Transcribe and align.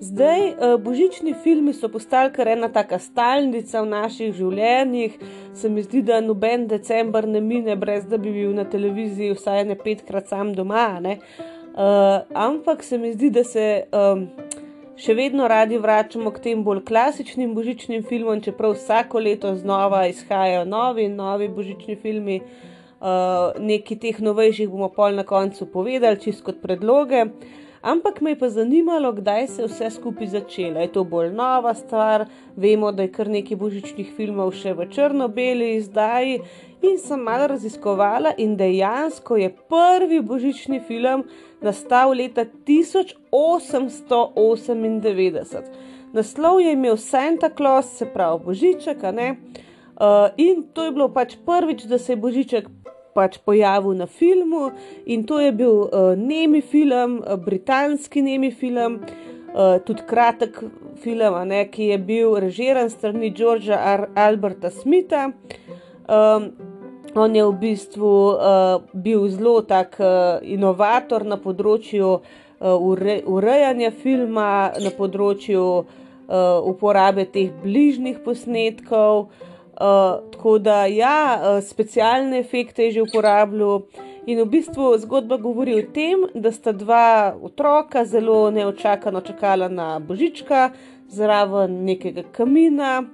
Zdaj, 0.00 0.48
eh, 0.48 0.78
božični 0.78 1.34
filmi 1.42 1.74
so 1.74 1.88
postali 1.88 2.32
kar 2.32 2.48
ena 2.48 2.68
taka 2.72 2.98
stalnica 2.98 3.82
v 3.82 3.86
naših 3.86 4.32
življenjih. 4.32 5.18
Se 5.52 5.68
mi 5.68 5.84
zdi, 5.84 6.00
da 6.02 6.22
noben 6.24 6.64
decembr 6.70 7.28
ne 7.28 7.40
mine, 7.40 7.76
brez 7.76 8.06
da 8.08 8.16
bi 8.16 8.32
bil 8.32 8.54
na 8.56 8.64
televiziji 8.64 9.36
vsaj 9.36 9.66
ne 9.68 9.76
petkrat 9.76 10.32
sam 10.32 10.54
doma. 10.54 10.86
Uh, 11.04 12.24
ampak 12.32 12.82
se 12.82 12.98
mi 12.98 13.12
zdi, 13.12 13.30
da 13.30 13.44
se 13.44 13.84
um, 13.92 14.24
še 14.96 15.14
vedno 15.14 15.48
radi 15.48 15.78
vračamo 15.78 16.32
k 16.32 16.40
tem 16.48 16.64
bolj 16.64 16.80
klasičnim 16.88 17.52
božičnim 17.54 18.02
filmom, 18.08 18.40
čeprav 18.40 18.72
vsako 18.72 19.20
leto 19.20 19.54
znova 19.54 20.06
izhajajo 20.08 20.64
novi 20.64 21.04
in 21.04 21.20
novi 21.20 21.48
božični 21.48 21.96
filmi. 21.96 22.40
Uh, 22.40 22.67
Nekaj 23.00 23.98
teh 24.02 24.20
novejših 24.20 24.68
bomo 24.68 24.90
pol 24.90 25.14
na 25.14 25.22
koncu 25.22 25.70
povedali, 25.70 26.20
čist 26.20 26.42
kot 26.42 26.58
predloge. 26.62 27.30
Ampak 27.82 28.20
me 28.20 28.30
je 28.30 28.38
pa 28.38 28.48
zanimalo, 28.50 29.12
kdaj 29.12 29.46
se 29.46 29.62
je 29.62 29.68
vse 29.68 29.90
skupaj 29.90 30.26
začelo. 30.26 30.80
Je 30.80 30.92
to 30.92 31.04
bolj 31.04 31.32
nova 31.32 31.74
stvar, 31.74 32.26
vemo, 32.56 32.92
da 32.92 33.02
je 33.02 33.12
kar 33.12 33.28
nekaj 33.30 33.56
božičnih 33.56 34.12
filmov 34.16 34.52
še 34.58 34.72
v 34.74 34.86
črno-beli 34.90 35.76
izdaji. 35.76 36.40
In 36.82 36.98
sem 36.98 37.20
malo 37.22 37.46
raziskovala, 37.54 38.32
in 38.38 38.56
dejansko 38.58 39.36
je 39.38 39.56
prvi 39.70 40.20
božični 40.20 40.80
film 40.80 41.24
nastal 41.62 42.10
leta 42.18 42.44
1898. 42.66 45.62
Naslov 46.12 46.60
je 46.60 46.72
imel 46.72 46.96
Santa 46.96 47.50
Claus, 47.56 47.86
se 47.98 48.06
pravi 48.06 48.44
Božiček, 48.44 48.98
uh, 49.02 49.10
in 50.36 50.62
to 50.72 50.84
je 50.84 50.92
bilo 50.92 51.08
pač 51.12 51.36
prvič, 51.46 51.84
da 51.84 51.98
se 51.98 52.12
je 52.12 52.16
Božiček 52.16 52.68
pač 53.14 53.38
pojavil 53.44 53.96
na 53.98 54.06
filmu 54.06 54.70
in 55.06 55.24
to 55.26 55.40
je 55.40 55.52
bil 55.52 55.86
uh, 55.86 56.14
nemi 56.16 56.60
film, 56.60 57.18
uh, 57.20 57.36
britanski 57.36 58.22
nemi 58.22 58.50
film, 58.50 59.00
uh, 59.54 59.78
tudi 59.84 60.02
kratek 60.06 60.60
film, 61.02 61.38
ne, 61.48 61.64
ki 61.70 61.92
je 61.92 61.98
bil 61.98 62.38
režiran 62.40 62.90
strani 62.90 63.30
Georgea 63.30 63.78
Ar 63.78 64.08
Alberta 64.14 64.70
Smitha. 64.70 65.30
Um, 66.08 66.52
on 67.14 67.34
je 67.34 67.44
v 67.44 67.54
bistvu 67.60 68.12
uh, 68.32 68.82
bil 68.92 69.28
zelo 69.28 69.62
tak 69.62 69.96
uh, 70.00 70.38
inovator 70.42 71.24
na 71.24 71.40
področju 71.40 72.08
uh, 72.18 72.74
ure 72.76 73.20
urejanja 73.26 73.90
filma, 74.02 74.72
na 74.78 74.92
področju 74.94 75.64
uh, 75.82 75.86
uporabe 76.68 77.26
teh 77.32 77.50
bližnjih 77.64 78.20
posnetkov. 78.24 79.28
Uh, 79.28 79.57
tako 80.32 80.58
da, 80.58 80.86
ja, 80.86 81.38
uh, 81.38 81.64
specialne 81.64 82.38
efekte 82.38 82.84
je 82.84 82.90
že 82.90 83.02
uporabljal. 83.02 83.82
In 84.26 84.42
v 84.42 84.44
bistvu 84.44 84.98
zgodba 84.98 85.38
govori 85.40 85.78
o 85.78 85.82
tem, 85.94 86.26
da 86.34 86.52
sta 86.52 86.72
dva 86.72 87.36
otroka 87.42 88.04
zelo 88.04 88.50
neočakano 88.50 89.20
čakala 89.20 89.68
na 89.68 89.98
božička 89.98 90.70
zraven 91.08 91.84
nekega 91.84 92.22
kamina, 92.32 93.04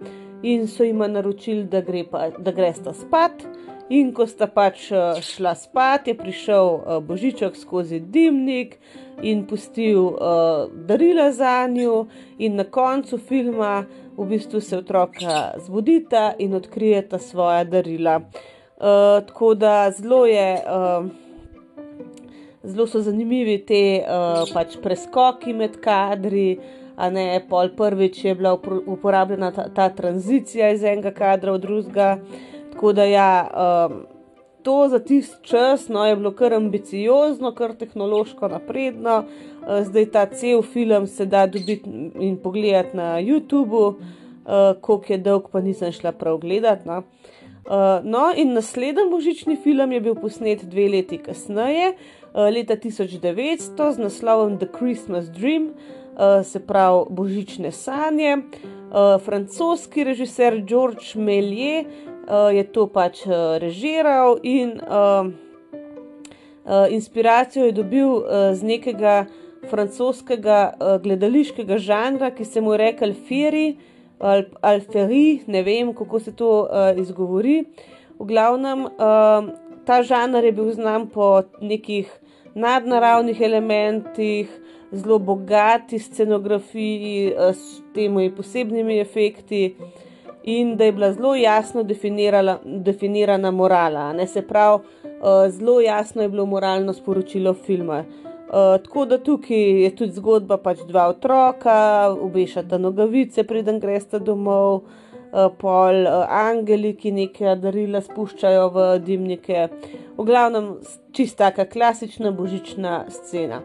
in 0.43 0.67
so 0.67 0.85
jim 0.85 0.99
naročili, 0.99 1.65
da, 1.65 1.81
gre 1.81 2.05
pa, 2.11 2.31
da 2.39 2.53
gresta 2.53 2.93
spat. 2.93 3.45
In 3.89 4.15
ko 4.17 4.27
sta 4.27 4.47
pač 4.49 4.89
šla 5.23 5.55
spat, 5.55 6.09
je 6.09 6.15
prišel 6.17 7.01
božiček 7.05 7.57
skozi 7.57 8.01
dimnik 8.01 8.79
in 9.23 9.45
pustil 9.47 10.17
darila 10.89 11.31
za 11.33 11.67
njo, 11.69 12.07
in 12.39 12.57
na 12.57 12.65
koncu 12.65 13.19
filma 13.19 13.85
v 14.17 14.27
bistvu 14.27 14.61
se 14.61 14.79
otroka 14.79 15.53
zbudita 15.59 16.33
in 16.39 16.55
odkrijeta 16.55 17.19
svoja 17.19 17.65
darila. 17.65 18.17
Uh, 18.17 19.27
tako 19.27 19.55
da 19.55 19.91
zelo 19.91 20.27
je. 20.27 20.63
Uh, 20.65 21.07
Zelo 22.65 22.87
so 22.87 23.01
zanimivi 23.05 23.59
ti 23.67 24.01
uh, 24.01 24.49
pač 24.55 24.79
preskoki 24.83 25.53
med 25.53 25.75
kadri, 25.85 26.57
a 26.97 27.11
ne 27.13 27.27
pol 27.49 27.69
prvič 27.77 28.23
je 28.25 28.35
bila 28.35 28.55
uporabljena 28.87 29.51
ta, 29.53 29.67
ta 29.69 29.89
tranzicija 29.93 30.71
iz 30.73 30.85
enega 30.85 31.13
kadra 31.13 31.53
v 31.53 31.61
drugega. 31.61 32.09
Tako 32.73 32.93
da 32.93 33.05
ja, 33.05 33.29
um, 33.45 33.99
to 34.65 34.89
za 34.89 34.99
tisti 34.99 35.37
čas 35.43 35.89
no, 35.89 36.07
je 36.07 36.17
bilo 36.17 36.33
kar 36.33 36.55
ambiciozno, 36.55 37.53
kar 37.55 37.75
tehnološko 37.77 38.49
napredno. 38.49 39.19
Uh, 39.19 39.85
zdaj 39.85 40.07
ta 40.11 40.27
cel 40.27 40.63
film 40.63 41.07
se 41.07 41.27
da 41.27 41.47
dobiti 41.47 41.91
in 42.21 42.37
pogledati 42.37 42.97
na 42.97 43.21
YouTubu 43.21 43.89
uh, 43.89 43.97
koliko 44.81 45.13
je 45.13 45.19
dolg, 45.19 45.51
pa 45.53 45.61
nisem 45.61 45.93
šla 45.93 46.13
prav 46.13 46.39
gledati. 46.39 46.89
No. 46.89 46.99
Uh, 46.99 48.05
no, 48.05 48.33
in 48.37 48.53
naslednji 48.53 49.11
božični 49.11 49.57
film 49.57 49.93
je 49.93 50.01
bil 50.01 50.15
posnet 50.15 50.65
dve 50.65 50.89
leti 50.89 51.19
kasneje, 51.19 51.95
leta 52.35 52.77
1900, 52.77 53.93
z 53.93 53.99
naslovom 53.99 54.59
The 54.59 54.67
Christmas 54.79 55.31
Dream, 55.31 55.71
se 56.45 56.61
pravi 56.67 57.05
Božične 57.11 57.73
sanje. 57.73 58.37
Francoski 59.25 60.05
režiser 60.05 60.63
George 60.67 61.15
uh, 61.15 61.23
je 62.53 62.65
to 62.73 62.87
pač 62.87 63.27
uh, 63.27 63.57
režiral 63.61 64.39
in 64.43 64.81
uh, 64.81 65.29
uh, 66.65 66.87
inspiracijo 66.91 67.67
je 67.67 67.73
dobil 67.73 68.09
uh, 68.09 68.53
z 68.55 68.63
nekega 68.63 69.27
francoskega 69.71 70.61
uh, 70.73 70.97
gledališkega 71.03 71.79
žanra, 71.79 72.31
ki 72.31 72.45
se 72.45 72.61
mu 72.61 72.73
je 72.73 72.79
rekel 72.79 73.15
Feri. 73.29 73.77
Alferi, 74.63 75.43
ne 75.47 75.63
vem, 75.63 75.93
kako 75.93 76.21
se 76.21 76.33
to 76.33 76.65
uh, 76.65 76.97
izgovori. 77.01 77.65
V 78.19 78.25
glavnem, 78.25 78.87
uh, 78.87 79.51
ta 79.85 80.01
žanr 80.03 80.45
je 80.45 80.53
bil 80.53 80.71
znan 80.73 81.09
po 81.13 81.43
nekih 81.61 82.09
nadnaravnih 82.55 83.41
elementih, 83.41 84.49
zelo 84.93 85.19
bogati 85.19 85.99
scenografiji, 85.99 87.35
uh, 87.35 87.53
s 87.53 87.83
temi 87.95 88.31
posebnimi 88.31 89.01
efekti, 89.01 89.75
in 90.45 90.77
da 90.77 90.85
je 90.85 90.93
bila 90.93 91.13
zelo 91.13 91.35
jasno 91.35 91.83
definirana 92.65 93.51
morala. 93.51 94.13
Ne 94.13 94.27
se 94.27 94.43
pravi, 94.43 94.83
uh, 95.05 95.51
zelo 95.51 95.81
jasno 95.81 96.23
je 96.23 96.29
bilo 96.29 96.47
moralno 96.47 96.93
sporočilo 96.93 97.55
filma. 97.55 97.99
Uh, 97.99 98.83
tako 98.85 99.05
da 99.05 99.19
tukaj 99.19 99.83
je 99.83 99.97
tudi 99.97 100.13
zgodba 100.13 100.57
pač 100.57 100.79
dva 100.89 101.09
otroka, 101.09 102.11
obešata 102.21 102.79
nogavice, 102.79 103.45
preden 103.45 103.81
greste 103.81 104.19
domov, 104.19 104.75
uh, 104.75 105.49
pol 105.59 106.05
uh, 106.05 106.27
angeli, 106.29 106.93
ki 106.97 107.13
nekaj 107.13 107.57
darila 107.65 108.05
spuščajo 108.05 108.69
v 108.75 108.87
dimnike. 109.07 109.69
V 110.19 110.29
glavnem, 110.29 110.75
čista 111.13 111.49
taka 111.51 111.65
klasična 111.65 112.31
božična 112.31 113.05
scena. 113.11 113.63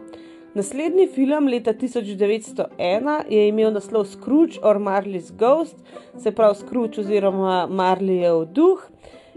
Naslednji 0.54 1.06
film 1.06 1.48
leta 1.48 1.72
1901 1.72 3.22
je 3.28 3.48
imel 3.48 3.72
naslov 3.72 4.04
Scrooge 4.04 4.58
or 4.62 4.76
Marley's 4.76 5.32
Ghost, 5.38 5.76
se 6.18 6.30
pravi 6.30 6.54
Scrooge 6.54 7.00
oziroma 7.00 7.66
Marleyjev 7.70 8.44
duh, 8.44 8.80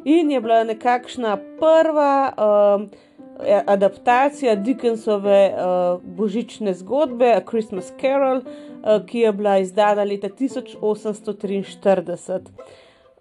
in 0.06 0.32
je 0.32 0.42
bila 0.42 0.64
nekakšna 0.64 1.38
prva. 1.60 2.34
Uh, 2.38 2.82
adaptacija 3.66 4.56
Dickensove 4.56 5.54
uh, 5.54 5.58
božične 6.04 6.74
zgodbe, 6.74 7.34
A 7.34 7.42
Christmas 7.50 7.94
Carol, 8.02 8.38
uh, 8.38 8.44
ki 9.06 9.20
je 9.20 9.34
bila 9.34 9.58
izdana 9.58 10.04
leta 10.04 10.30
1843. 10.30 12.40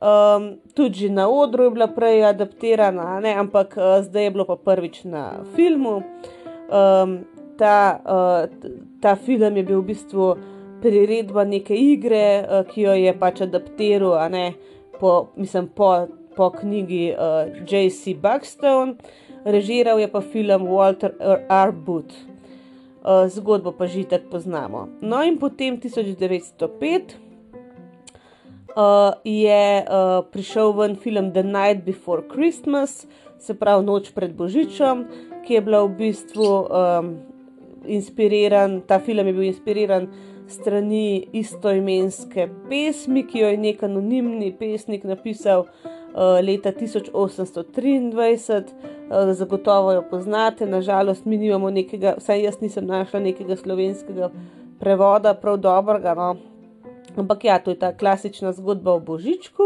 Um, 0.02 0.58
tudi 0.74 1.08
na 1.08 1.30
odru 1.30 1.64
je 1.64 1.70
bila 1.70 1.86
prej 1.86 2.24
adaptirana, 2.24 3.20
ne? 3.20 3.34
ampak 3.34 3.76
uh, 3.76 4.04
zdaj 4.04 4.24
je 4.24 4.30
bilo 4.30 4.44
pa 4.44 4.56
prvič 4.56 5.04
na 5.04 5.44
filmu. 5.56 6.02
Um, 6.72 7.24
ta, 7.62 8.02
uh, 8.02 8.50
ta 8.98 9.14
film 9.14 9.56
je 9.56 9.62
bil 9.62 9.78
v 9.78 9.94
bistvu 9.94 10.26
priredba 10.82 11.46
neke 11.46 11.78
igre, 11.78 12.42
uh, 12.42 12.66
ki 12.66 12.88
jo 12.88 12.94
je 12.98 13.12
pač 13.14 13.44
adaptiral, 13.46 14.18
po, 14.98 15.30
mislim, 15.38 15.70
po, 15.70 16.10
po 16.34 16.50
knjigi 16.50 17.14
uh, 17.14 17.46
J.C. 17.62 18.18
Buckstone 18.18 18.98
režiral 19.44 19.98
je 19.98 20.08
pa 20.10 20.20
film 20.20 20.66
Walter 20.66 21.14
R. 21.48 21.70
Booth. 21.72 22.14
Uh, 23.02 23.26
zgodbo 23.26 23.74
pa 23.74 23.90
že 23.90 24.06
tako 24.06 24.38
poznamo. 24.38 24.86
No, 25.02 25.18
in 25.26 25.34
potem 25.34 25.74
1905 25.74 27.18
uh, 28.78 29.18
je 29.26 29.82
uh, 29.82 30.22
prišel 30.30 30.70
ven 30.78 30.94
film 30.94 31.34
The 31.34 31.42
Night 31.42 31.82
Before 31.82 32.22
Christmas, 32.22 33.06
se 33.42 33.58
pravi 33.58 33.82
Noč 33.82 34.14
pred 34.14 34.30
Božičem, 34.38 35.10
ki 35.42 35.58
je 35.58 35.60
bila 35.66 35.82
v 35.82 35.98
bistvu 35.98 36.46
um, 36.46 37.31
inspiriran, 37.86 38.80
ta 38.86 38.98
film 38.98 39.26
je 39.26 39.32
bil 39.32 39.48
inspiriran 39.48 40.08
strani 40.48 41.26
istoimenske 41.32 42.48
pesmi, 42.68 43.26
ki 43.26 43.38
jo 43.38 43.50
je 43.52 43.58
nek 43.60 43.82
anonimni 43.82 44.52
pesnik 44.58 45.04
napisal 45.08 45.66
uh, 45.66 46.38
leta 46.42 46.72
1823. 46.72 48.62
Eh, 49.12 49.32
zagotovo 49.34 49.92
jo 49.92 50.02
poznate, 50.10 50.66
nažalost, 50.66 51.24
mi 51.24 51.36
nimamo 51.36 51.70
nekega, 51.70 52.14
vsaj 52.18 52.42
jaz 52.42 52.60
nisem 52.60 52.86
našla 52.86 53.20
nekega 53.20 53.56
slovenskega 53.56 54.30
prevoda, 54.80 55.34
prav 55.34 55.58
dobrega. 55.60 56.14
No. 56.14 56.36
Ampak 57.16 57.44
ja, 57.44 57.58
to 57.58 57.70
je 57.70 57.78
ta 57.78 57.92
klasična 57.96 58.52
zgodba 58.52 58.94
o 58.94 59.00
Božičku. 59.00 59.62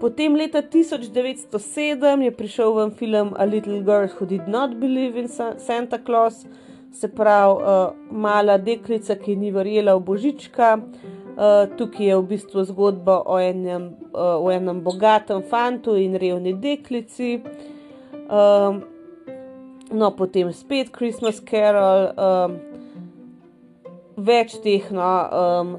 Potem 0.00 0.34
leta 0.34 0.62
1907 0.62 2.22
je 2.22 2.30
prišel 2.34 2.74
ven 2.74 2.90
film 2.90 3.30
A 3.38 3.44
Little 3.44 3.78
Girl 3.86 4.10
Who 4.10 4.26
Did 4.26 4.48
Not 4.48 4.74
Believe 4.74 5.20
in 5.20 5.28
Santa 5.58 6.02
Claus, 6.02 6.42
se 6.92 7.08
pravi, 7.08 7.62
uh, 7.62 7.94
mala 8.10 8.58
deklica, 8.58 9.16
ki 9.16 9.36
ni 9.36 9.50
verjela 9.50 9.96
v 9.96 10.04
Božička. 10.06 10.76
Uh, 11.32 11.64
tukaj 11.78 12.06
je 12.06 12.16
v 12.16 12.26
bistvu 12.28 12.64
zgodba 12.68 13.22
o 13.24 13.38
enem, 13.40 13.94
uh, 14.12 14.36
o 14.36 14.50
enem 14.52 14.82
bogatem 14.84 15.40
fantu 15.48 15.96
in 15.96 16.14
revni 16.20 16.52
deklici. 16.52 17.40
Um, 18.28 18.82
no, 19.92 20.10
potem 20.12 20.52
spet 20.52 20.92
Christmas 20.92 21.40
Carol, 21.40 22.12
um, 22.16 22.58
več 24.16 24.58
teh 24.60 24.84
no, 24.92 25.08
um, 25.32 25.72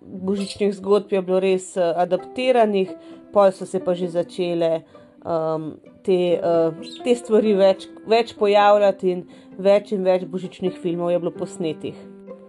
božičnih 0.00 0.76
zgodb 0.76 1.12
je 1.12 1.22
bilo 1.24 1.40
res 1.40 1.72
uh, 1.76 1.96
adaptiranih, 2.04 2.92
pol 3.32 3.52
so 3.52 3.68
se 3.68 3.80
pa 3.80 3.96
že 3.96 4.12
začele 4.12 4.82
um, 5.24 5.74
te, 6.04 6.38
uh, 6.40 6.72
te 7.04 7.16
stvari 7.16 7.54
več, 7.56 7.88
več 8.08 8.34
pojavljati 8.38 9.12
in 9.12 9.24
več 9.58 9.92
in 9.92 10.04
več 10.06 10.24
božičnih 10.30 10.78
filmov 10.78 11.10
je 11.12 11.18
bilo 11.18 11.32
posnetih. 11.34 11.94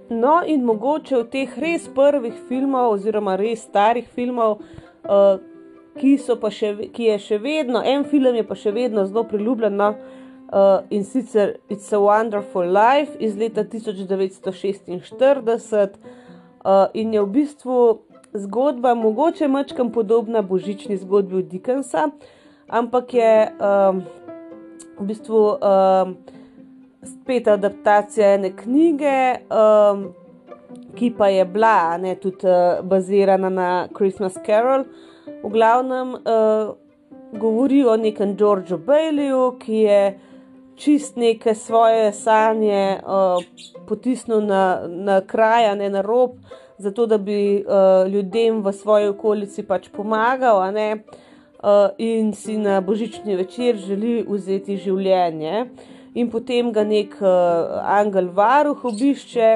No, 0.09 0.39
in 0.45 0.65
mogoče 0.65 1.17
v 1.17 1.25
teh 1.29 1.57
res 1.61 1.87
prvih 1.93 2.33
filmov, 2.49 2.95
oziroma 2.95 3.35
res 3.37 3.61
starih 3.67 4.07
filmov, 4.09 4.57
uh, 5.05 5.37
ki, 5.99 6.17
še, 6.17 6.89
ki 6.93 7.03
je 7.11 7.17
še 7.25 7.37
vedno, 7.43 7.81
en 7.85 8.05
film 8.09 8.35
je 8.37 8.45
pa 8.47 8.55
še 8.57 8.71
vedno 8.73 9.05
zelo 9.05 9.23
priljubljen, 9.29 9.77
no, 9.77 9.93
uh, 10.49 10.81
in 10.89 11.05
sicer 11.05 11.59
It's 11.69 11.93
a 11.93 11.99
Wonderful 12.01 12.65
Life 12.73 13.17
iz 13.21 13.37
leta 13.37 13.63
1946, 13.69 14.89
uh, 14.89 16.87
in 16.97 17.13
je 17.13 17.21
v 17.21 17.29
bistvu 17.29 17.77
zgodba, 18.33 18.95
mogoče 18.97 19.47
mačkam 19.47 19.93
podobna 19.93 20.41
božični 20.41 20.97
zgodbi 20.97 21.35
od 21.43 21.53
Dickensa, 21.53 22.09
ampak 22.65 23.13
je 23.13 23.49
um, 23.61 24.01
v 24.97 25.05
bistvu. 25.05 25.57
Um, 25.61 26.38
spet 27.03 27.47
adaptacija 27.47 28.33
ene 28.33 28.51
knjige, 28.55 29.35
um, 29.49 30.09
ki 30.95 31.13
pa 31.17 31.27
je 31.27 31.45
bila 31.45 31.97
ne, 31.97 32.15
tudi 32.15 32.47
uh, 32.47 32.85
bazirana 32.85 33.49
na 33.49 33.87
Christmas 33.97 34.37
Carol. 34.45 34.83
V 35.43 35.49
glavnem 35.49 36.13
uh, 36.13 36.75
govori 37.39 37.85
o 37.85 37.95
nekem 37.97 38.35
Georgeu 38.37 38.77
Baileyju, 38.77 39.59
ki 39.59 39.75
je 39.75 40.01
čist 40.75 41.15
neke 41.15 41.55
svoje 41.55 42.11
sanje 42.13 42.99
uh, 43.03 43.43
potisnil 43.87 44.41
na, 44.41 44.87
na 44.87 45.21
kraj, 45.21 45.75
ne 45.75 45.89
na 45.89 46.01
rob, 46.01 46.35
zato 46.77 47.05
da 47.05 47.17
bi 47.17 47.63
uh, 47.63 48.07
ljudem 48.11 48.61
v 48.63 48.73
svoji 48.73 49.07
okolici 49.07 49.63
pač 49.63 49.89
pomagal. 49.89 50.59
Uh, 51.59 51.91
in 51.97 52.33
si 52.33 52.57
na 52.57 52.81
božični 52.81 53.35
večer 53.35 53.75
želi 53.75 54.23
vzeti 54.27 54.77
življenje 54.77 55.65
in 56.19 56.29
potem 56.29 56.71
ga 56.75 56.83
nek 56.83 57.15
uh, 57.21 57.79
angel 57.97 58.29
varuh 58.35 58.83
obišče 58.91 59.49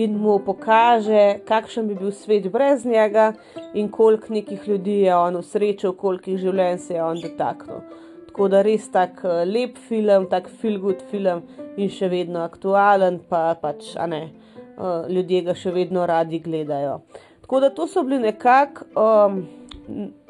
in 0.00 0.16
mu 0.22 0.38
pokaže, 0.44 1.40
kakšen 1.48 1.88
bi 1.88 1.96
bil 1.98 2.12
svet 2.16 2.48
brez 2.52 2.84
njega 2.88 3.32
in 3.74 3.90
koliko 3.92 4.32
nekih 4.32 4.68
ljudi 4.68 5.00
je 5.06 5.14
on 5.16 5.36
usrečil, 5.40 5.92
koliko 5.92 6.36
življenj 6.40 6.78
se 6.86 6.96
je 6.96 7.04
on 7.04 7.20
dotaknil. 7.20 7.82
Tako 8.28 8.48
da 8.52 8.62
res 8.62 8.88
tak 8.94 9.24
uh, 9.24 9.42
lep 9.44 9.78
film, 9.88 10.28
tak 10.30 10.48
feel 10.60 10.78
good 10.80 11.02
film 11.10 11.44
in 11.76 11.90
še 11.92 12.10
vedno 12.12 12.44
aktualen, 12.46 13.20
pa 13.28 13.52
pač, 13.60 13.94
a 13.98 14.06
ne, 14.10 14.28
uh, 14.76 15.08
ljudje 15.10 15.44
ga 15.48 15.56
še 15.58 15.74
vedno 15.74 16.06
radi 16.08 16.40
gledajo. 16.44 17.00
Tako 17.44 17.60
da 17.64 17.70
to 17.74 17.86
so 17.88 18.04
bili 18.04 18.20
nekako 18.28 18.84
um, 18.94 19.40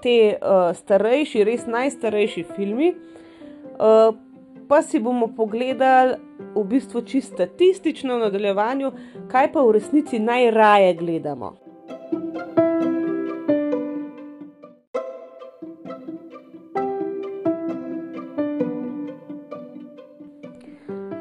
te 0.02 0.18
uh, 0.38 0.70
starejši, 0.74 1.44
res 1.44 1.66
najstarejši 1.66 2.46
filmi. 2.54 2.94
Uh, 3.78 4.14
pa 4.68 4.82
si 4.82 4.98
bomo 4.98 5.28
pogledali 5.36 6.14
v 6.54 6.64
bistvu 6.64 7.02
čisto 7.02 7.34
statistično 7.34 8.16
v 8.16 8.20
nadaljevanju, 8.26 8.92
kaj 9.30 9.52
pa 9.52 9.62
v 9.62 9.72
resnici 9.72 10.18
najraje 10.18 10.94
gledamo. 10.94 11.56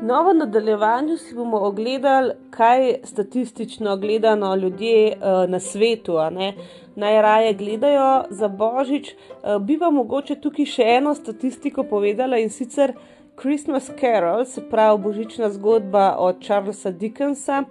No, 0.07 0.23
v 0.23 0.33
nadaljevanju 0.33 1.17
si 1.17 1.35
bomo 1.35 1.57
ogledali, 1.57 2.33
kaj 2.49 2.93
statistično 3.03 3.97
gledano 3.97 4.55
ljudje 4.55 5.17
uh, 5.17 5.49
na 5.49 5.59
svetu 5.59 6.13
najraje 6.95 7.53
gledajo 7.53 8.23
za 8.29 8.47
božič. 8.47 9.13
Uh, 9.13 9.61
bi 9.61 9.75
vam 9.75 9.93
mogoče 9.93 10.35
tukaj 10.35 10.65
še 10.65 10.83
eno 10.83 11.13
statistiko 11.15 11.83
povedala 11.83 12.39
in 12.39 12.49
sicer 12.49 12.93
Christmas 13.41 13.91
Carol, 13.99 14.45
se 14.45 14.69
pravi 14.69 15.01
božična 15.03 15.49
zgodba 15.49 16.15
od 16.19 16.45
Charlesa 16.45 16.91
Dickensa, 16.91 17.63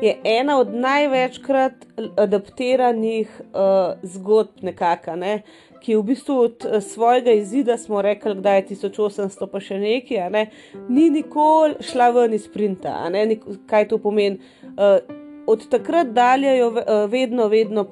je 0.00 0.16
ena 0.24 0.58
od 0.58 0.74
največkrat 0.74 1.72
adaptiranih 2.16 3.40
uh, 3.40 3.94
zgodb, 4.02 4.50
nekaka, 4.62 5.16
ne? 5.16 5.42
ki 5.82 5.92
je 5.92 5.98
v 5.98 6.02
bistvu 6.02 6.38
od 6.38 6.64
uh, 6.64 6.82
svojega 6.82 7.32
izida, 7.32 7.76
smo 7.78 8.02
rekli, 8.02 8.34
da 8.34 8.54
je 8.54 8.66
1800, 8.70 9.46
pa 9.52 9.60
še 9.60 9.78
nekaj, 9.78 10.30
ne? 10.30 10.46
ni 10.88 11.10
nikoli 11.10 11.76
šla 11.84 12.08
ven 12.16 12.34
iz 12.34 12.48
printa. 12.48 12.96
Nik 13.12 13.44
kaj 13.66 13.88
to 13.92 13.98
pomeni? 13.98 14.40
Uh, 14.72 14.96
od 15.46 15.68
takrat 15.68 16.06
dalje 16.16 16.56
jo 16.56 16.72
vedno, 17.10 17.48
vedno 17.48 17.84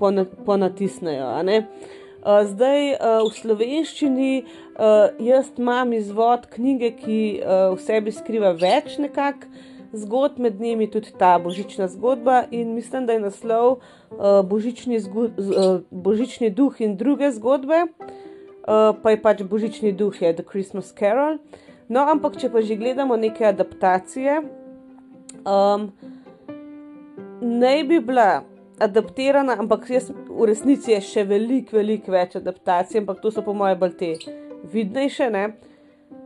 ponatisnejo. 0.47 1.27
Po 1.27 2.00
Uh, 2.21 2.45
zdaj 2.45 2.95
uh, 2.95 3.25
v 3.25 3.33
slovenščini 3.33 4.33
uh, 4.45 5.11
jaz 5.25 5.49
imam 5.57 5.93
izvod 5.97 6.47
knjige, 6.53 6.93
ki 7.01 7.21
uh, 7.41 7.73
v 7.73 7.81
sebi 7.81 8.13
skriva 8.13 8.53
več 8.53 8.99
nekakšnih 9.01 9.69
zgodb, 9.93 10.39
med 10.39 10.61
njimi 10.61 10.91
tudi 10.91 11.13
ta 11.19 11.39
božična 11.39 11.89
zgodba 11.89 12.45
in 12.51 12.75
mislim, 12.75 13.07
da 13.07 13.13
je 13.13 13.21
naslov 13.21 13.71
uh, 13.71 14.47
božični, 14.47 15.01
uh, 15.15 15.81
božični 15.91 16.51
duh 16.51 16.81
in 16.81 16.97
druge 16.97 17.31
zgodbe, 17.31 17.87
uh, 17.87 18.95
pa 19.03 19.11
je 19.11 19.23
pač 19.23 19.43
božični 19.43 19.93
duh, 19.93 20.23
je 20.23 20.33
The 20.33 20.45
Christmas 20.51 20.95
Carol. 20.99 21.39
No, 21.89 22.07
ampak 22.07 22.39
če 22.39 22.53
pa 22.53 22.63
že 22.63 22.79
gledamo 22.79 23.17
neke 23.17 23.45
adaptacije, 23.47 24.43
um, 25.43 25.91
naj 27.41 27.85
bi 27.85 27.99
bila 28.01 28.45
adaptirana, 28.81 29.57
ampak 29.61 29.91
jaz 29.91 30.11
v 30.11 30.49
resnici 30.49 30.95
je 30.95 31.01
še 31.05 31.25
veliko, 31.29 31.77
veliko 31.77 32.13
več 32.15 32.37
adaptacij, 32.41 33.03
ampak 33.03 33.21
to 33.23 33.33
so 33.35 33.45
po 33.47 33.55
mojem 33.57 33.79
bolj 33.81 33.95
te 34.01 34.11
vidnejše. 34.73 35.29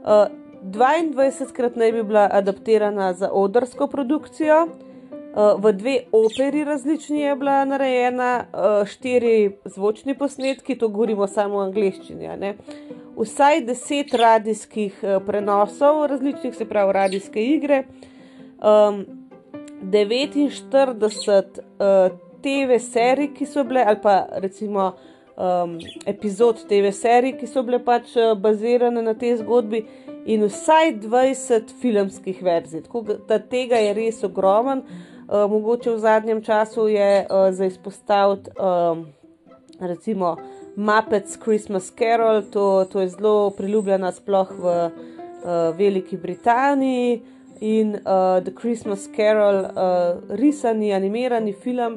Uh, 0.04 0.26
22 0.64 1.52
krat 1.52 1.76
naj 1.76 1.92
bi 1.92 2.02
bila 2.02 2.28
adaptirana 2.32 3.12
za 3.12 3.28
odrsko 3.32 3.86
produkcijo, 3.93 4.60
uh, 4.64 5.55
v 5.60 5.72
dve 5.76 5.96
operi 6.12 6.64
različni 6.64 7.20
je 7.20 7.34
bila 7.36 7.58
narejena, 7.69 8.31
uh, 8.46 8.86
štiri 8.88 9.58
zvočni 9.64 10.17
posnetki, 10.19 10.79
to 10.79 10.88
govorimo 10.88 11.26
samo 11.26 11.60
v 11.60 11.67
angleščini. 11.69 12.55
Vsaj 13.19 13.60
deset 13.69 14.14
radijskih 14.14 15.02
uh, 15.02 15.19
prenosov 15.26 16.06
različnih, 16.10 16.55
se 16.55 16.69
pravi 16.69 16.96
radijske 16.96 17.44
igre. 17.44 17.84
Um, 18.64 19.05
49 19.84 21.60
uh, 21.69 22.23
TV 22.44 22.79
serij, 22.82 23.32
ki 23.34 23.48
so 23.48 23.65
bile, 23.65 23.82
ali 23.89 24.01
pa 24.03 24.19
recimo 24.44 24.93
um, 25.36 25.79
epizod 26.06 26.60
TV 26.69 26.93
serij, 26.93 27.39
ki 27.41 27.48
so 27.48 27.65
bile 27.65 27.81
pač 27.84 28.15
uh, 28.17 28.34
bazirane 28.39 29.03
na 29.03 29.17
tej 29.19 29.39
zgodbi, 29.41 29.84
in 30.24 30.44
vsaj 30.48 30.94
20 31.05 31.74
filmskih 31.81 32.43
verzij. 32.43 32.84
Tako 32.86 33.03
da 33.29 33.39
tega 33.39 33.77
je 33.77 33.93
res 33.94 34.22
ogromen. 34.24 34.84
Uh, 35.24 35.44
mogoče 35.51 35.91
v 35.91 35.98
zadnjem 35.98 36.43
času 36.44 36.89
je 36.89 37.24
uh, 37.24 37.48
za 37.53 37.65
izpostaviti 37.67 38.51
um, 38.60 39.06
recimo 39.81 40.36
Muppets 40.77 41.39
Christmas 41.43 41.93
Carol, 41.98 42.43
to, 42.43 42.84
to 42.93 43.01
je 43.01 43.08
zelo 43.08 43.51
priljubljena 43.51 44.13
sploh 44.13 44.51
v 44.51 44.65
uh, 44.65 44.91
Veliki 45.79 46.17
Britaniji. 46.17 47.22
In 47.64 47.94
uh, 47.94 48.40
The 48.44 48.52
Christmas 48.52 49.08
Carol, 49.16 49.64
uh, 49.64 50.36
risani, 50.36 50.92
animirani 50.92 51.54
film, 51.54 51.94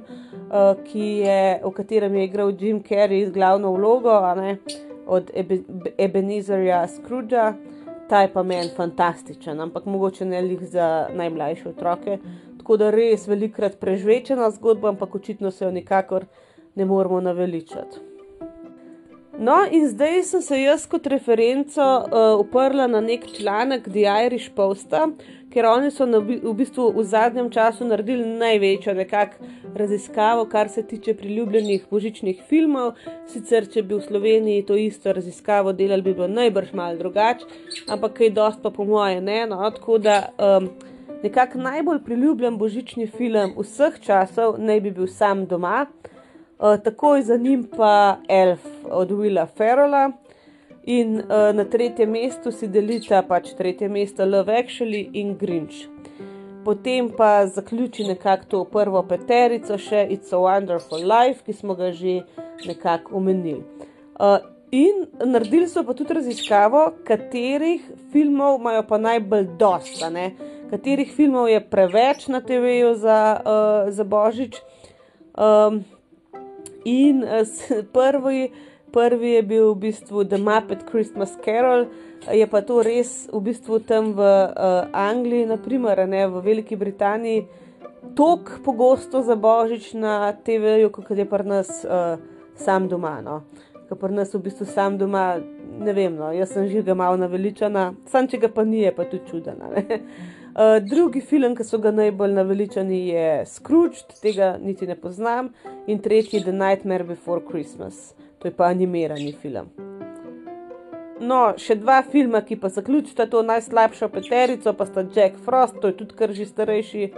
uh, 0.50 0.56
uh, 0.72 0.96
je, 0.96 1.60
v 1.64 1.72
katerem 1.76 2.16
je 2.16 2.24
igral 2.24 2.54
Jim 2.60 2.80
Carrey 2.84 3.32
glavno 3.34 3.74
vlogo 3.74 4.16
ne, 4.36 4.58
od 5.06 5.32
Ebe, 5.36 5.60
Ebenezerja 5.98 6.88
Scroogea. 6.88 7.54
Ta 8.08 8.22
je 8.22 8.32
pa 8.34 8.44
meni 8.44 8.72
fantastičen, 8.78 9.60
ampak 9.60 9.86
mogoče 9.86 10.26
ne 10.26 10.42
lih 10.42 10.64
za 10.64 11.10
najmlajše 11.14 11.70
otroke. 11.70 12.20
Tako 12.58 12.78
da 12.78 12.92
res 12.92 13.28
velikrat 13.28 13.76
prežvečena 13.80 14.48
zgodba, 14.56 14.96
ampak 14.96 15.16
očitno 15.16 15.52
se 15.52 15.66
jo 15.66 15.72
nikakor 15.72 16.26
ne 16.76 16.86
moremo 16.86 17.20
naveličati. 17.22 18.08
No, 19.40 19.58
in 19.72 19.88
zdaj 19.88 20.24
sem 20.24 20.42
se 20.42 20.62
jaz 20.62 20.88
kot 20.90 21.08
referenco 21.08 21.84
uh, 21.84 22.40
uprla 22.40 22.88
na 22.88 23.02
nek 23.02 23.28
članek 23.36 23.84
The 23.90 24.08
Irish 24.26 24.50
Post, 24.56 24.94
ker 25.54 25.66
oni 25.66 25.92
so 25.92 26.06
na, 26.06 26.20
v 26.20 26.54
bistvu 26.58 26.90
v 26.96 27.04
zadnjem 27.08 27.50
času 27.54 27.88
naredili 27.88 28.26
največjo 28.40 28.94
nekakšno 28.94 29.48
raziskavo, 29.78 30.46
kar 30.46 30.70
se 30.70 30.84
tiče 30.84 31.14
priljubljenih 31.14 31.86
božičnih 31.92 32.42
filmov. 32.50 32.94
Sicer, 33.28 33.68
če 33.70 33.84
bi 33.84 33.96
v 33.96 34.02
Sloveniji 34.02 34.66
to 34.68 34.76
isto 34.76 35.14
raziskavo 35.14 35.74
delali, 35.74 36.02
bi 36.02 36.14
bilo 36.14 36.28
najbrž 36.28 36.74
malo 36.74 36.98
drugače, 36.98 37.46
ampak 37.88 38.20
kaj 38.20 38.34
dost 38.36 38.62
pa 38.64 38.72
po 38.72 38.86
moje 38.86 39.22
ne. 39.22 39.46
No? 39.48 39.62
Tako 39.72 39.98
da 39.98 40.20
um, 40.38 40.70
nekako 41.24 41.62
najbolj 41.64 42.04
priljubljen 42.06 42.58
božični 42.58 43.08
film 43.08 43.54
vseh 43.58 44.00
časov 44.02 44.58
naj 44.60 44.82
bi 44.82 44.92
bil 44.92 45.08
sam 45.08 45.46
doma. 45.46 45.86
Uh, 46.58 46.78
takoj 46.82 47.22
za 47.22 47.38
njim 47.38 47.68
pa 47.78 48.18
Elf 48.28 48.66
od 48.90 49.12
Willa 49.12 49.46
Ferrella, 49.58 50.12
In 50.88 51.18
uh, 51.20 51.52
na 51.54 51.66
tretjem 51.68 52.12
mestu 52.16 52.52
si 52.56 52.68
delita 52.72 53.20
pač 53.28 53.50
tretje 53.60 53.90
mesto 53.92 54.24
Love 54.24 54.54
Actually 54.56 55.10
in 55.20 55.34
Grinch. 55.36 55.82
Potem 56.64 57.10
pa 57.12 57.48
zaključi 57.48 58.06
nekako 58.08 58.46
to 58.48 58.62
prvo 58.72 59.02
peterico, 59.04 59.76
še 59.76 60.06
It's 60.16 60.32
a 60.32 60.40
Wonderful 60.40 61.04
Life, 61.04 61.44
ki 61.44 61.56
smo 61.56 61.76
ga 61.76 61.92
že 61.92 62.22
nekako 62.64 63.20
omenili. 63.20 63.66
Uh, 64.16 64.40
in 64.72 65.04
naredili 65.20 65.68
so 65.68 65.84
pa 65.84 65.92
tudi 65.92 66.16
raziskavo, 66.16 66.86
katerih 67.04 67.84
filmov 68.16 68.62
imajo 68.62 68.86
pa 68.88 69.02
najbolj 69.10 69.50
dosta, 69.60 70.08
ne? 70.08 70.32
katerih 70.72 71.12
filmov 71.12 71.52
je 71.52 71.60
preveč 71.68 72.30
na 72.32 72.40
TV-ju 72.40 72.96
za, 72.96 73.20
uh, 73.44 73.92
za 73.92 74.08
Božič. 74.08 74.56
Um, 75.36 75.84
in 76.88 77.28
uh, 77.28 77.44
prvi 77.96 78.54
prvi 78.98 79.32
je 79.32 79.42
bil 79.44 79.74
v 79.74 79.78
bistvu 79.78 80.24
The 80.24 80.38
Muppet 80.38 80.90
Christmas 80.90 81.38
Carol, 81.46 81.86
je 82.34 82.48
pa 82.50 82.62
to 82.66 82.82
res 82.82 83.30
v 83.30 83.42
bistvu 83.46 83.78
tam 83.86 84.18
v 84.18 84.26
uh, 84.26 84.90
Angliji, 84.90 85.46
naprimer, 85.46 86.02
ne 86.10 86.26
v 86.26 86.42
Veliki 86.42 86.74
Britaniji, 86.74 87.46
tako 88.18 88.58
pogosto 88.66 89.22
za 89.22 89.38
božič 89.38 89.94
na 89.94 90.34
TV-ju, 90.34 90.90
kot 90.90 91.14
je 91.14 91.30
pri 91.30 91.46
nas 91.46 91.70
uh, 91.86 92.18
sam 92.58 92.90
doma. 92.90 93.22
No. 93.22 93.46
Ker 93.86 94.02
pri 94.02 94.18
nas 94.18 94.34
v 94.34 94.42
bistvu 94.50 94.66
sam 94.66 94.98
doma, 94.98 95.38
ne 95.78 95.94
vem, 95.94 96.18
no, 96.18 96.34
jaz 96.34 96.58
sem 96.58 96.66
že 96.66 96.82
ga 96.82 96.98
malo 96.98 97.22
naveličana, 97.22 97.94
sam 98.10 98.26
če 98.26 98.42
ga 98.42 98.50
pa 98.50 98.66
ni, 98.66 98.82
je 98.82 98.98
pa 98.98 99.06
tudi 99.06 99.30
čudena. 99.30 99.70
Uh, 100.58 100.82
drugi 100.90 101.22
film, 101.22 101.54
ki 101.54 101.62
so 101.62 101.78
ga 101.78 101.94
najbolj 101.94 102.34
naveličani, 102.34 103.14
je 103.14 103.30
Scrooge, 103.46 104.10
tega 104.26 104.56
niti 104.58 104.90
ne 104.90 104.98
poznam, 104.98 105.54
in 105.86 106.02
tretji 106.02 106.42
The 106.42 106.50
Nightmare 106.50 107.06
Before 107.06 107.46
Christmas 107.46 108.18
to 108.40 108.48
je 108.48 108.54
pa 108.56 108.72
animirani 108.72 109.34
film. 109.42 109.70
No, 111.20 111.40
še 111.58 111.80
dva 111.82 112.04
filma, 112.06 112.44
ki 112.46 112.60
pa 112.62 112.70
zaključita 112.70 113.26
to 113.32 113.42
najslabšo 113.42 114.10
peterico, 114.14 114.74
pa 114.78 114.86
sta 114.86 115.04
Jack 115.16 115.40
Frost, 115.46 115.80
to 115.82 115.90
je 115.90 115.98
tudi 115.98 116.18
kar 116.18 116.34
že 116.34 116.46
starejši 116.46 117.10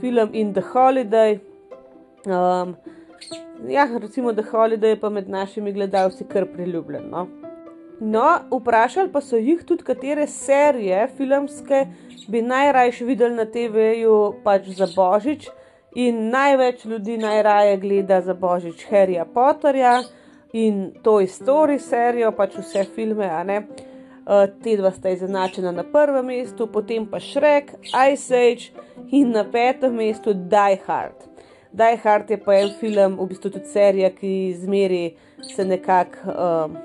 film, 0.00 0.34
in 0.36 0.52
The 0.52 0.64
Holiday. 0.72 1.40
Um, 2.28 2.76
ja, 3.68 3.88
recimo 3.88 4.32
The 4.36 4.44
Holiday 4.50 4.96
je 4.96 5.00
pa 5.00 5.08
med 5.08 5.28
našimi 5.28 5.72
gledalci 5.72 6.28
kar 6.28 6.44
priljubljen. 6.52 7.08
No? 7.10 7.28
no, 8.00 8.38
vprašali 8.50 9.12
pa 9.12 9.20
so 9.20 9.36
jih 9.36 9.64
tudi, 9.64 9.84
katere 9.84 10.26
serije 10.26 11.08
filmske 11.16 11.86
bi 12.28 12.42
najrajši 12.42 13.04
videli 13.04 13.34
na 13.34 13.44
TV-ju 13.44 14.34
pač 14.44 14.68
za 14.76 14.86
Božič. 14.96 15.48
In 15.96 16.28
največ 16.30 16.84
ljudi 16.84 17.16
najraje 17.18 17.76
gleda 17.76 18.20
za 18.20 18.34
Božič 18.34 18.84
Harryja 18.90 19.24
Potterja 19.24 20.02
in 20.52 20.92
to 21.02 21.20
je 21.20 21.26
story 21.26 21.78
serijo, 21.78 22.32
pač 22.32 22.56
vse 22.58 22.84
filme, 22.94 23.28
a 23.28 23.42
ne. 23.44 23.62
Uh, 24.28 24.44
te 24.62 24.74
dva 24.76 24.90
sta 24.92 25.08
izenačena 25.08 25.72
na 25.72 25.86
prvem 25.88 26.26
mestu, 26.26 26.66
potem 26.68 27.06
pa 27.08 27.20
Shrek, 27.20 27.72
Ice 28.12 28.36
Age 28.36 28.72
in 29.10 29.30
na 29.32 29.44
petem 29.44 29.94
mestu 29.96 30.34
Die 30.34 30.80
Hard. 30.86 31.24
Die 31.72 31.96
Hard 32.02 32.30
je 32.30 32.36
pa 32.36 32.58
en 32.60 32.74
film, 32.80 33.16
v 33.16 33.28
bistvu 33.30 33.54
tudi 33.54 33.72
serija, 33.72 34.10
ki 34.12 34.52
zmeri 34.60 35.16
se 35.54 35.64
nekako 35.64 36.34
uh, 36.34 36.76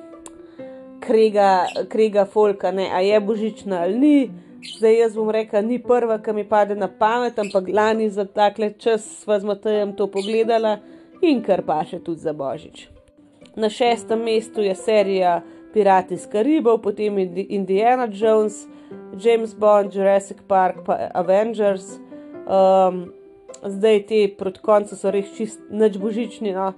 krega, 1.03 1.65
krega 1.91 2.25
folka, 2.25 2.71
ne, 2.71 2.87
a 2.95 3.03
je 3.03 3.19
božična 3.19 3.83
ali 3.83 3.99
ni. 3.99 4.31
Zdaj 4.77 4.99
jaz 4.99 5.15
bom 5.15 5.29
rekel, 5.29 5.65
ni 5.67 5.81
prva, 5.83 6.21
ki 6.23 6.33
mi 6.33 6.47
pade 6.47 6.75
na 6.79 6.87
pamet, 6.87 7.39
ampak 7.39 7.67
lani 7.67 8.07
za 8.09 8.23
takle 8.25 8.71
čas 8.79 9.03
sva 9.23 9.39
z 9.39 9.51
Matejem 9.51 9.91
to 9.95 10.07
pogledala 10.07 10.77
in 11.21 11.43
kar 11.43 11.65
pa 11.67 11.83
še 11.83 11.99
tudi 11.99 12.23
za 12.23 12.31
božič. 12.31 12.92
Na 13.55 13.69
šestem 13.69 14.23
mestu 14.25 14.61
je 14.61 14.75
serija 14.75 15.41
Pirati 15.73 16.13
iz 16.13 16.27
Karibov, 16.29 16.81
potem 16.81 17.17
Indiana 17.49 18.07
Jones, 18.11 18.67
James 19.17 19.55
Bond, 19.55 19.95
Jurassic 19.95 20.37
Park, 20.47 20.85
pa 20.85 21.09
Avengers. 21.13 21.97
Um, 22.45 23.13
zdaj 23.63 24.05
ti 24.05 24.35
proti 24.37 24.59
koncu 24.59 24.95
so 24.95 25.11
res 25.11 25.31
čist 25.37 25.61
neč 25.71 25.97
božični, 25.97 26.53
no? 26.53 26.73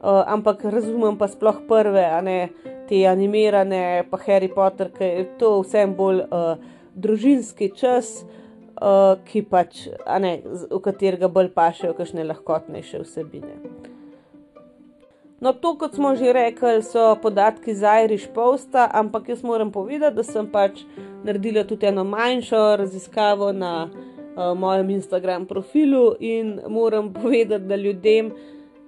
uh, 0.00 0.22
ampak 0.26 0.64
razumem 0.64 1.18
pa 1.18 1.28
sploh 1.28 1.60
prve, 1.68 2.04
a 2.06 2.20
ne 2.24 2.48
te 2.88 3.02
animirane, 3.08 4.06
pa 4.10 4.20
Harry 4.26 4.48
Potter, 4.48 4.92
ki 4.94 5.04
je 5.04 5.28
to 5.40 5.58
vsem 5.60 5.92
bolj 5.96 6.24
uh, 6.24 6.56
družinski 6.94 7.72
čas. 7.76 8.20
Uh, 8.78 9.18
ki 9.26 9.40
pač, 9.42 9.88
ne, 10.22 10.36
v 10.46 10.78
katerega 10.78 11.26
bolj 11.26 11.48
pašejo, 11.50 11.96
kakšne 11.98 12.22
lahkotnejše 12.22 13.00
vsebine. 13.02 13.56
No, 15.40 15.52
to, 15.52 15.76
kot 15.78 15.94
smo 15.94 16.16
že 16.18 16.32
rekli, 16.34 16.82
so 16.82 17.14
podatki 17.22 17.74
za 17.74 18.00
Irish 18.02 18.26
Post, 18.34 18.74
ampak 18.74 19.28
jaz 19.28 19.42
moram 19.42 19.70
povedati, 19.72 20.16
da 20.16 20.22
sem 20.26 20.48
pač 20.50 20.82
naredila 21.24 21.62
tudi 21.64 21.86
eno 21.86 22.04
manjšo 22.04 22.76
raziskavo 22.76 23.52
na 23.52 23.86
uh, 23.86 24.58
mojem 24.58 24.90
Instagram 24.90 25.46
profilu 25.46 26.16
in 26.20 26.60
moram 26.68 27.12
povedati, 27.22 27.64
da 27.64 27.76
ljudem, 27.76 28.32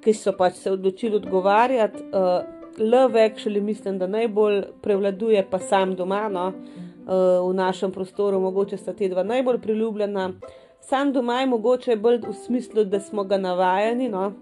ki 0.00 0.14
so 0.14 0.32
pač 0.32 0.58
se 0.58 0.72
odločili 0.72 1.16
odgovarjati, 1.16 2.02
uh, 2.10 2.42
love 2.78 3.20
actually 3.20 3.60
mislim, 3.60 3.98
da 3.98 4.06
najbolj 4.06 4.62
prevladuje 4.82 5.46
pa 5.50 5.58
sam 5.58 5.94
doma, 5.94 6.28
no, 6.28 6.48
uh, 6.48 7.46
v 7.50 7.54
našem 7.54 7.92
prostoru, 7.92 8.40
mogoče 8.40 8.76
sta 8.76 8.92
te 8.92 9.08
dva 9.08 9.22
najbolj 9.22 9.60
priljubljena. 9.60 10.32
Sam 10.80 11.12
doma 11.12 11.40
je 11.40 11.46
mogoče 11.46 11.96
bolj 11.96 12.24
v 12.26 12.34
smislu, 12.34 12.84
da 12.84 13.00
smo 13.00 13.24
ga 13.24 13.38
navajeni. 13.38 14.08
No, 14.08 14.32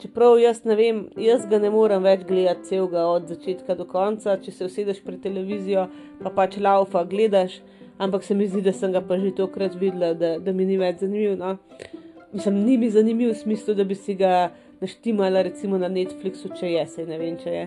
čeprav 0.00 0.38
jaz 0.40 0.64
ne 0.64 0.76
vem, 0.76 1.04
jaz 1.16 1.46
ga 1.48 1.58
ne 1.58 1.70
morem 1.72 2.04
več 2.04 2.24
gledati 2.28 2.68
celega 2.68 3.06
od 3.08 3.28
začetka 3.30 3.76
do 3.78 3.86
konca, 3.88 4.36
če 4.42 4.52
se 4.52 4.68
usedeš 4.68 5.00
pred 5.04 5.20
televizijo, 5.24 5.86
pa 6.20 6.32
pač 6.36 6.58
laufa 6.60 7.04
gledaš, 7.08 7.60
ampak 8.00 8.24
se 8.24 8.36
mi 8.36 8.48
zdi, 8.48 8.62
da 8.66 8.74
sem 8.76 8.92
ga 8.92 9.00
pa 9.04 9.18
že 9.20 9.32
tokrat 9.36 9.76
videla, 9.80 10.12
da, 10.14 10.34
da 10.38 10.52
mi 10.52 10.66
ni 10.68 10.76
več 10.80 11.00
zanimiv. 11.04 11.38
No? 11.40 11.56
Mislim, 12.32 12.60
ni 12.66 12.76
mi 12.78 12.90
zanimiv 12.92 13.32
v 13.32 13.38
smislu, 13.40 13.74
da 13.74 13.84
bi 13.84 13.96
si 13.96 14.14
ga 14.20 14.50
naštimala 14.80 15.42
recimo 15.48 15.80
na 15.80 15.88
Netflixu, 15.92 16.52
če 16.56 16.74
je, 16.76 16.86
se 16.86 17.08
ne 17.08 17.18
vem, 17.20 17.40
če 17.40 17.56
je, 17.56 17.66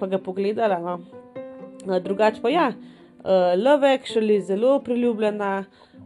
pa 0.00 0.08
ga 0.08 0.20
pogledala. 0.20 0.80
No? 0.80 0.98
Drugač 2.00 2.40
pa 2.40 2.52
ja, 2.52 2.70
uh, 2.72 3.52
Love 3.60 3.92
Actually 3.98 4.40
je 4.40 4.48
zelo 4.54 4.78
priljubljena, 4.84 5.54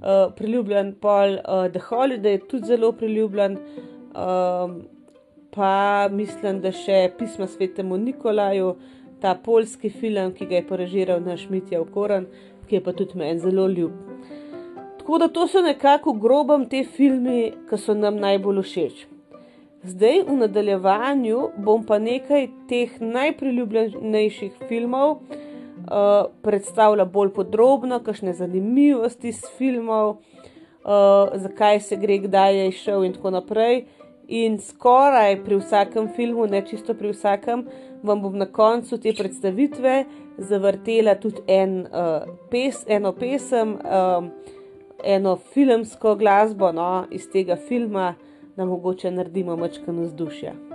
uh, 0.03 0.29
priljubljen 0.35 0.97
pol, 0.99 1.39
uh, 1.39 1.67
The 1.71 1.83
Holiday 1.87 2.41
je 2.41 2.47
tudi 2.51 2.75
zelo 2.75 2.91
priljubljen. 2.99 3.59
Um, 4.19 4.81
pa 5.59 6.09
mislim, 6.13 6.61
da 6.63 6.71
še 6.71 7.09
pisma 7.19 7.49
svetemu 7.51 7.97
Nikolaju, 7.99 8.77
ta 9.19 9.33
polski 9.35 9.91
film, 9.91 10.31
ki 10.31 10.47
ga 10.47 10.61
je 10.61 10.67
porežiral 10.69 11.25
naš 11.25 11.49
Mitja 11.51 11.81
Okoran, 11.83 12.29
ki 12.69 12.79
je 12.79 12.83
pa 12.85 12.95
tudi 12.95 13.19
meni 13.19 13.43
zelo 13.43 13.65
ljub. 13.67 13.97
Tako 15.01 15.19
da 15.19 15.29
to 15.35 15.49
so 15.51 15.63
nekako 15.65 16.15
grobam 16.15 16.69
te 16.71 16.85
filme, 16.85 17.41
ki 17.67 17.81
so 17.81 17.99
nam 17.99 18.23
najbolj 18.23 18.63
všeč. 18.63 19.03
Zdaj 19.83 20.23
v 20.29 20.39
nadaljevanju 20.45 21.43
bom 21.67 21.83
pa 21.87 21.99
nekaj 21.99 22.49
teh 22.71 22.95
najpriljubljenejših 23.03 24.65
filmov 24.71 25.19
uh, 25.19 26.31
predstavila 26.43 27.03
bolj 27.05 27.35
podrobno, 27.35 27.99
kakšne 27.99 28.39
zanimivosti 28.39 29.35
iz 29.35 29.43
filmov, 29.59 30.19
uh, 30.19 31.35
zakaj 31.35 31.83
se 31.91 31.99
gre, 31.99 32.23
kdaj 32.31 32.63
je 32.63 32.73
šel 32.85 33.11
in 33.11 33.19
tako 33.19 33.35
naprej. 33.41 33.89
In 34.29 34.59
skoraj 34.61 35.39
pri 35.45 35.57
vsakem 35.57 36.09
filmu, 36.17 36.47
ne 36.47 36.61
čisto 36.67 36.95
pri 36.95 37.15
vsakem, 37.15 37.65
vam 38.03 38.21
bom 38.23 38.37
na 38.37 38.47
koncu 38.47 38.99
te 39.01 39.15
predstavitve 39.17 40.05
zavrtela 40.39 41.15
tudi 41.19 41.41
en, 41.49 41.81
uh, 41.89 42.29
pes, 42.51 42.85
eno 42.87 43.13
pesem, 43.17 43.79
um, 43.81 44.31
eno 45.05 45.37
filmsko 45.55 46.15
glasbo 46.21 46.73
no, 46.73 47.07
iz 47.11 47.29
tega 47.33 47.57
filma, 47.57 48.15
da 48.57 48.67
mogoče 48.67 49.11
naredimo 49.11 49.57
mačkano 49.57 50.03
vzdušje. 50.03 50.68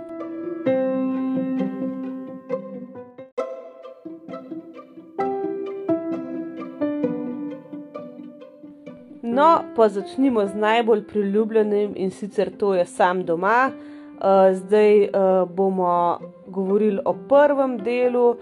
Pa 9.76 9.88
začnimo 9.88 10.46
z 10.46 10.54
najbolj 10.54 11.04
priljubljenim 11.04 11.92
in 11.96 12.10
sicer 12.10 12.50
to 12.58 12.74
je 12.74 12.86
sam 12.86 13.24
doma. 13.24 13.70
Uh, 14.14 14.54
zdaj 14.54 15.02
uh, 15.02 15.08
bomo 15.50 16.18
govorili 16.46 17.00
o 17.04 17.14
prvem 17.28 17.78
delu, 17.78 18.28
uh, 18.30 18.36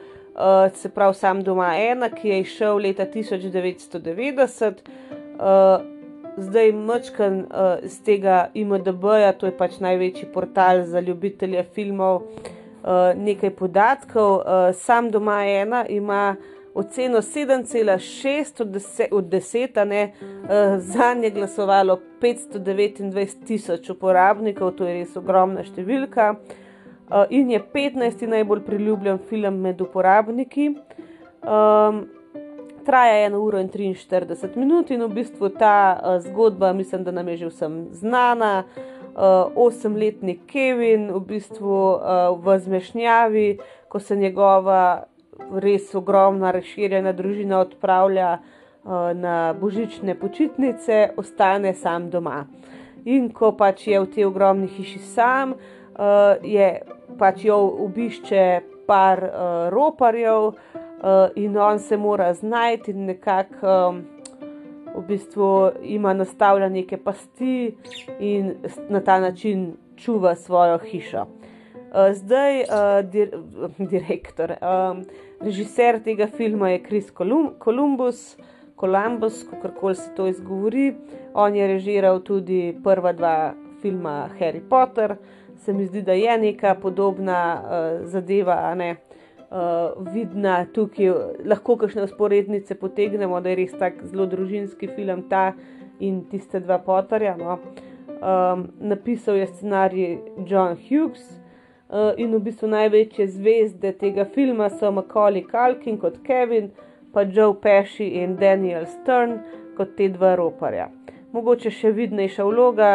se 0.75 0.89
pravi 0.89 1.15
sam 1.15 1.43
doma 1.43 1.77
ena, 1.77 2.09
ki 2.09 2.29
je 2.29 2.41
išel 2.41 2.77
leta 2.77 3.07
1990. 3.07 4.73
Uh, 4.73 5.93
zdaj 6.37 6.73
mačkan 6.73 7.39
uh, 7.39 7.85
iz 7.85 8.03
tega 8.05 8.51
IMDB-ja, 8.55 9.33
to 9.33 9.47
je 9.47 9.57
pač 9.57 9.79
največji 9.81 10.29
portal 10.33 10.85
za 10.85 11.01
ljubitelje 11.01 11.65
filmov, 11.75 12.23
uh, 12.23 13.13
nekaj 13.17 13.51
podatkov. 13.51 14.35
Uh, 14.35 14.75
sam 14.77 15.11
doma 15.11 15.45
ena 15.47 15.87
ima 15.89 16.37
oceno 16.75 17.19
7,6 17.19 18.63
od 18.63 18.69
10, 18.69 19.07
od 19.11 19.25
10 19.25 19.85
ne, 19.85 20.13
uh, 20.23 20.49
za 20.79 21.15
nje 21.15 21.31
glasovalo 21.31 22.01
529 22.21 23.47
tisoč 23.47 23.91
uporabnikov, 23.91 24.71
to 24.71 24.87
je 24.87 24.95
res 24.95 25.17
ogromna 25.17 25.65
številka. 25.65 26.33
Uh, 27.13 27.27
in 27.31 27.51
je 27.51 27.61
15. 27.75 28.27
najbolj 28.27 28.65
priljubljen 28.65 29.21
film 29.29 29.61
med 29.61 29.81
uporabniki. 29.81 30.73
Um, 31.43 32.07
traja 32.87 33.29
1 33.29 33.37
uro 33.37 33.61
in 33.61 33.69
43 33.69 34.57
minut, 34.57 34.91
in 34.91 35.05
v 35.05 35.13
bistvu 35.21 35.53
ta 35.59 35.77
uh, 35.99 36.17
zgodba, 36.25 36.73
mislim, 36.73 37.05
da 37.05 37.13
nam 37.13 37.29
je 37.29 37.45
že 37.45 37.53
vsem 37.53 37.87
znana. 37.93 38.65
Osemletni 39.13 40.39
uh, 40.39 40.45
Kevin, 40.49 41.11
v 41.13 41.21
bistvu 41.21 41.69
uh, 41.69 42.33
v 42.41 42.55
zmešnjavi, 42.59 43.59
ko 43.93 44.01
se 44.01 44.17
njegova 44.17 45.12
res 45.51 45.95
ogromna, 45.95 46.51
razširjena 46.51 47.13
družina 47.13 47.59
odpravlja 47.61 48.39
uh, 48.39 49.13
na 49.15 49.55
božične 49.61 50.15
počitnice, 50.15 51.11
ostane 51.17 51.75
sam 51.75 52.11
doma. 52.11 52.45
In 53.05 53.31
ko 53.35 53.53
pač 53.59 53.87
je 53.87 54.01
v 54.01 54.11
tej 54.15 54.29
ogromni 54.31 54.69
hiši 54.71 54.99
sam, 54.99 55.55
uh, 55.55 56.39
je 56.43 56.69
pač 57.19 57.45
jo 57.45 57.59
obišče 57.87 58.47
par 58.87 59.23
uh, 59.25 59.69
roparjev, 59.75 60.53
uh, 61.03 61.29
in 61.35 61.59
on 61.59 61.79
se 61.79 61.97
mora 61.97 62.35
znajti 62.35 62.91
in 62.91 63.05
nekako 63.05 63.67
um, 63.89 64.03
v 64.95 65.03
bistvu 65.09 65.71
ima 65.83 66.13
nastavljene 66.15 66.75
neke 66.75 66.97
pasti 66.97 67.77
in 68.21 68.55
na 68.89 69.01
ta 69.01 69.21
način 69.21 69.73
čuva 69.97 70.35
svojo 70.35 70.79
hišo. 70.79 71.27
Uh, 71.93 72.15
zdaj, 72.17 72.61
uh, 72.61 73.03
dir 73.05 73.31
direktor, 73.93 74.57
um, 74.65 75.05
režiser 75.41 76.01
tega 76.01 76.27
filma 76.27 76.71
je 76.71 76.83
Kris 76.83 77.13
Columbus, 77.13 78.37
Columbus, 78.81 79.45
kako 79.51 79.69
koli 79.81 79.95
se 79.95 80.15
to 80.17 80.27
izgovori. 80.27 80.95
On 81.35 81.55
je 81.55 81.67
režiral 81.67 82.21
tudi 82.21 82.75
prva 82.85 83.13
dva 83.13 83.55
filma 83.83 84.29
Harry 84.41 84.61
Potter. 84.69 85.17
Se 85.57 85.73
mi 85.73 85.87
zdi, 85.87 86.03
da 86.03 86.13
je 86.13 86.39
neka 86.39 86.75
podobna 86.75 87.63
uh, 87.63 88.07
zadeva, 88.09 88.57
a 88.71 88.75
ne 88.75 88.91
uh, 88.91 89.13
uh, 89.53 90.13
vidna 90.15 90.65
tukaj, 90.75 91.13
lahko 91.45 91.77
kakšne 91.77 92.07
usporednice 92.09 92.75
potegnemo, 92.81 93.41
da 93.41 93.53
je 93.53 93.61
res 93.63 93.77
tako 93.79 94.09
zelo 94.11 94.27
družinski 94.27 94.89
film 94.97 95.27
ta 95.29 95.53
in 96.01 96.23
tiste 96.31 96.61
dva 96.61 96.79
potarja. 96.83 97.37
No. 97.39 97.59
Um, 98.23 98.69
napisal 98.81 99.37
je 99.41 99.47
scenarij 99.51 100.19
John 100.47 100.77
Hughes 100.79 101.25
uh, 101.93 102.13
in 102.17 102.33
v 102.35 102.41
bistvu 102.49 102.69
največje 102.73 103.27
zvezde 103.29 103.93
tega 104.01 104.25
filma 104.25 104.71
so 104.71 104.91
Macaulay 104.91 105.45
Culkin 105.51 105.99
kot 106.01 106.23
Kevin, 106.27 106.71
pa 107.13 107.23
Joe 107.23 107.55
Pesci 107.61 108.09
in 108.23 108.37
Daniel 108.37 108.87
Stern 108.87 109.39
kot 109.77 109.97
te 109.97 110.09
dva 110.09 110.35
roparja. 110.41 110.89
Mogoče 111.33 111.71
še 111.73 111.93
vidnejša 111.97 112.45
vloga 112.45 112.91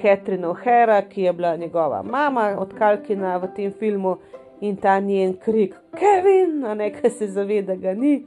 Catherine 0.00 0.48
O'Hara, 0.48 1.02
ki 1.08 1.22
je 1.22 1.32
bila 1.32 1.56
njegova 1.56 2.02
mama 2.02 2.50
od 2.60 2.74
Kalkina 2.76 3.36
v 3.38 3.52
tem 3.56 3.72
filmu 3.72 4.18
in 4.60 4.76
ta 4.76 4.98
njen 5.00 5.36
krik, 5.44 5.74
Kevin, 5.96 6.64
a 6.66 6.74
ne 6.74 6.90
kaj 6.92 7.10
se 7.10 7.28
zaveda, 7.32 7.74
da 7.74 7.80
ga 7.80 7.94
ni. 7.94 8.24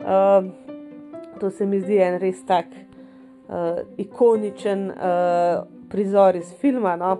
Uh, 0.00 0.48
to 1.40 1.50
se 1.50 1.66
mi 1.66 1.80
zdi 1.80 1.98
en 2.00 2.18
res 2.20 2.40
tak 2.46 2.66
uh, 2.72 3.82
ikoničen 3.98 4.90
uh, 4.90 5.64
prizor 5.90 6.36
iz 6.36 6.52
filma. 6.60 6.96
No? 6.96 7.12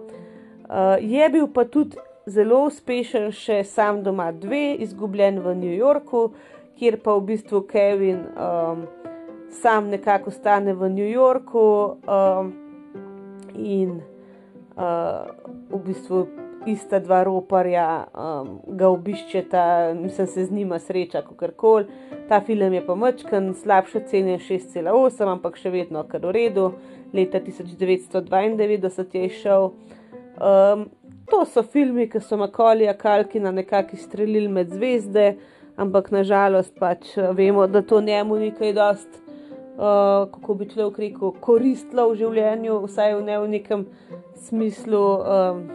Uh, 0.68 0.96
je 1.00 1.28
bil 1.32 1.48
pa 1.52 1.64
tudi 1.64 1.96
zelo 2.26 2.64
uspešen 2.66 3.30
še 3.32 3.62
sam 3.64 4.02
doma 4.02 4.32
dve, 4.34 4.74
izgubljen 4.82 5.38
v 5.44 5.54
New 5.54 5.74
Yorku, 5.74 6.30
kjer 6.78 6.98
pa 7.02 7.14
v 7.16 7.26
bistvu 7.30 7.62
Kevin 7.70 8.24
um, 8.34 8.86
sam 9.62 9.90
nekako 9.92 10.30
stane 10.34 10.74
v 10.74 10.90
New 10.90 11.06
Yorku 11.08 11.62
um, 12.02 12.50
in 13.54 14.00
uh, 14.76 15.30
v 15.70 15.80
bistvu 15.86 16.26
ista 16.66 16.98
dva 16.98 17.22
roparja, 17.24 18.08
um, 18.10 18.56
ga 18.74 18.90
obiščeta, 18.90 19.94
mislim, 19.94 20.26
se 20.26 20.44
z 20.44 20.52
njima 20.52 20.80
sreča, 20.82 21.22
kako 21.22 21.50
koli. 21.56 21.86
Ta 22.28 22.40
film 22.42 22.74
je 22.74 22.82
pa 22.86 22.94
mačken, 22.98 23.52
slabše 23.54 24.02
cenjen 24.10 24.42
6,8, 24.42 25.30
ampak 25.30 25.60
še 25.62 25.70
vedno 25.70 26.02
kar 26.10 26.26
v 26.26 26.34
redu. 26.34 26.72
Leta 27.14 27.38
1992 27.38 29.14
je 29.14 29.26
išel. 29.30 29.70
Um, 30.36 30.88
to 31.30 31.44
so 31.44 31.62
filmi, 31.62 32.08
ki 32.10 32.20
so 32.20 32.36
Makolija 32.36 32.94
Kalkina 32.94 33.52
nekako 33.52 33.96
streljili 33.96 34.48
med 34.48 34.70
zvezde, 34.72 35.36
ampak 35.76 36.10
nažalost 36.10 36.74
pač 36.78 37.16
vemo, 37.36 37.66
da 37.66 37.82
to 37.82 38.00
njemu 38.00 38.36
ni 38.36 38.50
kaj 38.50 38.72
dost. 38.72 39.22
Uh, 39.76 40.30
kako 40.32 40.54
bi 40.54 40.68
človek 40.68 40.98
rekel, 40.98 41.32
koristilo 41.40 42.06
v 42.08 42.14
življenju, 42.16 42.78
vsaj 42.86 43.18
v 43.18 43.24
ne 43.26 43.40
v 43.42 43.48
nekem 43.58 43.82
smislu. 44.46 45.02
Um, 45.20 45.66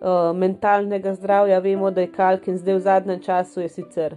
uh, 0.00 0.36
mentalnega 0.36 1.14
zdravja, 1.14 1.58
vemo, 1.58 1.90
da 1.90 2.00
je 2.04 2.12
Kalkin 2.12 2.58
zdaj 2.58 2.74
v 2.74 2.84
zadnjem 2.84 3.22
času 3.22 3.68
sicer 3.68 4.16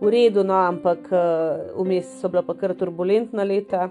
v 0.00 0.10
redu, 0.12 0.44
no, 0.44 0.56
ampak 0.60 1.08
uh, 1.08 1.72
vmes 1.78 2.10
so 2.20 2.28
bila 2.28 2.42
pa 2.44 2.54
kar 2.54 2.74
turbulentna 2.76 3.44
leta. 3.44 3.88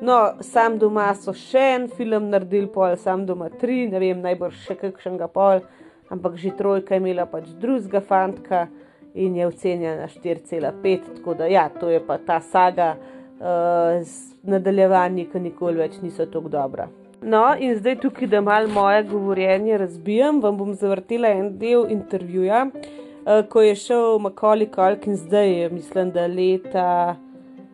No, 0.00 0.34
sam 0.40 0.78
doma 0.78 1.06
so 1.14 1.32
še 1.36 1.62
en 1.76 1.84
film 1.88 2.30
naredili, 2.32 2.66
pol 2.70 2.96
sam 2.98 3.26
doma 3.26 3.48
tri, 3.50 3.84
ne 3.90 4.00
vem, 4.02 4.22
najbrž 4.24 4.64
še 4.66 4.74
kakšnega 4.80 5.28
pol, 5.30 5.62
ampak 6.10 6.34
že 6.40 6.54
trojka 6.58 6.96
je 6.96 7.02
imela 7.02 7.26
pač 7.30 7.46
drugega 7.60 8.02
fantka 8.02 8.66
in 9.14 9.36
je 9.38 9.46
ocenjena 9.46 10.08
4,5. 10.10 11.14
Tako 11.18 11.34
da 11.38 11.46
ja, 11.46 11.68
to 11.68 11.88
je 11.92 12.00
pa 12.02 12.18
ta 12.18 12.40
saga 12.40 12.94
uh, 12.98 14.02
z 14.02 14.34
nadaljevanji, 14.42 15.28
ki 15.30 15.46
nikoli 15.46 15.78
več 15.78 16.00
niso 16.02 16.26
tako 16.26 16.50
dobra. 16.50 16.88
No, 17.22 17.46
in 17.56 17.78
zdaj 17.78 18.00
tukaj, 18.02 18.28
da 18.28 18.42
malo 18.44 18.68
moje 18.68 19.06
govorjenje 19.08 19.78
razbijam, 19.80 20.42
vam 20.44 20.58
bom 20.58 20.74
zavrtela 20.76 21.30
en 21.32 21.54
del 21.58 21.86
intervjuja, 21.94 22.66
uh, 22.66 23.44
ko 23.48 23.62
je 23.62 23.78
šel 23.78 24.18
Macaulay 24.26 24.68
Culkin 24.74 25.16
zdaj, 25.16 25.70
mislim, 25.72 26.10
da 26.12 26.26
leta, 26.26 27.14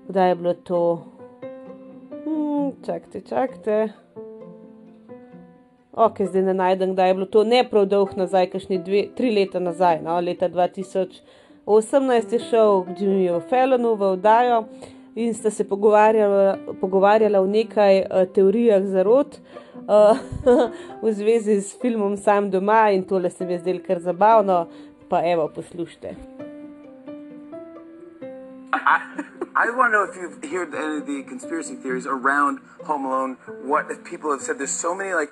kdaj 0.08 0.28
je 0.28 0.36
bilo 0.44 0.54
to. 0.54 0.82
Hmm, 2.30 2.72
čakajte, 2.86 3.20
čakajte. 3.20 3.88
Ok, 5.92 6.20
zdaj 6.22 6.42
ne 6.42 6.54
najdem, 6.54 6.92
kdaj 6.92 7.08
je 7.08 7.14
bilo 7.14 7.26
to, 7.26 7.42
ne 7.44 7.64
prav 7.70 7.88
dolg 7.90 8.12
nazaj, 8.16 8.46
kašni 8.52 8.78
dve, 8.78 9.00
tri 9.18 9.32
leta 9.34 9.58
nazaj, 9.58 9.98
no, 10.04 10.20
leta 10.20 10.48
2018 10.48 12.32
je 12.32 12.38
šel 12.38 12.84
Jimmy 12.98 13.40
Fallonu 13.50 13.96
v 13.98 14.12
oddajo 14.14 14.60
in 15.14 15.34
sta 15.34 15.50
se 15.50 15.66
pogovarjala, 15.68 16.56
pogovarjala 16.80 17.40
o 17.40 17.46
nekaj 17.46 17.98
uh, 17.98 18.22
teorijah 18.34 18.86
zarot 18.86 19.40
uh, 19.88 20.22
v 21.02 21.12
zvezi 21.12 21.58
s 21.60 21.80
filmom 21.82 22.14
Sam 22.16 22.50
doma 22.50 22.92
in 22.94 23.02
tole 23.02 23.30
se 23.30 23.46
mi 23.46 23.58
je 23.58 23.58
zdelo 23.58 23.82
kar 23.86 23.98
zabavno, 23.98 24.68
pa 25.08 25.24
evo, 25.26 25.50
poslušajte. 25.54 26.49
I 28.72 29.24
I 29.54 29.70
want 29.70 29.92
to 29.92 29.92
know 29.92 30.04
if 30.04 30.16
you've 30.16 30.52
heard 30.52 30.74
any 30.74 30.98
of 30.98 31.06
the 31.06 31.22
conspiracy 31.28 31.74
theories 31.74 32.06
around 32.06 32.60
Home 32.84 33.04
Alone. 33.04 33.36
What 33.62 34.04
people 34.04 34.30
have 34.30 34.40
said. 34.40 34.58
There's 34.58 34.70
so 34.70 34.94
many 34.94 35.12
like 35.14 35.30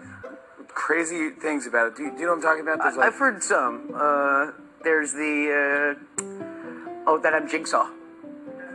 crazy 0.68 1.30
things 1.30 1.66
about 1.66 1.88
it. 1.88 1.96
Do 1.96 2.04
you, 2.04 2.10
do 2.12 2.20
you 2.20 2.26
know 2.26 2.32
what 2.32 2.36
I'm 2.36 2.42
talking 2.42 2.62
about? 2.62 2.78
There's, 2.78 2.96
like... 2.96 3.06
I've 3.06 3.18
heard 3.18 3.42
some. 3.42 3.90
Uh, 3.94 4.52
there's 4.84 5.12
the 5.12 5.96
uh, 6.20 6.22
oh 7.06 7.18
that 7.22 7.34
I'm 7.34 7.48
Jigsaw 7.48 7.88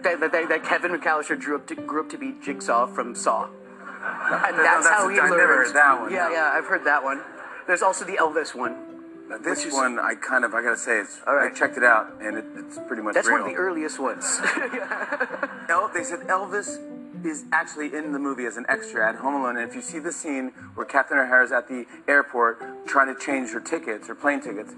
that, 0.04 0.19
that, 0.19 0.49
that 0.49 0.63
Kevin 0.63 0.91
McAllister 0.91 1.39
grew 1.39 1.56
up 1.56 1.67
to, 1.67 1.76
grew 1.76 2.04
up 2.04 2.10
to 2.12 2.17
be 2.17 2.36
Jigsaw 2.43 2.88
from 2.88 3.15
Saw. 3.15 3.45
And 3.45 4.58
no, 4.58 4.63
that's, 4.63 4.86
that's 4.86 4.89
how 4.89 5.10
he 5.10 5.17
learned. 5.17 5.32
never 5.32 5.63
heard 5.63 5.73
that 5.73 6.02
one. 6.02 6.12
Yeah, 6.12 6.28
no. 6.28 6.32
yeah, 6.32 6.52
I've 6.54 6.65
heard 6.65 6.84
that 6.86 7.04
one. 7.04 7.21
There's 7.67 7.82
also 7.82 8.06
the 8.06 8.17
Elvis 8.17 8.54
one. 8.54 8.92
This 9.41 9.65
is, 9.65 9.74
one, 9.74 10.00
I 10.00 10.15
kind 10.15 10.43
of, 10.46 10.54
I 10.54 10.62
gotta 10.62 10.78
say, 10.78 11.00
it's, 11.00 11.19
right. 11.26 11.52
I 11.52 11.56
checked 11.56 11.78
it 11.78 11.84
out, 11.84 12.13
and 12.22 12.38
it, 12.38 12.46
it's 12.56 12.78
pretty 12.88 13.02
much 13.02 13.15
That's 13.15 13.28
real. 13.28 13.39
one 13.39 13.50
of 13.50 13.56
the 13.56 13.62
earliest 13.62 14.00
ones. 14.00 14.39
El, 15.69 15.89
they 15.93 16.04
said 16.04 16.19
Elvis 16.28 16.78
is 17.26 17.46
actually 17.52 17.93
in 17.93 18.12
the 18.12 18.19
movie 18.19 18.46
as 18.46 18.58
an 18.58 18.65
extra 18.67 19.08
at 19.08 19.15
Home 19.15 19.36
Alone, 19.36 19.58
and 19.58 19.69
if 19.69 19.76
you 19.76 19.82
see 19.82 20.00
the 20.00 20.12
scene 20.12 20.52
where 20.76 20.86
Catherine 20.86 21.19
O'Hara's 21.19 21.52
at 21.52 21.67
the 21.67 21.86
airport 22.08 22.86
trying 22.86 23.13
to 23.13 23.19
change 23.19 23.52
her 23.52 23.60
tickets, 23.60 24.08
her 24.08 24.15
plane 24.15 24.41
tickets, 24.41 24.74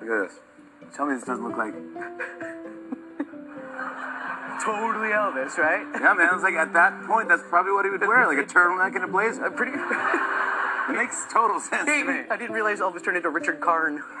look 0.00 0.10
at 0.10 0.28
this. 0.28 0.38
Tell 0.94 1.06
me 1.06 1.14
this 1.14 1.24
doesn't 1.24 1.44
look 1.44 1.56
like 1.58 1.74
totally 4.64 5.10
Elvis, 5.12 5.58
right? 5.58 5.86
Yeah, 5.94 6.14
man. 6.14 6.30
It's 6.32 6.42
like 6.42 6.54
at 6.54 6.72
that 6.72 7.04
point, 7.06 7.28
that's 7.28 7.42
probably 7.48 7.72
what 7.72 7.84
he 7.84 7.90
would 7.90 8.00
wear, 8.00 8.26
like 8.26 8.38
a 8.38 8.48
turtleneck 8.48 8.94
and 8.94 9.04
a 9.04 9.08
blazer. 9.08 9.50
pretty. 9.56 9.72
It 10.88 10.92
makes 10.96 11.26
total 11.32 11.60
sense 11.60 11.86
to 11.86 12.04
me. 12.04 12.22
I 12.30 12.36
didn't 12.36 12.54
realize 12.54 12.80
Elvis 12.80 13.04
turned 13.04 13.16
into 13.16 13.30
Richard 13.30 13.60
Karn. 13.60 14.02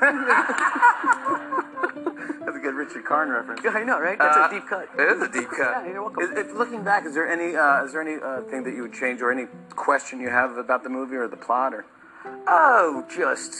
That's 2.44 2.56
a 2.56 2.60
good 2.60 2.74
Richard 2.74 3.04
Karn 3.04 3.28
reference. 3.30 3.60
Yeah, 3.64 3.70
I 3.72 3.82
know, 3.84 3.98
right? 4.00 4.18
That's 4.18 4.36
Uh, 4.36 4.48
a 4.50 4.50
deep 4.50 4.68
cut. 4.68 4.88
It 4.98 5.08
is 5.16 5.22
a 5.22 5.28
deep 5.28 5.48
cut. 5.50 5.58
Yeah, 5.58 5.86
you're 5.92 6.02
welcome. 6.02 6.22
Is- 6.22 6.30
if 6.38 6.52
looking 6.54 6.82
back, 6.84 7.04
is 7.06 7.14
there 7.14 7.28
any 7.28 7.56
uh, 7.56 7.84
is 7.84 7.92
there 7.92 8.02
any 8.02 8.22
uh, 8.22 8.42
thing 8.42 8.62
that 8.64 8.74
you 8.74 8.82
would 8.82 8.92
change 8.92 9.20
or 9.22 9.30
any 9.32 9.46
question 9.74 10.20
you 10.20 10.28
have 10.28 10.56
about 10.56 10.82
the 10.84 10.88
movie 10.88 11.16
or 11.16 11.26
the 11.28 11.36
plot 11.36 11.74
or? 11.74 11.84
Oh, 12.48 13.04
just. 13.14 13.54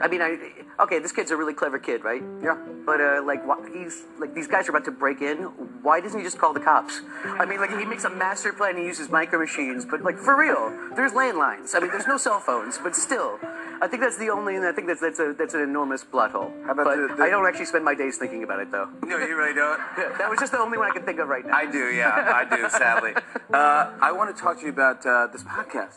I 0.00 0.08
mean, 0.08 0.20
I. 0.22 0.36
Okay, 0.80 0.98
this 1.00 1.12
kid's 1.12 1.30
a 1.30 1.36
really 1.36 1.54
clever 1.54 1.78
kid, 1.78 2.04
right? 2.04 2.22
Yeah. 2.42 2.56
But 2.86 3.00
uh, 3.00 3.22
like, 3.24 3.44
why, 3.46 3.56
he's 3.72 4.04
like 4.18 4.34
these 4.34 4.46
guys 4.46 4.68
are 4.68 4.70
about 4.70 4.84
to 4.84 4.90
break 4.92 5.20
in. 5.22 5.38
Why 5.82 6.00
doesn't 6.00 6.18
he 6.18 6.24
just 6.24 6.38
call 6.38 6.52
the 6.52 6.60
cops? 6.60 7.00
I 7.24 7.46
mean, 7.46 7.58
like 7.60 7.70
he 7.76 7.84
makes 7.84 8.04
a 8.04 8.10
master 8.10 8.52
plan. 8.52 8.76
He 8.76 8.84
uses 8.84 9.08
micro 9.08 9.38
machines, 9.40 9.84
but 9.84 10.02
like 10.02 10.18
for 10.18 10.36
real, 10.36 10.70
there's 10.94 11.12
landlines. 11.12 11.74
I 11.74 11.80
mean, 11.80 11.90
there's 11.90 12.06
no 12.06 12.16
cell 12.16 12.38
phones, 12.38 12.78
but 12.78 12.94
still, 12.94 13.38
I 13.82 13.88
think 13.88 14.02
that's 14.02 14.18
the 14.18 14.28
only. 14.28 14.56
And 14.56 14.64
I 14.66 14.72
think 14.72 14.86
that's 14.88 15.00
that's 15.00 15.18
a 15.18 15.34
that's 15.36 15.54
an 15.54 15.60
enormous 15.62 16.04
plot 16.04 16.30
hole. 16.32 16.52
How 16.66 16.72
about 16.72 16.84
but 16.84 16.96
the- 16.96 17.14
the- 17.16 17.22
I 17.22 17.30
don't 17.30 17.46
actually 17.46 17.66
spend 17.66 17.84
my 17.84 17.94
days 17.94 18.18
thinking 18.18 18.44
about 18.44 18.60
it 18.60 18.70
though. 18.70 18.88
No, 19.04 19.16
you 19.18 19.36
really 19.36 19.54
don't. 19.54 19.80
that 20.18 20.28
was 20.30 20.38
just 20.38 20.52
the 20.52 20.58
only 20.58 20.76
one 20.78 20.90
I 20.90 20.94
can 20.94 21.04
think 21.04 21.18
of 21.18 21.28
right 21.28 21.44
now. 21.46 21.56
I 21.56 21.64
do, 21.66 21.90
yeah, 21.90 22.44
I 22.44 22.56
do. 22.56 22.68
Sadly, 22.68 23.14
uh, 23.54 23.90
I 24.00 24.12
want 24.12 24.34
to 24.36 24.40
talk 24.40 24.58
to 24.60 24.64
you 24.66 24.70
about 24.72 25.04
uh, 25.06 25.26
this 25.32 25.42
podcast. 25.44 25.96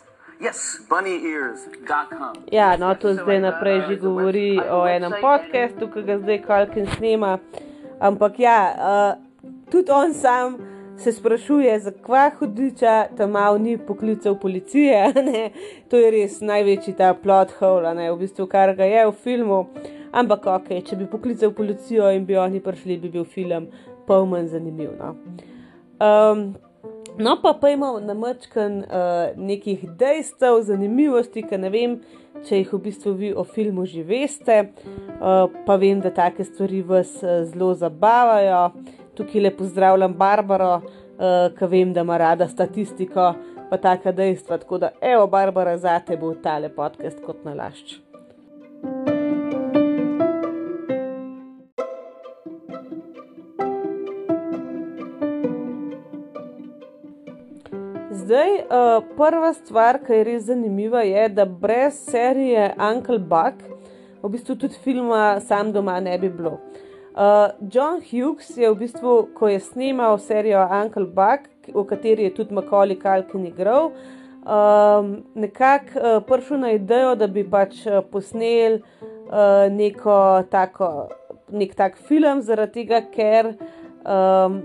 Ja, 2.52 2.78
no, 2.78 2.96
to 2.96 3.14
zdaj 3.14 3.40
naprej 3.40 3.82
že 3.88 3.96
govori 4.02 4.60
o 4.60 4.88
enem 4.88 5.14
podkastu, 5.22 5.88
ki 5.94 6.04
ga 6.08 6.18
zdaj 6.18 6.42
Kalkin 6.42 6.88
snema. 6.98 7.38
Ampak 8.00 8.40
ja, 8.40 8.60
uh, 8.74 9.52
tudi 9.70 9.92
on 9.92 10.14
sam 10.14 10.58
se 10.98 11.12
sprašuje, 11.12 11.80
zakaj 11.80 12.30
hudiča 12.40 13.06
tam 13.18 13.32
mal 13.32 13.62
ni 13.62 13.78
poklical 13.78 14.40
policije. 14.40 15.14
Ne? 15.32 15.50
To 15.90 15.98
je 15.98 16.12
res 16.12 16.42
največji 16.42 16.94
ta 16.98 17.14
plot 17.14 17.54
hole, 17.60 17.94
ne? 17.96 18.12
v 18.12 18.18
bistvu 18.18 18.48
kar 18.48 18.76
ga 18.76 18.86
je 18.86 19.06
v 19.08 19.14
filmu. 19.24 19.62
Ampak 20.12 20.46
ok, 20.46 20.74
če 20.84 20.98
bi 21.00 21.06
poklical 21.08 21.54
policijo 21.56 22.10
in 22.12 22.26
bi 22.26 22.36
oni 22.38 22.60
prišli, 22.60 22.98
bi 22.98 23.10
bil 23.10 23.24
film 23.24 23.70
pol 24.08 24.26
manj 24.26 24.52
zanimiv. 24.52 24.92
No? 25.00 25.16
Um, 26.02 26.44
No, 27.22 27.38
pa 27.42 27.54
pojmo 27.54 28.00
na 28.00 28.14
mačken 28.14 28.78
uh, 28.78 29.38
nekih 29.38 29.84
dejstev, 29.98 30.56
zanimivosti, 30.66 31.44
ki 31.46 31.60
ne 31.62 31.70
vem, 31.70 31.94
če 32.48 32.64
jih 32.64 32.72
v 32.74 32.80
bistvu 32.88 33.14
vi 33.20 33.30
o 33.38 33.44
filmu 33.46 33.86
že 33.86 34.02
veste. 34.08 34.58
Uh, 35.20 35.46
pa 35.68 35.78
vem, 35.78 36.02
da 36.02 36.10
take 36.10 36.42
stvari 36.48 36.82
vas 36.82 37.14
uh, 37.22 37.44
zelo 37.46 37.76
zabavajo. 37.78 38.64
Tukaj 39.14 39.46
le 39.46 39.54
pozdravljam 39.54 40.18
Barbaro, 40.18 40.74
uh, 40.82 41.54
ki 41.60 41.70
vem, 41.70 41.94
da 41.94 42.02
ima 42.08 42.18
rada 42.18 42.50
statistiko, 42.50 43.34
pa 43.70 43.78
taka 43.78 44.16
dejstva. 44.18 44.58
Tako 44.66 44.82
da, 44.82 44.94
evo, 45.02 45.30
Barbara, 45.30 45.78
zate 45.78 46.18
bo 46.18 46.34
tale 46.42 46.74
podcast 46.74 47.22
kot 47.22 47.46
nalašč. 47.46 48.00
Zdaj, 58.32 58.52
uh, 58.56 59.04
prva 59.18 59.50
stvar, 59.52 59.98
ki 60.06 60.16
je 60.16 60.24
res 60.24 60.44
zanimiva, 60.48 61.02
je, 61.04 61.24
da 61.36 61.44
brez 61.44 61.98
serije 62.08 62.70
Uncle 62.80 63.18
Buck, 63.20 63.66
v 64.24 64.30
bistvu 64.32 64.56
tudi 64.56 64.78
filma 64.80 65.42
Sam 65.44 65.74
doma 65.76 65.98
ne 66.00 66.14
bi 66.20 66.30
bilo. 66.32 66.54
Uh, 67.12 67.50
John 67.74 67.98
Hughes 68.00 68.54
je 68.56 68.70
v 68.72 68.78
bistvu, 68.86 69.16
ko 69.36 69.50
je 69.52 69.58
snimal 69.60 70.16
serijo 70.24 70.62
Uncle 70.64 71.10
Buck, 71.12 71.50
v 71.76 71.84
kateri 71.90 72.30
je 72.30 72.34
tudi 72.38 72.56
Macaulay 72.56 72.96
Culkin 73.02 73.50
igral, 73.50 73.92
um, 74.48 75.10
nekako 75.36 76.00
uh, 76.00 76.24
prišel 76.24 76.64
na 76.64 76.72
idejo, 76.78 77.18
da 77.20 77.28
bi 77.28 77.44
pač 77.44 77.82
uh, 77.84 78.00
posnel 78.00 78.80
uh, 78.80 79.68
neko 79.76 80.48
tako, 80.48 81.10
nek 81.52 81.76
tak 81.76 82.00
film, 82.08 82.40
zaradi 82.48 82.80
tega, 82.80 83.04
ker. 83.12 83.52
Um, 84.08 84.62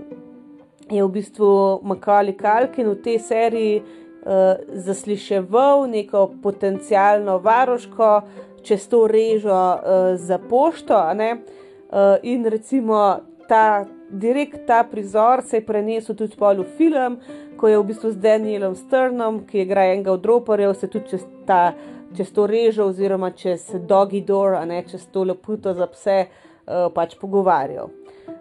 je 0.89 1.03
v 1.03 1.09
bistvu 1.09 1.81
Macaulay 1.83 2.35
Culkin 2.37 2.89
v 2.89 3.01
tej 3.03 3.19
seriji 3.19 3.81
uh, 3.81 4.59
zasliševal 4.73 5.87
neko 5.87 6.31
potencijalno 6.41 7.37
varoško 7.37 8.21
čez 8.67 8.87
to 8.87 9.07
režo 9.07 9.51
uh, 9.55 9.79
za 10.15 10.37
pošto. 10.37 10.95
Uh, 10.97 12.19
in 12.23 12.45
recimo 12.45 13.19
ta, 13.47 13.85
direkt 14.09 14.67
ta 14.67 14.83
prizor 14.83 15.41
se 15.41 15.57
je 15.57 15.65
prenesel 15.65 16.15
tudi 16.15 16.35
v 16.35 16.63
film, 16.77 17.17
ko 17.57 17.67
je 17.67 17.77
v 17.79 17.83
bistvu 17.83 18.11
z 18.11 18.15
Danielom 18.15 18.75
Strnom, 18.75 19.45
ki 19.47 19.61
igra 19.61 19.85
enega 19.85 20.11
od 20.11 20.25
roparjev, 20.25 20.73
se 20.73 20.87
tudi 20.87 21.09
čez, 21.09 21.23
ta, 21.45 21.73
čez 22.17 22.31
to 22.31 22.47
režo 22.47 22.85
oziroma 22.85 23.31
čez 23.31 23.71
Doggy 23.87 24.25
Door, 24.25 24.55
a 24.55 24.65
ne 24.65 24.83
čez 24.83 25.07
to 25.11 25.23
leputo 25.23 25.73
za 25.73 25.87
pse, 25.87 26.27
uh, 26.27 26.91
pač 26.93 27.15
pogovarjal. 27.15 27.89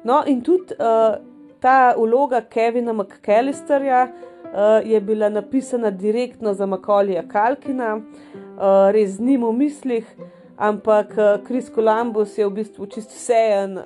No, 0.05 0.23
in 0.27 0.43
tudi 0.43 0.75
uh, 0.75 1.15
ta 1.61 1.95
vloga 1.97 2.41
Kevina 2.41 2.93
McAllisterja 2.93 4.09
uh, 4.09 4.91
je 4.91 5.01
bila 5.01 5.29
napisana 5.29 5.91
direktno 5.91 6.55
za 6.55 6.67
Makolija 6.67 7.23
Kalkina, 7.29 7.97
uh, 7.97 8.91
res 8.93 9.11
z 9.11 9.21
njim 9.21 9.45
v 9.45 9.53
mislih, 9.53 10.17
ampak 10.57 11.11
uh, 11.11 11.47
Chris 11.47 11.71
Columbus 11.75 12.39
je 12.39 12.47
v 12.47 12.51
bistvu 12.51 12.87
čisto 12.87 13.15
vsejen 13.15 13.79
uh, 13.79 13.85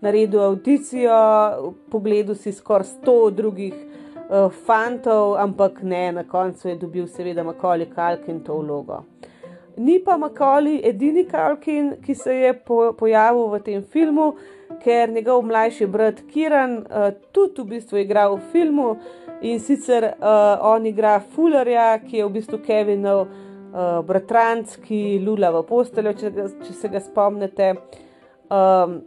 naredil 0.00 0.40
audicijo, 0.40 1.74
pogledal 1.90 2.34
si 2.34 2.52
skoraj 2.52 2.86
100 3.04 3.30
drugih 3.30 3.74
uh, 3.74 4.52
fantov, 4.66 5.36
ampak 5.36 5.82
ne, 5.82 6.12
na 6.12 6.24
koncu 6.24 6.68
je 6.68 6.76
dobil 6.76 7.06
seveda 7.06 7.44
Makolij 7.44 7.90
Kalkin 7.94 8.40
to 8.40 8.58
vlogo. 8.58 9.04
Ni 9.78 9.98
pa 10.04 10.16
Macaulay 10.18 10.80
edini 10.84 11.22
Kalkin, 11.24 11.92
ki 12.02 12.14
se 12.14 12.34
je 12.34 12.52
po, 12.66 12.92
pojavil 12.98 13.46
v 13.52 13.60
tem 13.62 13.82
filmu, 13.82 14.32
ker 14.84 15.10
njegov 15.10 15.42
mlajši 15.46 15.86
brat 15.86 16.22
Kiran 16.32 16.78
uh, 16.78 17.10
tudi 17.32 17.62
v 17.62 17.68
bistvu 17.76 18.02
igra 18.04 18.28
v 18.30 18.38
filmu 18.52 18.96
in 19.42 19.60
sicer 19.60 20.04
uh, 20.04 20.58
on 20.66 20.86
igra 20.86 21.20
Fullerja, 21.34 21.98
ki 22.02 22.18
je 22.18 22.26
v 22.26 22.34
bistvu 22.38 22.58
Kevinov 22.64 23.26
uh, 23.26 24.00
bratranc, 24.06 24.78
ki 24.84 25.20
lula 25.24 25.52
v 25.54 25.62
posteljo, 25.68 26.14
če, 26.18 26.32
ga- 26.34 26.48
če 26.64 26.74
se 26.74 26.90
ga 26.92 27.02
spomnite. 27.02 27.70
Um, 28.48 29.00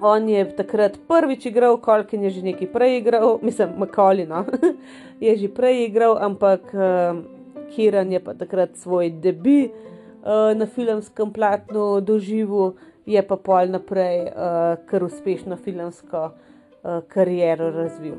on 0.00 0.28
je 0.28 0.44
takrat 0.56 0.98
prvič 1.08 1.46
igral, 1.48 1.78
Kolkin 1.80 2.26
je 2.26 2.36
že 2.36 2.42
nekaj 2.44 2.68
prej 2.72 2.98
igral, 3.00 3.38
mislim, 3.46 3.78
Macaulay, 3.80 4.28
no, 4.28 4.44
je 5.24 5.36
že 5.36 5.48
prej 5.48 5.86
igral, 5.88 6.18
ampak 6.20 6.68
um, 6.74 7.24
Kiran 7.72 8.12
je 8.12 8.20
pa 8.20 8.36
takrat 8.36 8.76
svoj 8.76 9.10
debi 9.10 9.70
uh, 9.70 10.52
na 10.54 10.66
filmskem 10.66 11.32
platnu 11.32 12.00
doživel, 12.00 12.76
je 13.06 13.22
pa 13.22 13.36
pol 13.36 13.70
naprej 13.70 14.26
uh, 14.26 14.78
kar 14.86 15.04
uspešno 15.04 15.56
filmsko 15.56 16.30
uh, 16.30 17.02
kariero 17.08 17.70
razvil. 17.70 18.18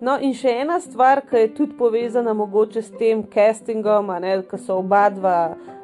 No, 0.00 0.14
in 0.16 0.32
še 0.32 0.54
ena 0.62 0.78
stvar, 0.80 1.20
ki 1.28 1.42
je 1.42 1.48
tudi 1.58 1.76
povezana 1.76 2.32
mogoče 2.32 2.80
s 2.80 2.94
tem 2.96 3.20
castingom, 3.28 4.08
ki 4.48 4.58
so 4.58 4.78
oba 4.80 5.10
dva 5.12 5.34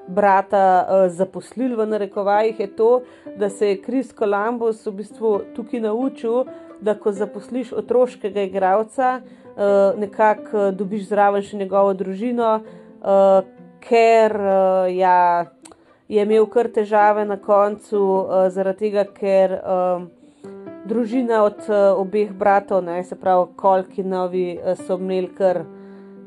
brata 0.08 0.62
uh, 0.80 1.08
zaposlili 1.12 1.76
v 1.76 1.86
narekovajih, 1.90 2.60
je 2.60 2.68
to, 2.76 2.90
da 3.36 3.50
se 3.50 3.74
je 3.74 3.82
Kris 3.82 4.14
Columbus 4.16 4.86
v 4.86 4.94
bistvu 5.02 5.32
tukaj 5.54 5.84
naučil, 5.84 6.46
da 6.80 6.94
ko 6.96 7.12
zaposliš 7.12 7.74
otroškega 7.76 8.46
igralca, 8.48 9.20
uh, 9.20 9.92
nekako 10.00 10.56
uh, 10.56 10.72
dobiš 10.72 11.10
zraven 11.10 11.44
še 11.44 11.60
njegovo 11.60 11.92
družino, 11.92 12.54
uh, 12.56 13.44
ker 13.84 14.32
uh, 14.32 14.88
ja, 14.96 15.44
je 16.08 16.22
imel 16.22 16.46
kar 16.46 16.68
težave 16.68 17.24
na 17.24 17.36
koncu, 17.36 18.02
uh, 18.02 18.46
zaradi 18.50 18.86
tega, 18.86 19.04
ker. 19.04 19.58
Uh, 19.62 20.06
družina 20.86 21.42
od 21.44 21.66
uh, 21.66 21.98
obeh 21.98 22.30
bratov, 22.32 22.84
ne, 22.86 23.00
se 23.04 23.18
pravi, 23.18 23.50
Kolkinovi, 23.58 24.46
uh, 24.58 24.78
so 24.78 24.98
imeli 25.00 25.32
kar, 25.34 25.64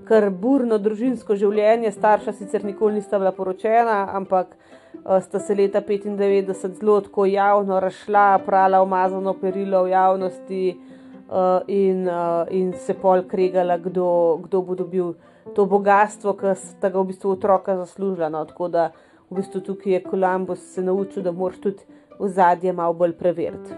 kar 0.08 0.30
burno 0.30 0.80
družinsko 0.82 1.38
življenje. 1.40 1.94
Starša 1.96 2.36
sicer 2.36 2.66
nikoli 2.68 3.00
nista 3.00 3.20
bila 3.22 3.32
poročena, 3.36 4.02
ampak 4.20 4.56
uh, 4.56 5.18
sta 5.24 5.40
se 5.40 5.56
leta 5.56 5.82
95 5.86 6.80
zelo 6.80 7.00
tako 7.08 7.28
javno 7.30 7.80
rašla, 7.80 8.28
prala 8.46 8.84
umazano 8.84 9.36
perilo 9.40 9.86
v 9.88 9.94
javnosti 9.96 10.64
uh, 10.76 11.62
in, 11.68 12.08
uh, 12.08 12.46
in 12.52 12.74
se 12.74 12.98
pol 13.00 13.24
kregala, 13.30 13.80
kdo, 13.80 14.40
kdo 14.44 14.64
bo 14.64 14.76
dobil 14.76 15.14
to 15.56 15.66
bogatstvo, 15.66 16.36
ki 16.38 16.56
sta 16.60 16.92
ga 16.92 17.00
v 17.00 17.14
bistvu 17.14 17.38
otroka 17.38 17.78
zaslužila. 17.80 18.30
No, 18.34 18.44
tako 18.46 18.68
da 18.68 18.90
v 19.30 19.36
bistvu 19.36 19.62
tukaj 19.62 19.94
je 19.94 20.04
Kolumbus 20.04 20.60
se 20.74 20.84
naučil, 20.84 21.24
da 21.24 21.32
moraš 21.32 21.60
tudi 21.62 21.86
v 22.20 22.28
zadje 22.28 22.74
malo 22.74 22.94
bolj 22.94 23.14
preveriti. 23.18 23.72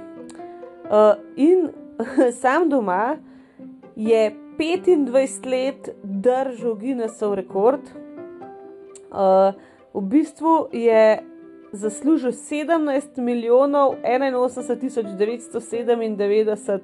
Uh, 0.92 1.16
in 1.36 1.70
sam 2.42 2.70
doma 2.70 3.18
je 3.96 4.32
25 4.58 5.46
let 5.46 5.90
držal 6.04 6.76
Guinnessov 6.76 7.36
rekord. 7.36 7.82
Uh, 9.12 9.54
v 9.94 10.02
bistvu 10.02 10.68
je 10.72 11.24
zaslužil 11.72 12.32
17 12.32 13.18
milijonov 13.18 13.96
81 14.04 14.80
tisoč 14.80 15.06
997 15.06 16.80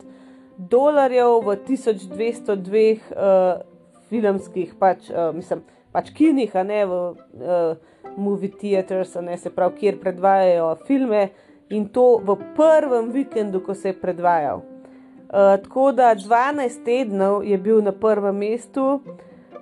dolarjev 0.57 1.39
v 1.45 1.55
1202 1.67 2.99
uh, 3.11 3.61
filmskih, 4.09 4.73
pač, 4.79 5.09
uh, 5.09 5.35
mislim, 5.35 5.61
pač 5.91 6.09
kinih, 6.15 6.55
a 6.55 6.63
ne 6.63 6.85
v 6.85 6.93
uh, 6.93 7.77
movie 8.15 8.51
theaters, 8.61 9.15
ne 9.21 9.37
se 9.37 9.49
pravi, 9.49 9.75
kjer 9.79 9.99
predvajajo 9.99 10.75
filme 10.87 11.29
in 11.69 11.89
to 11.89 12.17
v 12.23 12.37
prvem 12.55 13.11
vikendu, 13.11 13.59
ko 13.59 13.73
se 13.75 13.89
je 13.89 13.99
predvajal. 14.01 14.57
Uh, 14.57 15.57
tako 15.63 15.91
da 15.91 16.15
12 16.15 16.83
tednov 16.85 17.43
je 17.43 17.57
bil 17.57 17.81
na 17.83 17.91
prvem 17.91 18.37
mestu, 18.37 19.01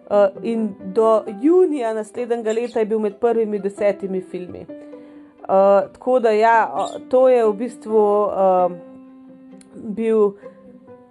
uh, 0.10 0.44
in 0.44 0.70
do 0.94 1.24
junija 1.42 1.94
naslednjega 1.94 2.52
leta 2.52 2.80
je 2.80 2.86
bil 2.86 3.00
med 3.00 3.18
prvimi 3.20 3.60
desetimi 3.60 4.22
filmi. 4.22 4.66
Uh, 4.70 5.92
tako 5.94 6.20
da, 6.20 6.32
ja, 6.32 6.88
to 7.10 7.30
je 7.30 7.46
v 7.46 7.54
bistvu 7.54 8.24
uh, 8.26 8.72
bil 9.76 10.32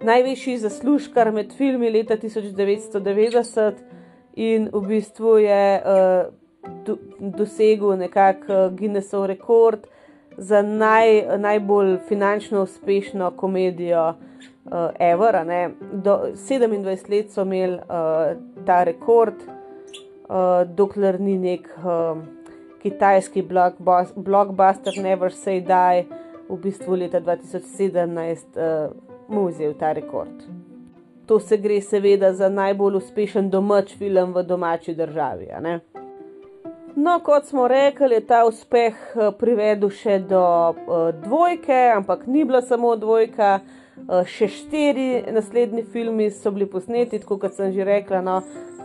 najvišji 0.03 0.57
zaslužkar 0.57 1.31
med 1.31 1.53
filmi 1.53 1.89
leta 1.89 2.17
1990 2.17 3.73
in 4.35 4.69
v 4.73 4.81
bistvu 4.87 5.37
je 5.37 5.81
uh, 5.81 6.33
do, 6.85 6.97
dosegel 7.19 7.97
nekakšen 7.97 8.75
Guinnessov 8.77 9.25
rekord 9.25 9.87
za 10.37 10.61
naj, 10.61 11.37
najbolj 11.37 11.97
finančno 12.07 12.63
uspešno 12.63 13.31
komedijo 13.31 14.09
uh, 14.09 14.71
Ever. 14.99 15.35
Do 15.93 16.19
27 16.33 17.09
let 17.09 17.31
so 17.31 17.41
imeli 17.41 17.73
uh, 17.73 18.37
ta 18.65 18.83
rekord, 18.83 19.33
uh, 20.29 20.67
dokler 20.75 21.19
ni 21.21 21.37
nek 21.37 21.69
uh, 21.77 22.17
kitajski 22.81 23.43
blockbuster 24.15 24.93
Never 25.01 25.31
Say 25.31 25.61
Die, 25.61 26.05
v 26.49 26.57
bistvu 26.61 26.95
leta 26.95 27.19
2017, 27.19 28.45
uh, 28.55 28.91
mu 29.27 29.47
vzel 29.47 29.73
ta 29.73 29.93
rekord. 29.93 30.45
To 31.25 31.39
se 31.39 31.57
gre 31.57 31.81
seveda 31.81 32.33
za 32.33 32.49
najbolj 32.49 32.95
uspešen 32.95 33.49
domač 33.49 33.95
film 33.97 34.33
v 34.33 34.43
domači 34.43 34.93
državi. 34.93 35.47
No, 36.95 37.19
kot 37.19 37.45
smo 37.45 37.67
rekli, 37.67 38.13
je 38.15 38.21
ta 38.23 38.45
uspeh 38.47 38.95
privedel 39.39 39.89
še 39.91 40.15
do 40.29 40.39
uh, 40.39 41.09
dvojke, 41.25 41.75
ampak 41.91 42.23
ni 42.31 42.45
bila 42.47 42.61
samo 42.63 42.93
dvojka, 42.95 43.57
uh, 43.59 44.21
še 44.23 44.47
štiri 44.47 45.25
naslednji 45.35 45.83
filmi 45.91 46.29
so 46.31 46.53
bili 46.55 46.69
posneti, 46.71 47.19
tako 47.19 47.35
kot 47.41 47.57
sem 47.57 47.73
že 47.75 47.83
rekla. 47.83 48.23
No, 48.23 48.37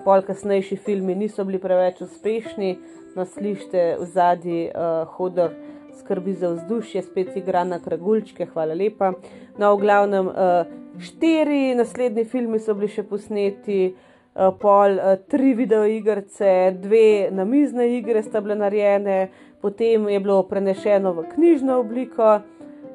pol 0.02 0.26
kasnejši 0.26 0.80
filmi 0.82 1.14
niso 1.14 1.46
bili 1.46 1.62
preveč 1.62 2.02
uspešni, 2.02 2.72
no 3.14 3.28
slište 3.30 3.94
v 4.02 4.10
zadnji 4.10 4.66
uh, 4.74 5.06
hodor 5.14 5.54
skrbi 6.02 6.34
za 6.34 6.50
vzdušje, 6.56 7.06
spet 7.06 7.38
igra 7.38 7.62
na 7.62 7.78
kragulčke, 7.78 8.50
hvala 8.50 8.74
lepa. 8.74 9.14
No, 9.54 9.76
v 9.76 9.86
glavnem, 9.86 10.34
uh, 10.34 10.66
štiri 10.98 11.76
naslednji 11.78 12.26
filmi 12.26 12.58
so 12.58 12.74
bili 12.74 12.90
še 12.90 13.06
posneti. 13.06 13.92
Uh, 14.30 14.52
pol, 14.58 14.96
uh, 14.96 15.16
tri 15.28 15.54
videoigrice, 15.58 16.76
dve 16.78 17.30
namizne 17.34 17.88
igre 17.96 18.22
sta 18.22 18.40
bile 18.40 18.54
narejene, 18.54 19.28
potem 19.60 20.08
je 20.08 20.20
bilo 20.20 20.42
prenešeno 20.46 21.12
v 21.12 21.24
knjižno 21.34 21.78
obliko 21.82 22.38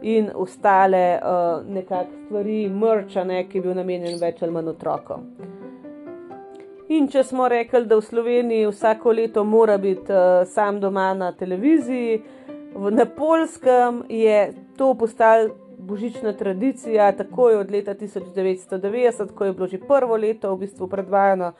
in 0.01 0.29
ostale 0.33 1.19
uh, 1.19 1.65
nekakšne 1.67 2.15
stvari, 2.25 2.69
mrčane, 2.69 3.49
ki 3.49 3.57
je 3.57 3.61
bil 3.61 3.75
namenjen 3.77 4.17
več 4.21 4.41
ali 4.41 4.53
manj 4.53 4.71
otrokom. 4.73 5.27
In 6.89 7.07
če 7.09 7.23
smo 7.25 7.47
rekli, 7.49 7.85
da 7.89 7.97
v 7.97 8.05
Sloveniji 8.05 8.69
vsako 8.69 9.13
leto 9.17 9.43
mora 9.43 9.77
biti 9.77 10.13
uh, 10.13 10.43
sam 10.45 10.79
doma 10.79 11.13
na 11.13 11.31
televiziji, 11.33 12.21
na 12.91 13.05
polskem 13.05 14.03
je 14.09 14.53
to 14.77 14.93
postalo 14.93 15.49
božična 15.85 16.33
tradicija, 16.33 17.11
takoj 17.11 17.55
od 17.55 17.71
leta 17.71 17.93
1990, 17.95 19.33
ko 19.35 19.45
je 19.45 19.53
bilo 19.53 19.67
že 19.67 19.79
prvo 19.87 20.17
leto 20.17 20.55
v 20.55 20.59
bistvu 20.59 20.87
predvajano 20.87 21.51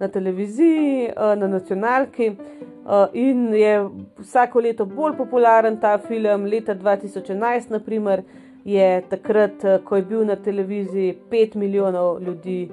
na 0.00 0.08
televiziji, 0.08 1.10
uh, 1.16 1.38
na 1.38 1.48
nacionalki. 1.48 2.30
Uh, 2.30 3.06
in 3.12 3.54
je 3.54 3.88
vsako 4.18 4.60
leto 4.60 4.84
bolj 4.84 5.16
popularen 5.16 5.80
ta 5.80 5.98
film. 5.98 6.44
Leta 6.44 6.74
2011, 6.74 7.70
naprimer, 7.70 8.22
je 8.64 9.02
takrat, 9.08 9.64
ko 9.84 9.96
je 9.96 10.02
bil 10.02 10.24
na 10.24 10.36
televiziji, 10.36 11.18
5 11.30 11.56
milijonov 11.56 12.22
ljudi 12.22 12.70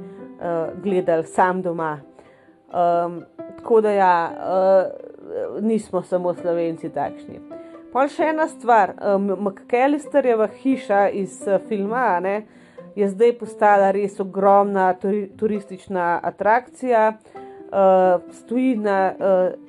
gledali 0.84 1.28
sam 1.28 1.62
doma. 1.62 2.00
Um, 2.71 3.21
tako 3.58 3.82
da, 3.82 3.91
ja, 3.91 4.32
uh, 4.32 5.63
nismo 5.63 6.02
samo 6.02 6.34
slovenci 6.34 6.89
takšni. 6.89 7.51
Pa 7.91 8.06
še 8.08 8.30
ena 8.32 8.45
stvar, 8.47 8.93
McKellisterjeva 9.19 10.47
hiša 10.62 11.10
iz 11.12 11.41
uh, 11.43 11.60
filma 11.67 12.19
ne, 12.23 12.45
je 12.95 13.10
zdaj 13.12 13.34
postala 13.39 13.91
res 13.91 14.19
ogromna 14.23 14.93
turi, 14.99 15.27
turistična 15.36 16.19
atrakcija. 16.23 17.17
Uh, 17.71 18.23
stoji 18.36 18.75
na 18.80 19.12
uh, 19.12 19.15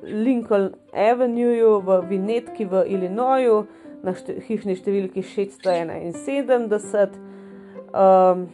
Lincoln 0.02 0.70
Avenue 0.94 1.80
v 1.82 2.00
Vinetki 2.08 2.64
v 2.66 2.84
Illinoisu, 2.94 3.66
na 4.02 4.14
šte, 4.14 4.38
hišni 4.46 4.74
številki 4.78 5.22
671. 5.22 7.18
Um, 7.92 8.46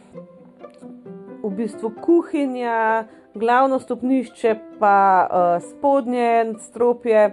v 1.45 1.53
bistvu 1.61 1.93
kuhinja, 2.01 3.05
glavno 3.37 3.77
stopnišče, 3.81 4.51
pa 4.81 4.97
uh, 5.25 5.61
spodnje 5.61 6.57
stropje, 6.65 7.29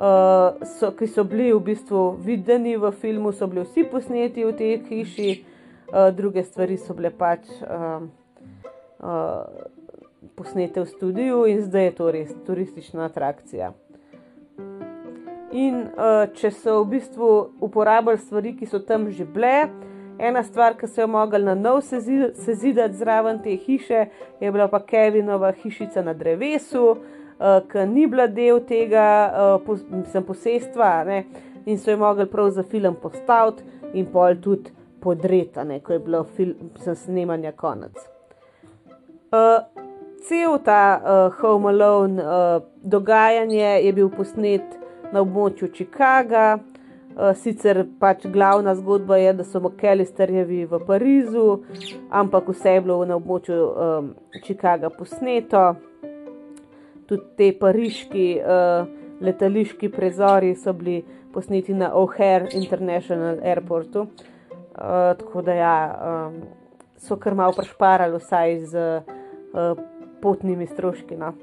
uh, 0.00 0.66
so, 0.78 0.90
ki 0.96 1.06
so 1.06 1.24
bili 1.24 1.52
v 1.52 1.60
bistvu 1.60 2.16
videni 2.24 2.76
v 2.76 2.90
filmu, 2.92 3.32
so 3.32 3.46
bili 3.46 3.64
vsi 3.66 3.84
posneti 3.84 4.44
v 4.44 4.54
tej 4.56 4.78
hiši, 4.88 5.30
uh, 5.92 6.08
druge 6.16 6.44
stvari 6.44 6.78
so 6.80 6.96
bile 6.96 7.12
pač 7.12 7.44
uh, 7.60 8.00
uh, 9.04 9.44
posnete 10.36 10.80
v 10.80 10.88
studiu 10.88 11.44
in 11.44 11.60
zdaj 11.60 11.84
je 11.84 11.94
to 12.00 12.10
res 12.10 12.32
turistična 12.46 13.04
atrakcija. 13.10 13.74
In 15.50 15.84
uh, 15.90 16.30
če 16.32 16.50
so 16.54 16.80
v 16.84 16.96
bistvu 16.96 17.30
uporabljali 17.60 18.18
stvari, 18.22 18.56
ki 18.56 18.66
so 18.70 18.80
tam 18.80 19.10
že 19.10 19.28
bile, 19.28 19.68
Ena 20.20 20.42
stvar, 20.44 20.74
ki 20.76 20.84
so 20.84 21.00
jo 21.00 21.06
mogli 21.08 21.40
na 21.40 21.54
nov 21.56 21.78
sezidati 21.80 22.92
zraven 22.92 23.38
te 23.40 23.54
hiše, 23.56 24.02
je 24.36 24.50
bila 24.52 24.66
pa 24.68 24.82
Kevinova 24.84 25.48
hišica 25.56 26.04
na 26.04 26.12
drevesu, 26.12 26.82
uh, 26.92 27.19
ki 27.72 27.86
ni 27.88 28.06
bila 28.06 28.26
del 28.26 28.60
tega, 28.68 29.06
uh, 29.32 29.54
pos, 29.66 29.80
mislim, 29.90 30.24
posestva, 30.24 31.04
ne? 31.04 31.24
in 31.66 31.78
so 31.78 31.90
jo 31.90 31.98
mogli 32.00 32.26
prav 32.26 32.50
za 32.50 32.62
film 32.62 32.96
postaviti 33.02 33.62
in 33.94 34.06
pol 34.12 34.34
tudi 34.42 34.70
podreti, 35.00 35.80
ko 35.84 35.92
je 35.92 35.98
bilo 35.98 36.24
film, 36.36 36.70
snemanja 36.94 37.52
konec. 37.52 37.96
Uh, 39.30 39.60
cel 40.28 40.58
ta 40.64 41.00
uh, 41.00 41.32
Home 41.40 41.68
Alone 41.68 42.22
uh, 42.22 42.62
dogajanje 42.82 43.80
je 43.84 43.92
bil 43.92 44.08
posnet 44.08 44.78
na 45.12 45.20
območju 45.20 45.68
Chicaga. 45.74 46.58
Eh, 47.20 47.34
sicer 47.34 47.82
pač 47.98 48.22
glavna 48.30 48.74
zgodba 48.78 49.16
je, 49.18 49.32
da 49.32 49.44
so 49.44 49.60
Mokelisterjevi 49.60 50.62
v 50.70 50.78
Parizu, 50.86 51.58
ampak 52.10 52.48
vse 52.48 52.76
je 52.76 52.82
bilo 52.84 53.00
na 53.04 53.16
območju 53.18 53.56
um, 53.66 54.12
Chicaga 54.44 54.88
posneto. 54.94 55.74
Tudi 57.10 57.26
te 57.36 57.50
pariški 57.58 58.26
uh, 58.38 58.86
letališki 59.20 59.90
prezori 59.90 60.54
so 60.54 60.72
bili 60.72 61.00
posneti 61.34 61.74
na 61.74 61.90
O'Hare 61.98 62.52
International 62.54 63.42
Airportu. 63.42 64.00
Uh, 64.00 65.10
tako 65.18 65.42
da 65.42 65.54
ja, 65.54 65.76
um, 66.06 66.40
so 66.96 67.18
kar 67.18 67.34
malo 67.34 67.52
prešparali, 67.56 68.18
vsaj 68.22 68.58
z 68.70 68.84
uh, 69.02 69.78
potnimi 70.22 70.66
stroški. 70.66 71.18
No. 71.18 71.34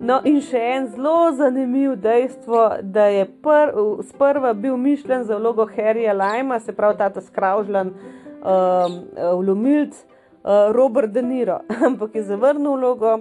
No, 0.00 0.22
in 0.24 0.38
še 0.40 0.60
en 0.78 0.86
zelo 0.94 1.32
zanimiv 1.36 1.98
dejstvo, 2.00 2.62
da 2.80 3.10
je 3.12 3.26
pr 3.44 3.74
sprva 4.08 4.54
bil 4.56 4.78
mišljen 4.80 5.26
za 5.28 5.36
vlogo 5.36 5.66
Harryja 5.68 6.14
Lima, 6.16 6.56
se 6.60 6.72
pravi 6.72 6.96
ta 6.96 7.10
skravžljan 7.20 7.90
um, 7.90 8.96
vlomilc 9.42 9.98
uh, 9.98 10.70
Robert 10.72 11.12
De 11.12 11.22
Niro, 11.22 11.58
ampak 11.88 12.14
je 12.16 12.22
zavrnil 12.30 12.78
vlogo, 12.78 13.18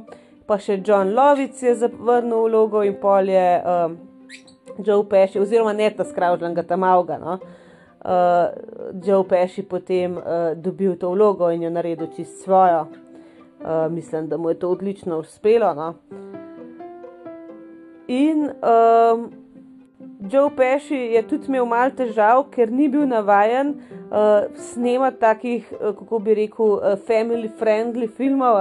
pa 0.50 0.58
še 0.58 0.80
John 0.82 1.14
Lovic 1.14 1.62
je 1.62 1.76
zavrnil 1.78 2.48
vlogo 2.48 2.82
in 2.82 2.96
pol 2.98 3.30
je 3.30 3.48
um, 3.62 3.98
Joe 4.82 5.06
Pesci, 5.06 5.38
oziroma 5.38 5.76
ne 5.78 5.92
ta 5.94 6.06
skravžljan, 6.08 6.56
ga 6.58 6.64
tam 6.66 6.86
avga. 6.88 7.20
No? 7.22 7.38
Uh, 8.00 8.98
Joe 9.06 9.28
Pesci 9.30 9.62
potem 9.68 10.18
uh, 10.18 10.56
dobil 10.58 10.96
to 10.98 11.12
vlogo 11.14 11.52
in 11.54 11.68
jo 11.68 11.70
naredil 11.74 12.10
čist 12.16 12.42
svojo. 12.42 12.88
Uh, 13.60 13.86
mislim, 13.92 14.30
da 14.32 14.38
mu 14.38 14.50
je 14.50 14.60
to 14.60 14.72
odlično 14.72 15.20
uspelo. 15.20 15.74
No? 15.78 15.94
In 18.08 18.50
um, 18.50 19.30
Joe 20.20 20.50
Pesci 20.56 20.96
je 20.96 21.22
tudi 21.28 21.48
imel 21.48 21.66
malo 21.66 21.94
težav, 21.96 22.42
ker 22.52 22.72
ni 22.76 22.90
bil 22.92 23.06
navaden 23.08 23.70
uh, 24.12 24.50
snemati 24.72 25.20
takih, 25.22 25.70
uh, 25.78 25.94
kako 25.96 26.20
bi 26.26 26.36
rekel, 26.36 26.74
uh, 26.76 26.98
family-friendly 27.08 28.10
filmov. 28.18 28.60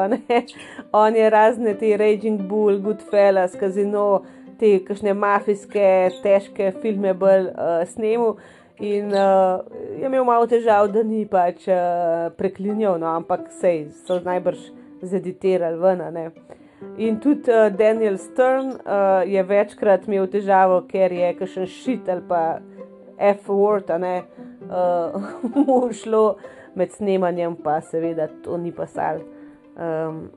On 1.03 1.17
je 1.17 1.31
razne 1.31 1.75
te 1.75 1.97
Raging 1.99 2.47
Bull, 2.47 2.79
Goodfellas, 2.79 3.59
Casino, 3.59 4.23
te 4.61 4.77
kakšne 4.87 5.17
mafijske, 5.19 5.89
težke 6.23 6.71
filme 6.79 7.15
bolj 7.15 7.51
uh, 7.51 7.83
snemal. 7.91 8.37
In 8.79 9.11
uh, 9.11 9.59
je 9.99 10.07
imel 10.07 10.23
malo 10.25 10.47
težav, 10.47 10.93
da 10.95 11.03
ni 11.03 11.25
pač 11.27 11.67
uh, 11.67 12.29
preklinjal, 12.39 13.01
no, 13.03 13.11
ampak 13.19 13.49
sej 13.59 13.89
so 14.07 14.21
najbrž 14.23 14.63
zeditirali 15.03 15.83
ven. 15.83 16.07
In 16.99 17.19
tudi 17.19 17.51
uh, 17.51 17.69
Daniel 17.77 18.19
Stern 18.19 18.69
uh, 18.69 19.23
je 19.27 19.43
večkrat 19.43 20.07
imel 20.07 20.29
težavo, 20.31 20.83
ker 20.91 21.13
je 21.13 21.33
kakšen 21.39 21.67
šit 21.67 22.09
ali 22.11 22.23
pa 22.29 22.43
F-word, 23.19 23.91
a 23.91 23.99
ne 23.99 24.15
uh, 24.71 25.31
mu 25.55 25.81
šlo 25.93 26.37
med 26.79 26.95
snemanjem, 26.95 27.57
pa 27.63 27.81
seveda 27.83 28.29
to 28.45 28.59
ni 28.59 28.71
pasal 28.73 29.25
um, 29.75 30.29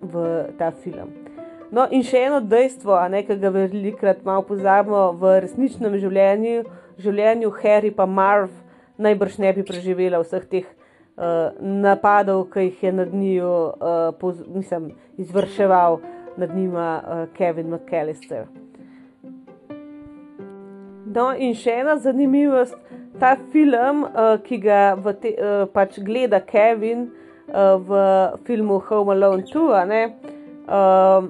v 0.00 0.24
ta 0.58 0.70
film. 0.72 1.12
No, 1.70 1.84
in 1.92 2.02
še 2.02 2.24
eno 2.26 2.40
dejstvo, 2.40 2.96
ne, 3.12 3.22
ki 3.22 3.36
ga 3.38 3.52
velikokrat 3.54 4.24
malo 4.26 4.42
pozabimo 4.48 5.10
v 5.20 5.36
resničnem 5.44 5.94
življenju, 6.00 6.64
življenju 6.98 7.52
Harry 7.60 7.92
pa 7.94 8.08
Marv 8.08 8.50
najbrž 9.00 9.38
ne 9.38 9.52
bi 9.56 9.64
preživela 9.64 10.20
vseh 10.24 10.44
teh 10.50 10.66
napadov, 11.60 12.46
ki 12.52 12.60
jih 12.60 12.82
je 12.82 12.92
nad 12.92 13.14
njim 13.14 13.44
uh, 13.44 14.90
izvrševal 15.16 15.98
nad 16.36 16.56
njima 16.56 17.02
uh, 17.02 17.36
Kevin 17.36 17.70
McAllister. 17.70 18.44
No, 21.14 21.32
in 21.36 21.54
še 21.58 21.74
ena 21.82 21.96
zanimivost, 21.98 22.76
ta 23.20 23.34
film, 23.52 24.04
uh, 24.04 24.36
ki 24.44 24.60
ga 24.62 24.82
te, 25.20 25.34
uh, 25.34 25.64
pač 25.72 25.98
gleda 25.98 26.40
Kevin 26.40 27.08
uh, 27.50 27.76
v 27.82 27.98
filmu 28.46 28.78
Home 28.88 29.12
Alone 29.12 29.44
2, 29.50 29.84
ne, 29.90 30.04
uh, 30.70 31.26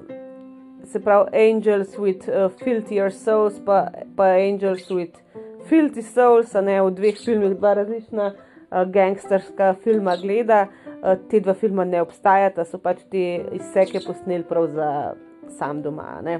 se 0.85 1.01
pravi 1.01 1.33
Angels 1.49 1.97
with 1.97 2.29
uh, 2.29 2.47
Filthier 2.61 3.11
Souls, 3.11 3.59
pa, 3.65 3.87
pa 4.15 4.29
Angels 4.37 4.87
with 4.91 5.17
Filthy 5.67 6.05
Souls, 6.05 6.53
ne 6.53 6.77
v 6.79 6.93
dveh 6.95 7.17
filmih, 7.17 7.57
dva 7.57 7.73
različna 7.81 8.29
uh, 8.29 8.47
gangsterska 8.71 9.73
filma 9.83 10.15
gleda. 10.21 10.65
Uh, 11.01 11.17
te 11.29 11.39
dva 11.41 11.53
filma 11.57 11.85
ne 11.85 12.01
obstajata, 12.01 12.65
so 12.65 12.77
pač 12.79 13.01
te 13.11 13.25
izseke 13.57 14.03
posneli 14.05 14.45
prav 14.47 14.69
za 14.75 14.89
sam 15.57 15.81
doma. 15.81 16.19
Ne. 16.23 16.39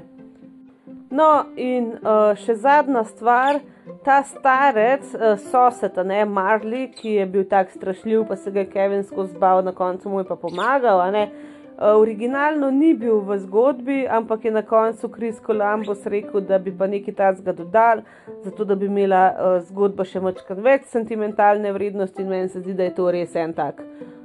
No, 1.12 1.28
in 1.60 1.90
uh, 2.00 2.32
še 2.40 2.54
zadnja 2.62 3.02
stvar, 3.04 3.58
ta 4.06 4.22
starec, 4.24 5.10
uh, 5.12 5.34
sosed, 5.50 5.98
ne 6.08 6.22
Marley, 6.24 6.86
ki 6.96 7.18
je 7.18 7.26
bil 7.34 7.44
tako 7.50 7.76
strašljiv, 7.76 8.22
pa 8.30 8.38
se 8.40 8.52
ga 8.54 8.62
je 8.62 8.70
Kevin 8.72 9.04
skozi 9.04 9.36
zbal, 9.36 9.60
na 9.66 9.74
koncu 9.76 10.08
mu 10.08 10.22
je 10.22 10.28
pa 10.30 10.38
pomagal. 10.40 11.02
Eh, 11.12 11.34
originalno 11.82 12.70
ni 12.70 12.94
bil 12.94 13.20
v 13.26 13.38
zgodbi, 13.42 14.06
ampak 14.08 14.44
je 14.44 14.50
na 14.50 14.62
koncu 14.62 15.08
Kris 15.08 15.40
Columbus 15.46 16.06
rekel, 16.06 16.40
da 16.40 16.58
bi 16.58 16.72
pa 16.78 16.86
nekaj 16.86 17.14
tajnega 17.14 17.52
dodal, 17.52 18.02
zato 18.44 18.64
da 18.64 18.74
bi 18.74 18.86
imela 18.86 19.24
uh, 19.32 19.58
zgodba 19.68 20.04
še 20.04 20.22
več 20.56 20.88
sentimentalne 20.92 21.72
vrednosti. 21.72 22.22
In 22.22 22.28
meni 22.28 22.48
se 22.48 22.60
zdi, 22.60 22.74
da 22.74 22.88
je 22.88 22.94
to 22.96 23.10
res 23.10 23.36
en 23.36 23.54
tak 23.56 23.82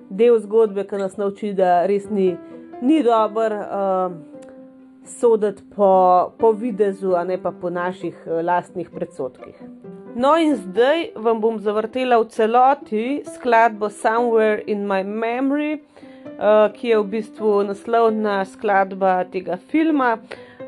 del 0.10 0.40
zgodbe, 0.40 0.86
ki 0.88 1.02
nas 1.02 1.18
nauči, 1.20 1.54
da 1.58 1.86
res 1.90 2.08
ni, 2.10 2.32
ni 2.82 3.02
dober 3.04 3.56
uh, 3.58 4.16
soditi 5.08 5.64
po, 5.76 5.92
po 6.40 6.52
videzu, 6.56 7.16
a 7.18 7.24
ne 7.28 7.38
pa 7.42 7.52
po 7.52 7.72
naših 7.74 8.16
uh, 8.26 8.40
lastnih 8.44 8.90
predsotkih. 8.94 9.60
No, 10.18 10.34
in 10.42 10.56
zdaj 10.58 11.12
vam 11.22 11.42
bom 11.44 11.60
zavrtela 11.62 12.18
v 12.24 12.30
celoti 12.34 13.06
skladbo 13.36 13.92
Somewhere 13.94 14.64
in 14.66 14.88
My 14.90 15.04
Memory. 15.04 15.84
Eh, 16.40 16.72
ki 16.74 16.88
je 16.88 17.00
v 17.00 17.08
bistvu 17.10 17.64
naslovna 17.66 18.46
skladba 18.46 19.24
tega 19.32 19.58
filma. 19.58 20.18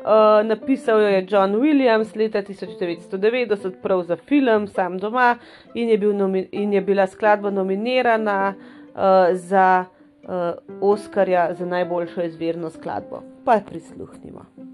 Uh, 0.00 0.40
napisal 0.48 1.02
jo 1.02 1.08
je 1.08 1.26
John 1.28 1.54
Williams 1.60 2.14
leta 2.16 2.40
1990, 2.42 3.74
prav 3.82 4.02
za 4.08 4.16
film, 4.16 4.66
sam 4.66 4.96
doma, 4.98 5.34
in 5.74 5.88
je, 5.92 5.98
bil 5.98 6.14
in 6.52 6.72
je 6.72 6.80
bila 6.80 7.06
skladba 7.06 7.50
nominirana 7.50 8.54
uh, 8.56 9.36
za 9.36 9.84
uh, 10.24 10.80
Oscarja 10.80 11.54
za 11.54 11.66
najboljšo 11.66 12.22
izvirno 12.22 12.70
skladbo. 12.70 13.22
Pa 13.44 13.60
prisluhnimo. 13.68 14.69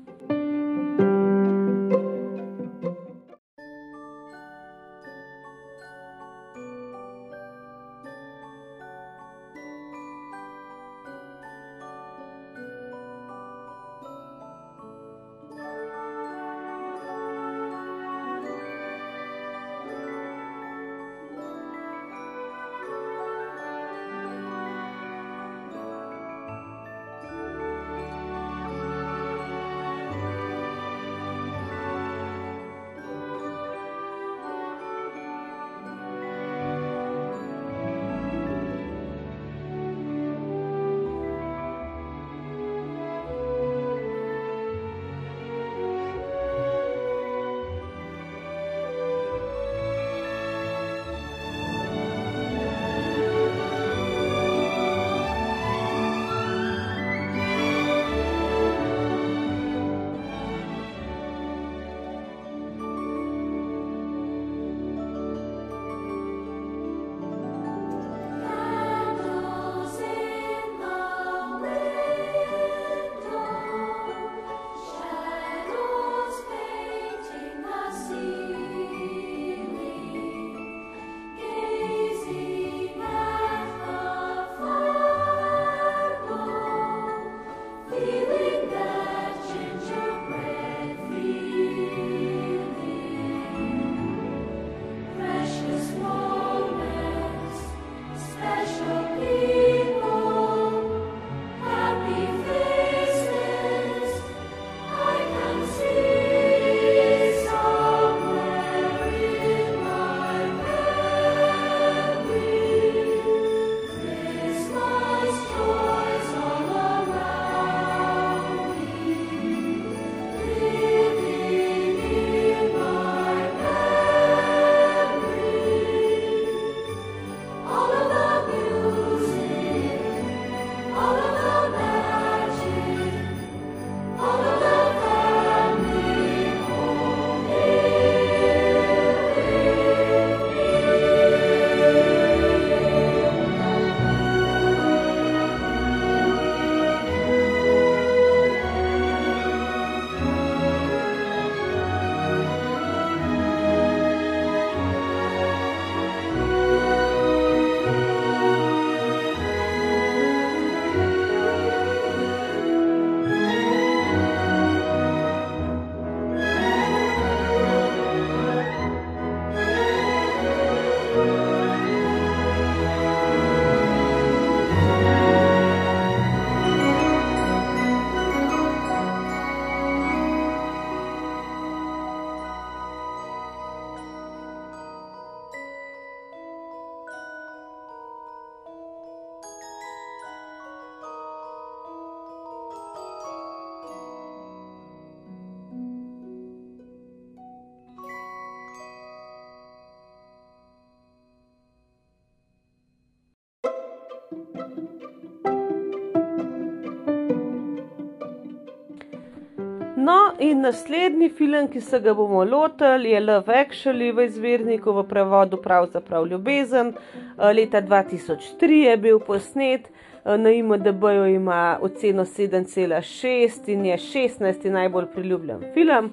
In 210.39 210.61
naslednji 210.61 211.29
film, 211.29 211.69
ki 211.69 211.81
se 211.81 212.01
ga 212.01 212.15
bomo 212.15 212.45
lotili, 212.45 213.11
je 213.11 213.21
Love 213.21 213.55
Actually 213.55 214.13
v 214.13 214.25
izvirniku, 214.27 214.93
v 214.93 215.05
prevodu 215.09 215.57
pravzaprav 215.63 216.27
Ljubezen. 216.27 216.89
Uh, 216.89 217.51
leta 217.55 217.83
2003 217.83 218.83
je 218.85 218.97
bil 218.97 219.19
posnet, 219.19 219.89
uh, 220.25 220.37
na 220.41 220.51
IMDB-ju 220.51 221.27
ima 221.27 221.79
oceno 221.83 222.25
7,6 222.25 223.73
in 223.73 223.87
je 223.87 223.97
16. 223.97 224.71
najbolj 224.71 225.07
priljubljen 225.15 225.65
film. 225.75 226.13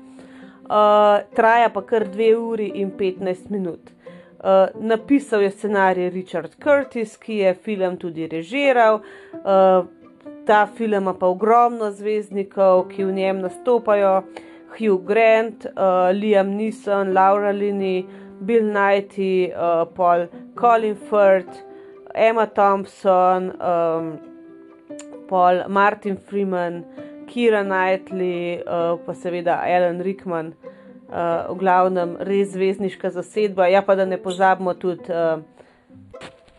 Uh, 0.63 1.19
traja 1.35 1.69
pa 1.69 1.81
kar 1.81 2.07
2 2.07 2.35
uri 2.35 2.71
in 2.75 2.91
15 2.91 3.49
minut. 3.49 3.91
Uh, 4.43 4.67
napisal 4.75 5.41
je 5.41 5.51
scenarij 5.51 6.09
Richard 6.09 6.55
Curtis, 6.63 7.17
ki 7.17 7.37
je 7.37 7.53
film 7.53 7.97
tudi 7.97 8.27
režiral. 8.27 9.01
Uh, 9.33 9.85
ta 10.45 10.65
film 10.65 10.93
ima 10.93 11.13
pa 11.13 11.27
ogromno 11.27 11.91
zvezdnikov, 11.91 12.87
ki 12.89 13.03
v 13.03 13.11
njem 13.11 13.41
nastopajo: 13.41 14.23
Hugh 14.77 15.05
Grant, 15.05 15.65
uh, 15.65 16.09
Liam 16.11 16.55
Neeson, 16.57 17.13
Laura 17.13 17.51
Linney, 17.51 18.05
Bill 18.41 18.63
Nighy, 18.63 19.51
uh, 19.53 19.85
Paul 19.95 20.27
Colin 20.59 20.95
Firth, 20.95 21.63
Emma 22.15 22.45
Thompson, 22.47 23.51
um, 23.61 24.19
Paul 25.29 25.67
Martin 25.67 26.17
Freeman, 26.17 26.83
Kira 27.27 27.63
Knightley, 27.63 28.61
uh, 28.67 28.97
pa 29.05 29.13
seveda 29.13 29.61
Alan 29.63 30.01
Rickman. 30.01 30.53
Uh, 31.13 31.53
v 31.53 31.59
glavnem, 31.61 32.15
res 32.25 32.55
zvezdniška 32.55 33.11
zasedba, 33.13 33.67
ja 33.69 33.83
pa 33.85 33.93
da 33.93 34.05
ne 34.05 34.17
pozabimo 34.17 34.73
tudi 34.73 35.13
uh, 35.13 35.43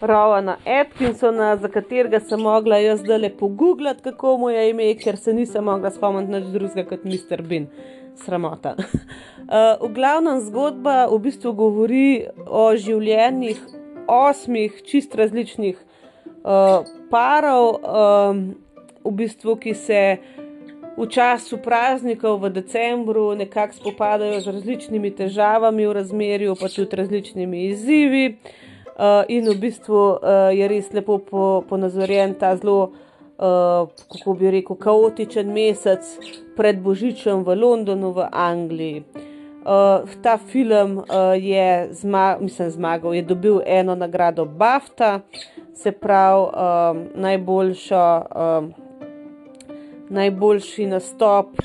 Rovana 0.00 0.56
Atkinsona, 0.66 1.56
za 1.56 1.68
katerega 1.68 2.20
sem 2.20 2.40
mogla 2.40 2.76
jaz 2.76 3.00
zdaj 3.00 3.30
pogooglati, 3.38 4.02
kako 4.02 4.36
mu 4.38 4.50
je 4.50 4.70
ime, 4.70 4.94
ker 4.94 5.16
se 5.16 5.32
nisem 5.32 5.64
mogla 5.64 5.90
spomniti 5.90 6.32
nič 6.32 6.50
drugega 6.52 6.88
kot 6.88 7.04
Mr. 7.04 7.42
Bean. 7.42 7.66
Sramota. 8.16 8.76
Uh, 9.44 9.76
v 9.88 9.92
glavnem 9.92 10.38
zgodba 10.40 11.04
v 11.12 11.18
bistvu 11.20 11.50
govori 11.52 12.24
o 12.48 12.62
življenjih 12.80 13.58
osmih 14.08 14.78
čist 14.88 15.12
različnih 15.20 15.76
uh, 15.76 16.80
parov, 17.12 17.76
um, 17.84 18.40
v 19.04 19.12
bistvu, 19.18 19.58
ki 19.60 19.74
se 19.76 20.00
v 20.96 21.08
času 21.12 21.60
praznikov 21.60 22.40
v 22.40 22.54
decembru 22.56 23.34
nekako 23.36 23.76
spopadajo 23.82 24.40
z 24.40 24.56
različnimi 24.56 25.12
težavami 25.12 25.84
v 25.84 25.92
razmerju, 26.00 26.56
pa 26.56 26.72
tudi 26.72 27.02
različnimi 27.04 27.66
izzivi. 27.68 28.24
Uh, 28.32 28.63
Uh, 28.94 29.24
in 29.28 29.50
v 29.50 29.58
bistvu 29.58 29.94
uh, 30.22 30.54
je 30.54 30.68
res 30.70 30.92
lepo 30.94 31.18
po, 31.18 31.64
ponazorjen 31.66 32.36
ta 32.38 32.52
zelo, 32.54 32.92
uh, 33.42 33.90
kako 33.90 34.34
bi 34.38 34.52
rekel, 34.54 34.78
kaotičen 34.78 35.50
mesec 35.50 36.06
pred 36.54 36.78
Božičem 36.78 37.42
v 37.42 37.56
Londonu, 37.58 38.14
v 38.14 38.28
Angliji. 38.30 39.02
Uh, 39.64 40.06
ta 40.22 40.38
film 40.38 41.02
uh, 41.02 41.34
je 41.34 41.88
zma 41.90 42.36
mislim, 42.40 42.70
zmagal, 42.70 43.14
je 43.14 43.22
dobil 43.22 43.60
eno 43.66 43.94
nagrado 43.94 44.44
BAFTA, 44.44 45.20
se 45.74 45.92
pravi 45.92 46.42
um, 46.44 47.06
najboljšo, 47.14 48.22
um, 48.30 48.72
najboljši 50.08 50.86
nastop 50.86 51.58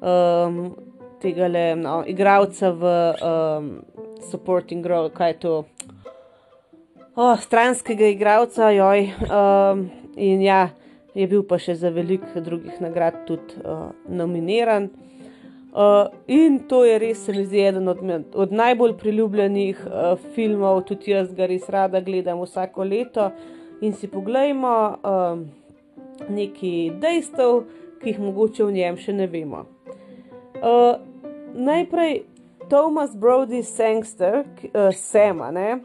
um, 0.00 0.74
tega 1.20 1.46
le 1.46 1.76
no, 1.76 2.02
igralca 2.06 2.70
v 2.70 2.84
um, 3.22 3.70
Supporting 4.30 4.86
Role, 4.86 5.10
kaj 5.14 5.30
je 5.30 5.38
to 5.38 5.64
oh, 7.14 7.40
stranskega 7.40 8.06
igralca, 8.06 8.70
joj. 8.70 9.10
Um, 9.28 9.90
in 10.16 10.42
ja, 10.42 10.70
je 11.14 11.26
bil 11.28 11.44
pa 11.48 11.58
še 11.60 11.76
za 11.76 11.92
veliko 11.92 12.40
drugih 12.40 12.80
nagrad 12.80 13.24
tudi 13.28 13.60
uh, 13.64 13.90
nominiran. 14.08 14.90
Uh, 15.72 16.12
in 16.28 16.58
to 16.68 16.82
je 16.84 16.98
res, 17.00 17.22
se 17.24 17.32
mi 17.32 17.46
zdi, 17.46 17.62
eden 17.64 17.88
od, 17.88 18.02
od 18.34 18.52
najbolj 18.52 18.96
priljubljenih 19.00 19.86
uh, 19.86 20.18
filmov, 20.34 20.82
tudi 20.88 21.14
jaz 21.14 21.32
ga 21.32 21.48
res 21.48 21.68
rada 21.72 22.00
gledam 22.04 22.42
vsako 22.44 22.84
leto. 22.84 23.30
In 23.82 23.96
si 23.96 24.08
pogledajmo 24.08 24.74
uh, 24.92 25.40
nekaj 26.28 26.92
dejstev, 27.02 27.64
ki 28.02 28.12
jih 28.12 28.20
mogoče 28.20 28.66
v 28.66 28.76
njem 28.76 28.98
še 29.00 29.14
ne 29.16 29.26
vemo. 29.32 29.64
Uh, 30.62 31.00
najprej 31.56 32.22
Thomas 32.68 33.16
Brody 33.16 33.62
Sangster, 33.66 34.44
uh, 34.44 34.92
Sema, 34.94 35.50
ne, 35.54 35.80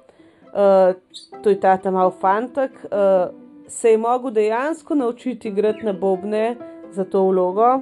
uh, 0.58 1.42
to 1.44 1.50
je 1.50 1.60
ta 1.60 1.78
tam 1.78 1.94
mal 1.94 2.12
fantek, 2.12 2.72
uh, 2.90 3.30
se 3.68 3.92
je 3.92 3.98
mogel 3.98 4.32
dejansko 4.32 4.96
naučiti 4.96 5.48
igrati 5.48 5.86
na 5.86 5.94
bobne 5.94 6.56
za 6.92 7.06
to 7.06 7.24
vlogo. 7.24 7.76
Uh, 7.76 7.82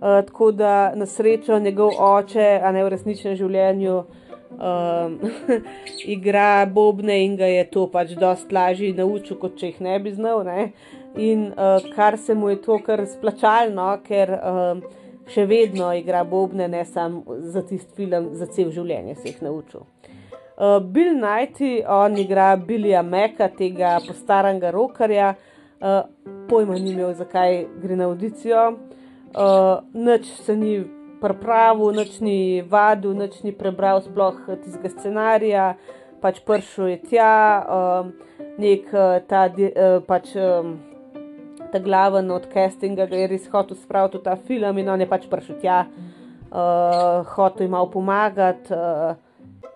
tako 0.00 0.52
da 0.52 0.94
na 0.94 1.06
srečo 1.06 1.58
njegov 1.58 1.90
oče, 1.98 2.60
a 2.64 2.72
ne 2.72 2.84
v 2.84 2.88
resničnem 2.88 3.36
življenju, 3.36 4.02
um, 4.50 5.18
igra 6.16 6.66
bobne 6.66 7.24
in 7.24 7.36
ga 7.36 7.46
je 7.46 7.64
to 7.70 7.86
pač 7.90 8.12
dosti 8.20 8.54
lažje 8.54 8.92
naučil, 8.94 9.38
kot 9.40 9.56
če 9.56 9.72
jih 9.72 9.80
ne 9.80 9.98
bi 10.00 10.12
znal. 10.12 10.44
Ne? 10.44 10.70
In 11.16 11.48
uh, 11.48 11.80
kar 11.96 12.18
se 12.18 12.34
mu 12.34 12.52
je 12.52 12.60
to 12.62 12.78
kar 12.84 13.06
splačalno, 13.08 13.88
ker 14.04 14.36
um, 14.36 14.84
še 15.32 15.46
vedno 15.48 15.88
igra 15.96 16.24
bobne, 16.24 16.68
ne 16.68 16.84
samo 16.84 17.40
za 17.40 17.64
tisti 17.66 17.96
film, 17.96 18.30
za 18.36 18.46
cel 18.52 18.70
življenje 18.70 19.16
se 19.16 19.32
jih 19.32 19.42
naučil. 19.48 19.88
Uh, 20.56 20.80
Bill 20.80 21.12
Nighy, 21.14 21.84
on 21.84 22.16
igra 22.16 22.56
Billija 22.56 23.02
Meka, 23.02 23.48
tega 23.48 23.98
postaranga 24.06 24.70
rokarja, 24.72 25.34
uh, 25.80 25.98
pojma 26.48 26.78
ni 26.80 26.94
imel, 26.94 27.10
zakaj 27.12 27.66
gre 27.82 27.96
na 27.96 28.06
audicijo. 28.08 28.62
Uh, 29.36 29.82
nič 29.92 30.30
se 30.46 30.56
ni 30.56 30.78
pripravil, 31.20 31.92
nič 31.92 32.22
ni 32.24 32.62
vadil, 32.64 33.12
nič 33.12 33.42
ni 33.44 33.52
prebral 33.52 34.00
sploh 34.00 34.38
tistega 34.62 34.94
scenarija, 34.94 35.66
pač 36.24 36.40
prišel 36.48 36.88
je 36.94 36.96
tja, 37.10 37.36
uh, 37.60 38.40
nek 38.56 38.88
ta, 39.28 39.44
uh, 39.52 40.00
pač, 40.08 40.32
um, 40.40 40.78
ta 41.68 41.84
glaven 41.84 42.32
od 42.32 42.48
castinga, 42.48 43.04
ki 43.12 43.26
je 43.26 43.28
res 43.34 43.52
hotel 43.52 43.76
spraviti 43.76 44.24
v 44.24 44.24
ta 44.24 44.40
film 44.40 44.80
in 44.80 44.88
on 44.88 45.04
je 45.04 45.10
pač 45.12 45.28
prišel 45.28 45.60
tja, 45.60 45.84
uh, 45.84 47.28
hotel 47.36 47.68
jim 47.68 47.76
malo 47.76 47.92
pomagati. 47.92 48.72
Uh, 48.72 49.20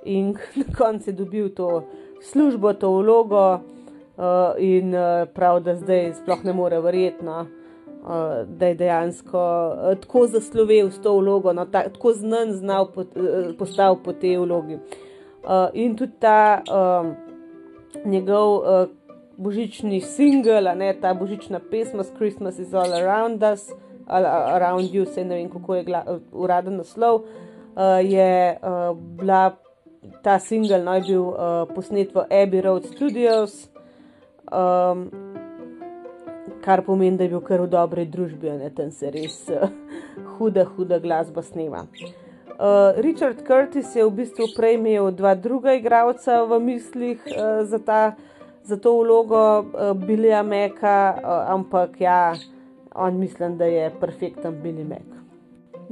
in 0.05 0.37
na 0.57 0.65
koncu 0.79 1.11
je 1.11 1.13
dobil 1.13 1.49
to 1.55 1.85
službo, 2.23 2.73
to 2.73 2.91
vlogo, 2.91 3.61
uh, 4.21 4.55
in 4.59 4.95
uh, 4.95 5.29
prav, 5.35 5.61
da 5.61 5.77
zdaj 5.77 6.13
sploh 6.23 6.45
ne 6.45 6.53
more 6.53 6.81
verjeti, 6.81 7.25
no, 7.25 7.41
uh, 7.41 8.49
da 8.49 8.67
je 8.67 8.75
dejansko 8.75 9.41
uh, 9.41 9.99
tako 10.01 10.27
zaslovel 10.27 10.91
s 10.91 11.01
to 11.03 11.17
vlogo, 11.17 11.53
no, 11.53 11.65
ta, 11.67 11.83
tako 11.89 12.13
znan 12.13 12.53
znal 12.53 12.91
pot, 12.93 13.17
uh, 13.17 13.55
postal 13.59 13.99
po 14.05 14.13
tej 14.13 14.39
vlogi. 14.39 14.79
Uh, 15.41 15.69
in 15.73 15.97
tudi 15.97 16.13
ta 16.21 16.63
uh, 16.69 17.07
njegov 18.05 18.57
uh, 18.57 18.89
božični 19.37 20.01
singel, 20.01 20.69
ne 20.77 20.93
ta 21.01 21.15
božična 21.15 21.61
pesma, 21.71 22.05
Christmas 22.17 22.59
is 22.59 22.75
all 22.75 22.93
around 22.93 23.43
us, 23.53 23.71
all 24.07 24.27
around 24.27 24.93
you, 24.93 25.07
se 25.07 25.25
ne 25.25 25.35
vem, 25.35 25.49
kako 25.49 25.75
je 25.75 25.85
uraden 26.33 26.77
naslov, 26.77 27.15
uh, 27.15 28.05
je 28.05 28.59
uh, 28.63 28.97
bila 28.97 29.57
ta 30.23 30.39
singel 30.39 30.85
naj 30.85 31.05
bil 31.09 31.25
uh, 31.33 31.65
posnet 31.75 32.15
v 32.15 32.25
Abbey 32.31 32.63
Road 32.65 32.87
Studios, 32.89 33.69
um, 34.53 35.09
kar 36.65 36.83
pomeni, 36.85 37.17
da 37.17 37.25
je 37.25 37.35
bil 37.35 37.45
kar 37.45 37.63
v 37.65 37.71
dobrej 37.73 38.09
družbi, 38.13 38.53
ne 38.61 38.71
tam 38.75 38.91
se 38.93 39.13
res 39.13 39.43
uh, 39.53 39.69
huda, 40.37 40.65
huda 40.65 41.01
glasba 41.01 41.45
snema. 41.45 41.87
Uh, 42.61 42.93
Richard 43.01 43.41
Curtis 43.47 43.95
je 43.97 44.05
v 44.05 44.13
bistvu 44.21 44.51
prej 44.57 44.77
imel 44.77 45.09
dva 45.17 45.33
druga 45.35 45.73
igralca 45.77 46.43
v 46.45 46.61
mislih 46.61 47.21
uh, 47.33 47.65
za, 47.65 47.81
ta, 47.81 48.01
za 48.65 48.77
to 48.77 48.99
vlogo, 49.01 49.65
uh, 49.65 49.93
Billyja 49.97 50.43
Meka, 50.45 51.17
uh, 51.17 51.55
ampak 51.57 52.01
ja, 52.01 52.37
on 52.93 53.17
mislim, 53.17 53.57
da 53.57 53.65
je 53.65 53.89
perfekten 54.01 54.61
Billy 54.61 54.85
Mac. 54.85 55.20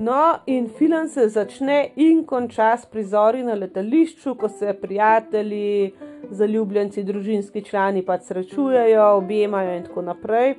No, 0.00 0.38
in 0.46 0.68
film 0.68 1.08
se 1.08 1.28
začne 1.28 1.90
in 1.96 2.20
konča 2.24 2.76
s 2.76 2.86
prizori 2.86 3.42
na 3.42 3.54
letališču, 3.58 4.36
ko 4.38 4.48
se 4.48 4.70
prijatelji, 4.80 5.92
zaljubljenci, 6.30 7.02
družinski 7.02 7.64
člani 7.66 8.04
pač 8.06 8.28
srečujejo, 8.28 9.08
objemajo 9.16 9.72
in 9.74 9.82
tako 9.88 10.04
naprej. 10.06 10.54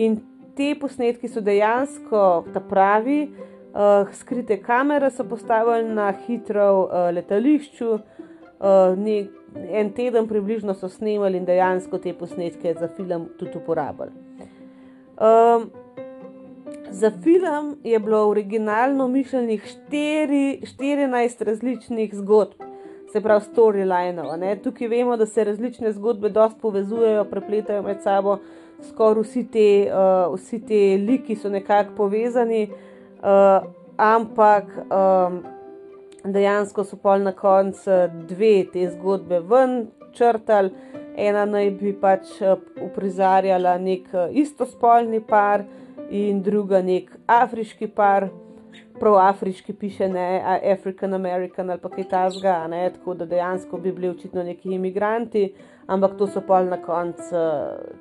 In 0.00 0.16
te 0.56 0.70
posnetki 0.80 1.28
so 1.28 1.42
dejansko 1.44 2.22
ta 2.54 2.62
pravi, 2.64 3.18
uh, 3.28 4.08
skrite 4.22 4.56
kamere 4.62 5.10
so 5.12 5.26
postavljene 5.28 5.92
na 5.94 6.06
hitro 6.24 6.70
uh, 6.86 7.10
letališču, 7.12 7.90
uh, 7.92 8.96
ne, 8.96 9.18
en 9.68 9.92
teden 9.92 10.30
približno 10.32 10.72
so 10.72 10.88
snemali 10.88 11.36
in 11.36 11.44
dejansko 11.44 12.00
te 12.00 12.16
posnetke 12.16 12.72
za 12.80 12.88
film 12.96 13.28
tudi 13.36 13.60
uporabljali. 13.60 14.16
Um, 15.20 15.68
Za 16.90 17.10
film 17.10 17.76
je 17.84 17.98
bilo 17.98 18.28
originalno 18.28 19.08
mišljenih 19.08 19.76
14 19.82 21.44
različnih 21.44 22.14
zgodb, 22.14 22.52
se 23.12 23.20
pravi 23.20 23.44
storyline. 23.54 24.62
Tukaj 24.62 24.88
vemo, 24.88 25.16
da 25.16 25.26
se 25.26 25.44
različne 25.44 25.92
zgodbe 25.92 26.28
dosta 26.28 26.58
povezujejo, 26.60 27.24
prepletajo 27.24 27.82
med 27.82 28.02
sabo, 28.02 28.38
skoraj 28.88 29.22
vsi 29.22 29.46
te, 29.52 29.92
uh, 29.92 30.34
vsi 30.34 30.66
te 30.66 30.96
liki 31.06 31.36
so 31.36 31.48
nekako 31.48 31.94
povezani. 31.96 32.68
Uh, 33.18 33.68
ampak 33.96 34.64
um, 34.78 35.42
dejansko 36.24 36.84
so 36.84 36.96
pol 36.96 37.22
na 37.22 37.32
koncu 37.32 37.90
dve 38.28 38.64
te 38.72 38.90
zgodbe 38.90 39.40
ven 39.40 39.86
črtali. 40.14 40.70
Ena 41.18 41.44
naj 41.44 41.70
bi 41.80 41.92
pač 41.98 42.36
uprizarjala 42.82 43.74
nek 43.82 44.06
istospolni 44.30 45.18
par, 45.20 45.64
in 46.10 46.42
druga 46.42 46.82
nek 46.82 47.10
afriški 47.26 47.88
par, 47.88 48.28
prav 49.00 49.16
afriški 49.18 49.72
piše 49.72 50.08
ne, 50.08 50.26
African 50.72 51.14
American 51.14 51.70
ali 51.70 51.80
pa 51.80 51.88
kaj 51.88 52.08
tasga, 52.08 52.66
ne, 52.68 52.90
tako 52.94 53.14
da 53.14 53.26
dejansko 53.26 53.78
bi 53.78 53.92
bili 53.92 54.08
očitno 54.08 54.42
neki 54.42 54.72
imigranti, 54.74 55.52
ampak 55.86 56.16
to 56.18 56.26
so 56.26 56.40
pol 56.40 56.66
na 56.68 56.80
koncu 56.82 57.44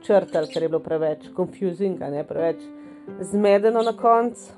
črtali, 0.02 0.48
ker 0.54 0.64
je 0.64 0.70
bilo 0.70 0.80
preveč 0.80 1.30
confusing, 1.36 2.00
ne, 2.00 2.24
preveč 2.28 2.64
zmedeno 3.22 3.82
na 3.82 3.94
koncu. 3.98 4.52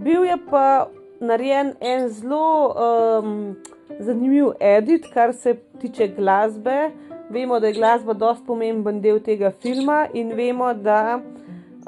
Bil 0.00 0.24
je 0.24 0.36
pa 0.50 0.88
narejen 1.20 1.74
en 1.80 2.08
zelo 2.08 2.74
um, 3.20 3.56
zanimiv 3.98 4.52
edit, 4.60 5.10
kar 5.14 5.34
se 5.34 5.54
tiče 5.80 6.08
glasbe. 6.16 6.90
Vemo, 7.30 7.60
da 7.60 7.66
je 7.66 7.72
glasba 7.72 8.12
dosti 8.12 8.46
pomemben 8.46 9.00
del 9.00 9.20
tega 9.22 9.52
filma, 9.62 10.06
in 10.14 10.32
vemo, 10.34 10.72
da 10.74 11.20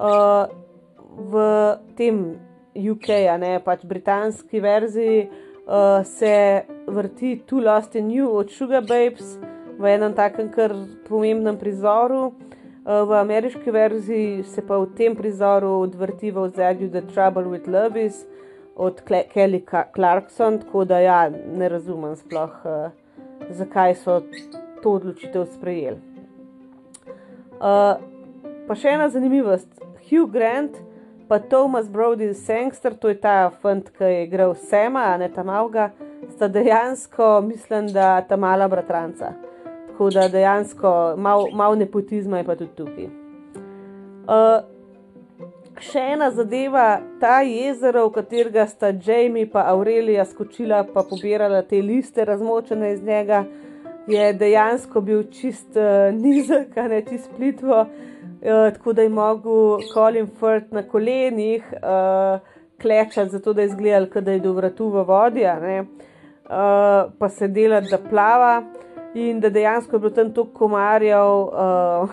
uh, 0.02 0.50
v 1.30 1.34
tem 1.96 2.36
UK, 2.74 3.08
a 3.30 3.36
ne 3.38 3.58
pač 3.64 3.84
britanski 3.86 4.60
verziji, 4.60 5.28
uh, 5.66 6.02
se 6.04 6.62
vrti 6.86 7.36
Too 7.46 7.60
Lost 7.60 7.94
in 7.94 8.10
You 8.10 8.30
od 8.34 8.50
Sugar 8.50 8.82
Babes 8.82 9.38
v 9.78 9.94
enem 9.94 10.14
takem 10.14 10.50
kar 10.50 10.74
pomembnem 11.08 11.58
prizoru. 11.58 12.32
Uh, 12.82 13.06
v 13.06 13.18
ameriški 13.20 13.70
verziji 13.70 14.42
se 14.42 14.62
pa 14.66 14.78
v 14.82 14.90
tem 14.98 15.16
prizoru 15.16 15.82
odvrti 15.86 16.30
v 16.30 16.48
ozadju 16.48 16.90
The 16.90 17.06
Trouble 17.12 17.46
with 17.52 17.68
Love 17.70 18.04
is 18.04 18.24
od 18.74 19.02
Kelly 19.04 19.62
Clarkson, 19.94 20.58
tako 20.58 20.84
da 20.84 20.98
ja, 20.98 21.30
ne 21.30 21.68
razumem 21.68 22.16
sploh, 22.16 22.56
uh, 22.64 22.90
zakaj 23.50 23.94
so 23.94 24.22
to 24.82 24.96
odločitev 24.98 25.46
sprejeli. 25.52 26.00
Uh, 27.62 28.00
pa 28.66 28.74
še 28.74 28.96
ena 28.96 29.06
zanimivost. 29.12 29.81
Hugh 30.12 30.28
Grant 30.28 30.76
pa 31.28 31.38
Thomas 31.38 31.88
Brody 31.88 32.34
Sangster, 32.34 32.94
to 32.94 33.08
je 33.08 33.16
ta 33.16 33.50
fant, 33.50 33.86
ki 33.96 34.04
je 34.04 34.24
igral 34.26 34.54
Sema, 34.54 35.06
a 35.14 35.16
ne 35.16 35.30
ta 35.32 35.40
malga, 35.42 35.88
sta 36.34 36.48
dejansko, 36.48 37.40
mislim, 37.40 37.88
da 37.88 38.20
ta 38.20 38.36
mala 38.36 38.68
bratranca. 38.68 39.32
Tako 39.88 40.10
da 40.10 40.28
dejansko 40.28 41.14
malo 41.16 41.48
mal 41.56 41.78
nepotizma 41.78 42.42
je 42.42 42.44
pa 42.44 42.56
tudi 42.56 42.76
tukaj. 42.76 43.08
Uh, 44.28 44.60
še 45.80 46.04
ena 46.12 46.28
zadeva, 46.36 47.00
ta 47.20 47.40
jezero, 47.48 48.04
v 48.10 48.18
katerega 48.20 48.68
sta 48.68 48.92
Jamie 48.92 49.48
in 49.48 49.56
Aurelija 49.64 50.28
skočila, 50.28 50.84
pa 50.84 51.00
pobirala 51.00 51.62
te 51.62 51.80
liste, 51.80 52.28
razmočene 52.28 52.92
iz 52.92 53.02
njega, 53.02 53.46
je 54.04 54.32
dejansko 54.36 55.00
bil 55.00 55.24
čist 55.32 55.80
uh, 55.80 56.12
nizek, 56.12 56.76
ne 56.76 57.00
čist 57.08 57.32
plitvo, 57.38 57.86
uh, 57.86 58.11
tako 58.42 58.92
da 58.92 59.02
je 59.02 59.08
mogel 59.08 59.78
Colin 59.94 60.26
Firth 60.26 60.72
na 60.72 60.82
kolenih 60.82 61.64
uh, 61.72 62.40
klečati, 62.82 63.30
zato 63.30 63.52
da 63.52 63.60
je 63.60 63.66
izgledal, 63.66 64.06
da 64.22 64.32
je 64.32 64.40
do 64.40 64.52
vratu 64.52 64.88
v 64.88 65.02
vodi, 65.02 65.44
uh, 65.44 65.86
pa 67.18 67.28
se 67.28 67.48
dela, 67.48 67.80
da 67.80 67.98
plava. 68.10 68.62
In 69.14 69.40
da 69.40 69.50
dejansko 69.50 69.96
je 69.96 70.00
bilo 70.00 70.10
tam 70.10 70.32
toliko 70.34 70.58
komarjev, 70.58 71.42
uh, 71.42 72.10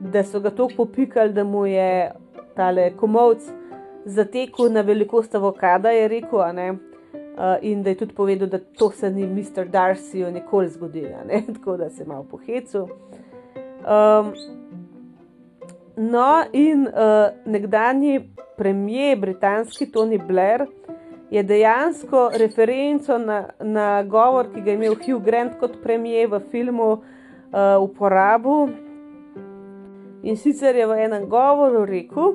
da 0.00 0.24
so 0.24 0.40
ga 0.40 0.50
tako 0.50 0.70
popikali, 0.76 1.32
da 1.32 1.44
mu 1.44 1.66
je 1.66 2.12
tale 2.54 2.92
komovc 2.96 3.42
zatekel 4.04 4.72
na 4.72 4.80
velikost 4.80 5.34
avokada, 5.34 5.90
je 5.90 6.08
rekel, 6.08 6.38
uh, 6.38 7.56
in 7.62 7.82
da 7.82 7.90
je 7.90 7.96
tudi 7.96 8.14
povedal, 8.14 8.48
da 8.48 8.58
to 8.58 8.90
se 8.90 9.10
ni 9.10 9.26
Mr. 9.26 9.68
Darcyju 9.68 10.30
nikoli 10.30 10.68
zgodilo, 10.68 11.18
tako 11.54 11.76
da 11.76 11.90
se 11.90 12.04
malo 12.04 12.26
pohecu. 12.30 12.88
Um, 13.80 14.32
no, 16.00 16.44
in 16.52 16.86
uh, 16.88 17.30
nekdanji 17.46 18.20
premijer, 18.56 19.18
britanski 19.20 19.86
Tony 19.92 20.18
Blair, 20.18 20.66
je 21.30 21.42
dejansko 21.42 22.30
referenco 22.34 23.18
na, 23.18 23.44
na 23.60 24.02
govor, 24.02 24.48
ki 24.54 24.60
ga 24.60 24.70
je 24.70 24.76
imel 24.76 24.96
Hugh 24.98 25.22
Grant 25.24 25.58
kot 25.60 25.76
premijer 25.82 26.30
v 26.32 26.40
filmu, 26.50 26.90
uh, 26.92 27.76
uporabil. 27.82 28.72
In 30.22 30.36
sicer 30.36 30.76
je 30.76 30.86
v 30.86 30.98
enem 31.04 31.28
govoru 31.30 31.84
rekel, 31.88 32.34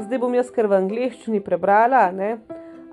zdaj 0.00 0.20
bom 0.20 0.34
jaz 0.34 0.50
kar 0.52 0.68
v 0.68 0.80
angleščini 0.80 1.40
prebrala. 1.44 2.10
Ne? 2.12 2.38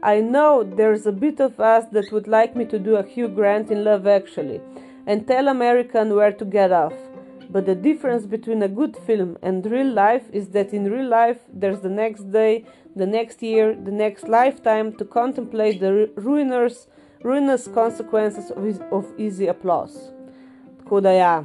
I 0.04 0.22
know 0.22 0.64
there's 0.64 1.08
a 1.08 1.12
bit 1.12 1.39
of 1.39 1.60
us 1.60 1.88
that 1.91 2.12
would 2.12 2.28
like 2.28 2.56
me 2.56 2.66
to 2.66 2.80
do 2.80 2.95
a 2.95 3.04
Hugh 3.04 3.28
Grant 3.28 3.72
in 3.72 3.84
Love 3.84 4.08
Actually 4.08 4.62
and 5.08 5.28
tell 5.28 5.47
American 5.47 6.16
where 6.16 6.32
to 6.32 6.45
get 6.45 6.72
off. 6.72 7.12
But 7.54 7.68
the 7.68 7.76
difference 7.76 8.26
between 8.26 8.64
a 8.64 8.68
good 8.68 8.97
film 8.97 9.38
and 9.43 9.64
real 9.68 9.91
life 9.93 10.24
is 10.34 10.47
that 10.56 10.74
in 10.74 10.91
real 10.91 11.08
life 11.08 11.38
there's 11.54 11.82
the 11.82 11.89
next 11.89 12.32
day, 12.32 12.66
the 12.95 13.06
next 13.06 13.43
year, 13.43 13.76
the 13.76 13.91
next 13.91 14.28
lifetime 14.28 14.97
to 14.97 15.06
contemplate 15.06 15.80
the 15.80 16.10
ruinous, 16.16 16.88
ruinous 17.22 17.68
consequences 17.68 18.49
of, 18.49 18.82
of 18.91 19.06
easy 19.20 19.45
applause. 19.45 20.12
Tako 20.80 21.01
da 21.01 21.12
ja, 21.12 21.43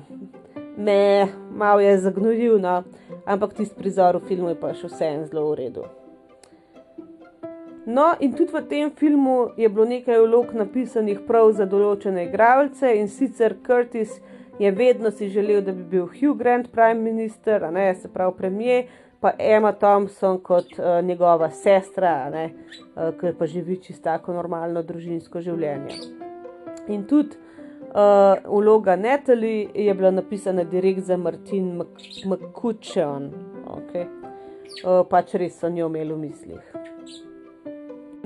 me 0.78 1.28
malo 1.50 1.80
je 1.80 1.98
zagnojil, 1.98 2.58
no? 2.58 2.84
ampak 3.26 3.52
tisti 3.54 3.76
prizor 3.76 4.16
v 4.16 4.28
filmu 4.28 4.48
je 4.48 4.60
pa 4.60 4.72
še 4.72 4.88
vseeno 4.88 5.28
zelo 5.28 5.44
v 5.50 5.58
redu. 5.60 5.84
No, 7.84 8.14
in 8.20 8.32
tudi 8.32 8.52
v 8.52 8.64
tem 8.68 8.90
filmu 8.96 9.50
je 9.60 9.68
bilo 9.68 9.84
nekaj 9.84 10.24
vlog 10.24 10.56
napisanih 10.56 11.20
prav 11.28 11.52
za 11.52 11.68
določene 11.68 12.24
igralce 12.30 12.96
in 12.96 13.12
sicer 13.12 13.58
Curtis 13.64 14.16
je 14.58 14.70
vedno 14.70 15.10
si 15.10 15.28
želel, 15.28 15.60
da 15.62 15.72
bi 15.72 15.84
bil 15.84 16.06
Hugh 16.06 16.38
Grant 16.38 16.72
prime 16.72 17.00
minister, 17.00 17.72
ne 17.72 17.94
se 17.94 18.12
pravi 18.12 18.36
premijer, 18.36 18.84
pa 19.20 19.32
Emma 19.38 19.72
Thompson 19.72 20.38
kot 20.40 20.78
uh, 20.78 21.04
njegova 21.04 21.50
sestra, 21.50 22.30
ne, 22.30 22.50
uh, 22.96 23.20
ki 23.20 23.34
pa 23.38 23.46
živi 23.46 23.76
čisto 23.82 24.04
tako 24.04 24.32
normalno 24.32 24.82
družinsko 24.82 25.40
življenje. 25.40 26.00
In 26.88 27.04
tudi 27.06 27.36
Uh, 27.88 28.36
vloga 28.44 28.96
Natalie 28.96 29.68
je 29.74 29.94
bila 29.94 30.10
napisana 30.10 30.64
direkt 30.64 31.00
za 31.00 31.16
Martin 31.16 31.82
McCutcheon, 32.26 33.30
okay. 33.64 34.04
uh, 34.84 35.06
pač 35.08 35.32
res 35.40 35.56
so 35.56 35.70
njo 35.72 35.86
imeli 35.88 36.12
v 36.12 36.18
mislih. 36.18 36.74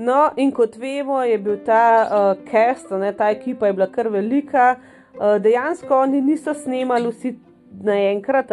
No, 0.03 0.33
in 0.35 0.51
kot 0.51 0.75
vemo, 0.75 1.21
je 1.23 1.37
bil 1.39 1.61
ta 1.63 1.85
uh, 2.03 2.43
cast, 2.51 2.91
ne, 2.91 3.13
ta 3.15 3.29
ekipa 3.31 3.71
je 3.71 3.77
bila 3.79 3.87
kar 3.87 4.11
velika. 4.11 4.75
Uh, 5.23 5.37
dejansko 5.39 5.95
oni 5.95 6.21
niso 6.21 6.53
snemali 6.53 7.07
vsi 7.07 7.37
naenkrat, 7.83 8.51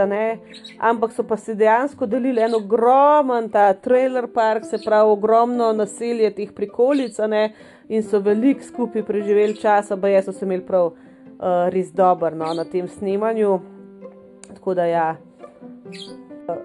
ampak 0.79 1.13
so 1.13 1.25
pa 1.27 1.37
si 1.37 1.55
dejansko 1.55 2.07
delili 2.07 2.41
en 2.41 2.55
ogromen 2.55 3.49
ta 3.51 3.73
trailer 3.75 4.29
park, 4.31 4.65
se 4.65 4.79
pravi 4.85 5.11
ogromno 5.11 5.73
naselje 5.73 6.31
teh 6.37 6.53
prikolic, 6.55 7.19
ne, 7.29 7.53
in 7.89 8.03
so 8.07 8.21
veliko 8.23 8.63
skupaj 8.63 9.03
preživeli 9.03 9.59
časa, 9.59 9.97
pa 9.97 10.09
jaz 10.09 10.31
sem 10.31 10.47
imel 10.47 10.63
prav 10.67 10.93
uh, 10.93 11.67
res 11.75 11.91
dober 11.91 12.39
no, 12.39 12.53
na 12.55 12.65
tem 12.65 12.89
snemanju. 12.89 13.59
Tako 14.55 14.75
da 14.79 14.87
ja, 14.87 15.09
uh, 16.47 16.57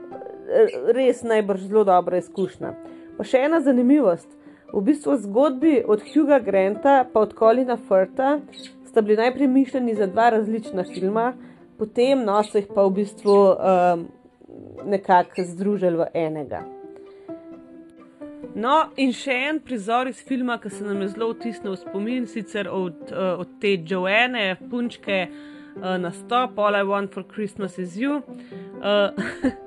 res 0.93 1.24
najbrž 1.26 1.66
zelo 1.66 1.84
dobra 1.84 2.22
izkušnja. 2.22 2.76
Pa 3.18 3.26
še 3.26 3.47
ena 3.49 3.62
zanimivost. 3.66 4.30
V 4.76 4.82
bistvu 4.84 5.16
zgodbi 5.24 5.80
od 5.88 6.01
Huga 6.14 6.39
Granta 6.43 7.06
in 7.06 7.18
od 7.18 7.34
Colina 7.39 7.78
Firta 7.78 8.39
sta 8.96 9.02
bili 9.02 9.18
najprej 9.18 9.48
mišljeni 9.48 9.96
za 9.96 10.06
dva 10.08 10.30
različna 10.30 10.84
filma, 10.84 11.34
potem 11.78 12.22
no, 12.24 12.38
so 12.43 12.58
jih 12.58 12.70
pa 12.76 12.86
v 12.86 12.93
bistvu 12.96 13.34
um, 13.36 14.06
nekako 14.88 15.43
združili 15.43 15.98
v 15.98 16.06
enega. 16.14 16.62
No, 18.56 18.78
in 18.96 19.12
še 19.12 19.36
en 19.50 19.60
prizor 19.60 20.08
iz 20.08 20.22
filma, 20.24 20.56
ki 20.64 20.72
se 20.72 20.88
nam 20.88 21.04
je 21.04 21.10
zelo 21.12 21.28
vtisnil 21.34 21.76
v 21.76 21.82
spomin, 21.82 22.24
sicer 22.32 22.72
od, 22.72 23.12
uh, 23.12 23.43
od 23.43 23.58
te 23.60 23.74
Joanne, 23.84 24.46
punčke 24.72 25.26
uh, 25.28 25.98
nastop, 26.00 26.56
All 26.56 26.80
I 26.80 26.88
Want 26.88 27.12
for 27.12 27.28
Christmas 27.28 27.76
is 27.76 28.00
You. 28.00 28.22
Uh, 28.80 29.12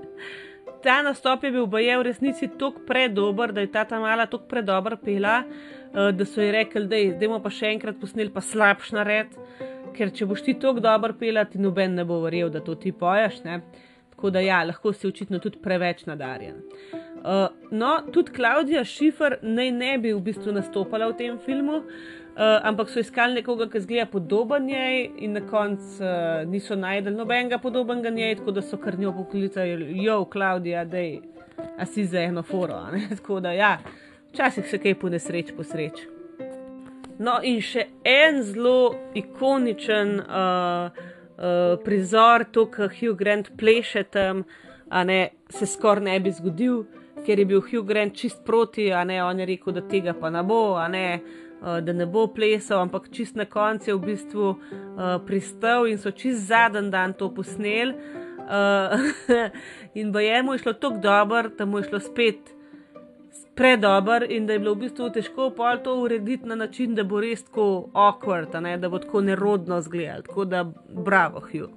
ta 0.86 1.02
nastop 1.04 1.44
je 1.44 1.52
bil 1.52 1.68
boje 1.68 2.00
v 2.00 2.08
resnici 2.08 2.48
tako 2.48 2.80
predober, 2.88 3.52
da 3.52 3.60
je 3.60 3.74
ta 3.76 3.84
ta 3.84 4.00
mala 4.00 4.24
tako 4.24 4.48
predober 4.48 4.96
pila, 5.04 5.42
uh, 5.44 5.77
da 5.92 6.24
so 6.24 6.42
ji 6.42 6.52
rekli, 6.52 6.86
da 6.86 6.96
je 6.96 7.14
zdaj 7.16 7.38
pa 7.42 7.50
še 7.50 7.72
enkrat 7.72 8.00
posneli 8.00 8.32
pa 8.34 8.42
slabš 8.44 8.92
nared, 8.96 9.34
ker 9.96 10.12
če 10.14 10.28
boš 10.30 10.44
ti 10.46 10.54
tako 10.60 10.82
dober 10.84 11.14
pila, 11.18 11.44
ti 11.48 11.58
noben 11.58 11.96
ne 11.98 12.04
bo 12.06 12.20
verjel, 12.22 12.50
da 12.54 12.62
to 12.64 12.76
ti 12.78 12.92
poješ. 12.92 13.42
Ne? 13.44 13.60
Tako 14.14 14.30
da 14.34 14.40
ja, 14.42 14.62
lahko 14.66 14.92
si 14.92 15.06
očitno 15.06 15.38
tudi 15.38 15.60
preveč 15.62 16.04
nadarjen. 16.06 16.56
Uh, 17.18 17.48
no, 17.70 17.92
tudi 18.12 18.32
Klaudija 18.34 18.84
Šifer 18.86 19.36
naj 19.42 19.70
ne 19.74 19.92
bi 19.98 20.12
v 20.14 20.22
bistvu 20.22 20.54
nastopala 20.54 21.08
v 21.10 21.16
tem 21.18 21.38
filmu, 21.42 21.80
uh, 21.82 22.58
ampak 22.66 22.90
so 22.90 23.02
iskali 23.02 23.38
nekoga, 23.40 23.66
ki 23.70 23.82
zgleda 23.82 24.06
podoben 24.10 24.66
njej, 24.70 25.04
in 25.26 25.34
na 25.38 25.42
koncu 25.46 26.02
uh, 26.02 26.42
niso 26.50 26.78
najdel 26.78 27.14
nobenega 27.18 27.58
podobnega 27.62 28.10
njej, 28.14 28.36
tako 28.40 28.54
da 28.58 28.62
so 28.62 28.78
kar 28.78 28.98
njo 28.98 29.14
poklicali, 29.16 29.90
jo, 30.02 30.20
Klaudija, 30.30 30.84
da 30.84 31.86
si 31.86 32.04
za 32.06 32.22
eno 32.22 32.42
foro. 32.42 32.78
Tako 33.16 33.40
da 33.40 33.52
ja, 33.52 33.78
včasih 34.38 34.70
se 34.70 34.78
kaj 34.78 34.94
po 34.94 35.08
nesreč 35.10 35.50
posreč. 35.56 36.04
No, 37.18 37.40
in 37.42 37.58
še 37.58 37.88
en 38.06 38.36
zelo 38.46 38.94
ikoničen 39.18 40.12
uh, 40.22 40.92
uh, 40.94 41.72
prizor, 41.82 42.44
to, 42.54 42.68
kar 42.70 42.92
Hugh 42.94 43.16
Grant 43.18 43.50
pleše 43.58 44.04
tam, 44.14 44.44
ne 45.04 45.18
se 45.50 45.66
skoraj 45.66 46.04
ne 46.06 46.14
bi 46.22 46.30
zgodil, 46.30 46.84
ker 47.26 47.42
je 47.42 47.46
bil 47.50 47.64
Hugh 47.66 47.82
Grant 47.88 48.14
čist 48.14 48.44
proti, 48.46 48.92
a 48.94 49.02
ne 49.04 49.18
on 49.24 49.42
je 49.42 49.48
rekel, 49.50 49.74
da 49.74 49.82
tega 49.82 50.14
pa 50.14 50.30
ne 50.30 50.44
bo, 50.46 50.62
ne. 50.86 51.06
Uh, 51.58 51.80
da 51.82 51.90
ne 51.90 52.06
bo 52.06 52.28
plesal, 52.30 52.84
ampak 52.84 53.08
čist 53.10 53.34
na 53.34 53.42
koncu 53.50 53.90
je 53.90 53.96
v 53.96 54.12
bistvu 54.12 54.44
uh, 54.52 55.16
pristal 55.26 55.88
in 55.90 55.98
so 55.98 56.12
čist 56.14 56.46
zadnji 56.46 56.92
dan 56.94 57.16
to 57.18 57.32
posneli. 57.34 57.96
Uh, 58.46 59.10
in 59.98 60.14
bojemu 60.14 60.54
je 60.54 60.62
šlo 60.62 60.76
tako 60.78 61.02
dobro, 61.02 61.50
da 61.58 61.66
mu 61.66 61.82
je 61.82 61.88
šlo 61.90 62.00
spet 62.06 62.54
predober 63.58 64.26
in 64.30 64.46
da 64.46 64.52
je 64.52 64.58
bilo 64.58 64.72
v 64.76 64.84
bistvu 64.84 65.08
težko 65.10 65.48
pol 65.50 65.80
to 65.82 65.96
urediti 65.98 66.46
na 66.46 66.54
način, 66.54 66.94
da 66.94 67.02
bo 67.04 67.18
res 67.20 67.42
tako 67.42 67.88
awkward, 67.90 68.54
ne, 68.62 68.76
da 68.78 68.88
bo 68.88 69.00
tako 69.02 69.20
nerodno 69.26 69.80
zgledal. 69.82 70.22
Tako 70.22 70.44
da 70.44 70.60
bravo, 70.88 71.40
Hugh. 71.40 71.72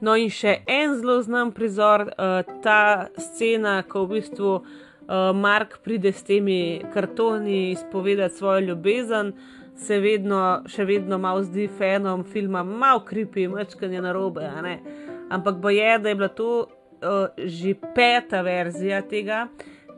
No, 0.00 0.14
in 0.16 0.30
še 0.32 0.62
en 0.64 0.94
zelo 0.96 1.18
znan 1.20 1.52
prizor, 1.52 2.06
uh, 2.08 2.40
ta 2.64 3.10
scena, 3.20 3.82
ko 3.84 4.06
v 4.06 4.16
bistvu 4.16 4.52
uh, 4.56 4.62
Mark 5.36 5.82
pride 5.84 6.14
s 6.16 6.24
temi 6.24 6.80
kartoni 6.94 7.74
izpovedati 7.74 8.38
svojo 8.38 8.70
ljubezen, 8.70 9.34
se 9.76 9.98
vedno, 10.00 10.62
še 10.68 10.86
vedno 10.88 11.18
malo 11.20 11.42
zdi 11.44 11.66
fenom 11.68 12.24
filma, 12.24 12.62
malo 12.64 13.04
kripi, 13.04 13.44
mečkanje 13.48 14.00
na 14.00 14.16
robe. 14.16 14.48
Ampak 15.28 15.60
boje, 15.60 15.98
da 15.98 16.08
je 16.08 16.16
bila 16.16 16.32
to 16.32 16.48
uh, 16.64 17.28
že 17.36 17.76
peta 17.94 18.40
verzija 18.40 19.02
tega 19.04 19.50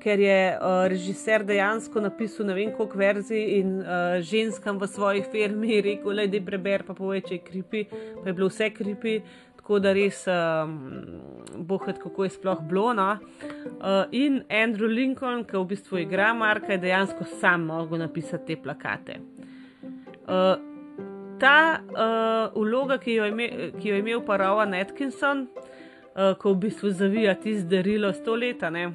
ker 0.02 0.20
je 0.20 0.38
uh, 0.56 0.82
režiser 0.90 1.44
dejansko 1.46 2.00
napisal 2.02 2.48
ne 2.48 2.56
vem 2.56 2.72
koliko 2.74 2.98
verzij 2.98 3.44
in 3.60 3.76
uh, 3.80 4.18
ženskam 4.18 4.80
v 4.80 4.88
svojih 4.90 5.28
filmih 5.30 5.78
rekel, 5.84 6.16
da 6.16 6.26
je 6.26 6.42
preber, 6.44 6.82
pa 6.86 6.96
povej, 6.98 7.22
če 7.28 7.38
je 7.38 7.44
kripi, 7.46 7.84
pa 7.86 8.26
je 8.26 8.34
bilo 8.34 8.50
vse 8.50 8.72
kripi. 8.74 9.20
Tako 9.62 9.78
da 9.78 9.92
res 9.94 10.24
um, 10.26 10.72
bohati, 11.54 12.00
kako 12.02 12.24
je 12.26 12.32
sploh 12.34 12.64
bilo. 12.66 12.88
No? 12.98 13.04
Uh, 13.12 14.10
in 14.10 14.40
Andrew 14.50 14.90
Lincoln, 14.90 15.44
ki 15.46 15.54
v 15.54 15.68
bistvu 15.70 16.00
igra 16.02 16.32
Marka, 16.34 16.72
je 16.74 16.80
dejansko 16.82 17.28
sam 17.38 17.68
mogel 17.70 18.02
napisati 18.02 18.56
te 18.56 18.62
plakate. 18.62 19.20
Uh, 20.26 20.56
ta 21.38 21.78
uh, 21.78 22.58
vloga, 22.58 22.98
ki 22.98 23.14
jo, 23.20 23.30
ime, 23.30 23.48
ki 23.78 23.92
jo 23.92 23.94
je 23.94 24.02
imel 24.02 24.26
pa 24.26 24.40
Rowan 24.42 24.74
Atkinson, 24.80 25.46
uh, 25.46 26.34
ko 26.42 26.56
v 26.56 26.64
bistvu 26.66 26.90
zavija 26.90 27.38
tisto 27.38 27.70
darilo 27.70 28.10
sto 28.18 28.34
leta, 28.34 28.70
ne? 28.70 28.90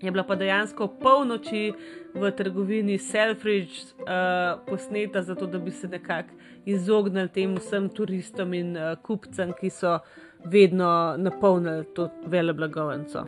Je 0.00 0.10
bila 0.10 0.24
pa 0.24 0.34
dejansko 0.34 0.88
polnoči 1.00 1.72
v 2.14 2.30
trgovini 2.36 2.98
Selfridge 2.98 3.72
uh, 4.00 4.60
posneta, 4.66 5.22
zato 5.22 5.46
da 5.46 5.58
bi 5.58 5.70
se 5.70 5.88
nekako 5.88 6.28
izognili 6.64 7.28
tem 7.28 7.54
vsem 7.56 7.88
turistom 7.88 8.54
in 8.54 8.76
uh, 8.76 8.96
kupcem, 9.02 9.52
ki 9.60 9.70
so 9.70 9.98
vedno 10.44 11.16
napolnili 11.18 11.84
to 11.94 12.08
vele 12.26 12.52
blagovnico. 12.52 13.26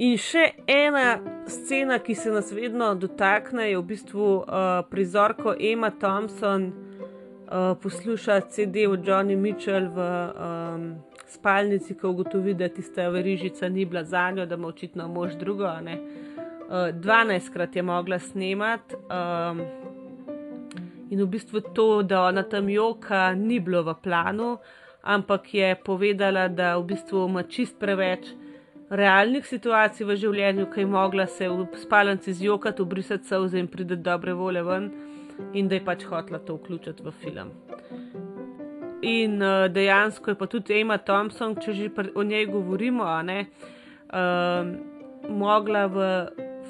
In 0.00 0.16
še 0.16 0.46
ena 0.70 1.18
scena, 1.50 1.98
ki 2.00 2.14
se 2.14 2.30
nas 2.32 2.52
vedno 2.56 2.94
dotakne, 2.96 3.68
je 3.68 3.76
v 3.76 3.84
bistvu 3.84 4.28
uh, 4.38 4.80
prizor, 4.90 5.34
ko 5.36 5.52
Emma 5.52 5.90
Thompson 5.90 6.70
uh, 6.70 7.76
posluša 7.82 8.40
CD 8.48 8.86
od 8.88 9.04
Johnny 9.04 9.36
Mitchell 9.36 9.90
v 9.92 10.00
um, 10.00 10.86
spalnici, 11.30 11.94
ko 11.94 12.10
ugotovi, 12.10 12.54
da 12.54 12.68
tista 12.68 13.08
verižica 13.08 13.68
ni 13.68 13.84
bila 13.84 14.04
za 14.04 14.30
njo, 14.30 14.46
da 14.46 14.54
ima 14.54 14.68
očitno 14.68 15.08
mož 15.08 15.34
drugo. 15.34 15.64
Uh, 15.64 15.88
eh, 15.88 16.92
12krat 16.92 17.76
je 17.76 17.82
mogla 17.82 18.18
snemati 18.18 18.94
um, 18.94 19.60
in 21.10 21.22
v 21.22 21.26
bistvu 21.26 21.60
to, 21.60 22.02
da 22.02 22.22
ona 22.22 22.42
tam 22.42 22.68
joka, 22.68 23.34
ni 23.34 23.60
bilo 23.60 23.82
v 23.82 23.94
planu, 24.02 24.56
ampak 25.02 25.54
je 25.54 25.74
povedala, 25.84 26.48
da 26.48 26.76
v 26.78 26.84
bistvu 26.84 27.26
ima 27.28 27.42
čist 27.42 27.78
preveč. 27.78 28.30
Realnih 28.90 29.46
situacij 29.46 30.06
v 30.06 30.16
življenju, 30.16 30.66
ki 30.70 30.80
je 30.80 30.86
mogla 30.86 31.26
se 31.26 31.48
v 31.48 31.66
spalnici 31.78 32.34
zjokati, 32.34 32.82
obrisati 32.82 33.26
se 33.26 33.58
in 33.58 33.68
priti 33.68 33.96
dobre 33.96 34.32
volje 34.34 34.62
ven, 34.62 34.90
in 35.52 35.68
da 35.68 35.74
je 35.74 35.84
pač 35.84 36.04
hotela 36.04 36.38
to 36.38 36.58
vključiti 36.58 37.02
v 37.02 37.10
film. 37.22 37.54
In 39.02 39.42
uh, 39.42 39.66
dejansko 39.72 40.30
je 40.30 40.36
pa 40.36 40.46
tudi 40.46 40.76
Emma 40.80 40.98
Thompson, 40.98 41.54
če 41.56 41.72
že 41.72 41.88
o 42.14 42.22
njej 42.22 42.46
govorimo, 42.52 43.06
ne, 43.24 43.46
uh, 44.12 44.68
mogla 45.28 45.86
v 45.88 46.08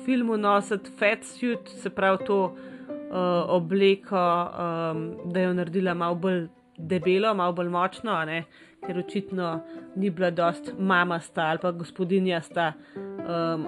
filmu 0.04 0.36
nositi 0.38 0.92
fat 0.98 1.24
suit, 1.26 1.68
se 1.82 1.90
pravi 1.90 2.24
to 2.26 2.38
uh, 2.44 3.50
obleko, 3.50 4.16
um, 4.16 5.04
da 5.32 5.42
jo 5.42 5.52
naredila 5.58 5.94
malo 5.94 6.14
bolj 6.14 6.46
debelo, 6.78 7.34
malo 7.34 7.52
bolj 7.52 7.68
močno, 7.68 8.14
ne, 8.24 8.44
ker 8.86 8.98
očitno 9.02 9.50
ni 9.96 10.10
bila 10.10 10.30
dost 10.30 10.72
mama 10.78 11.18
sta 11.20 11.50
ali 11.50 11.58
pa 11.62 11.72
gospodinja 11.72 12.40
sta, 12.40 12.72
um, 12.96 13.66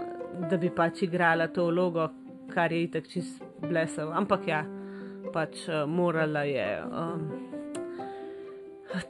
da 0.51 0.57
bi 0.57 0.71
pač 0.71 1.03
igrala 1.03 1.51
to 1.53 1.67
vlogo, 1.67 2.09
kar 2.55 2.73
je 2.73 2.85
itak 2.87 3.11
čist 3.11 3.43
blesel. 3.61 4.15
Ampak 4.15 4.47
ja, 4.47 4.63
pač 5.35 5.67
uh, 5.67 5.83
morala 5.87 6.47
je. 6.47 6.69
Um, 6.87 7.52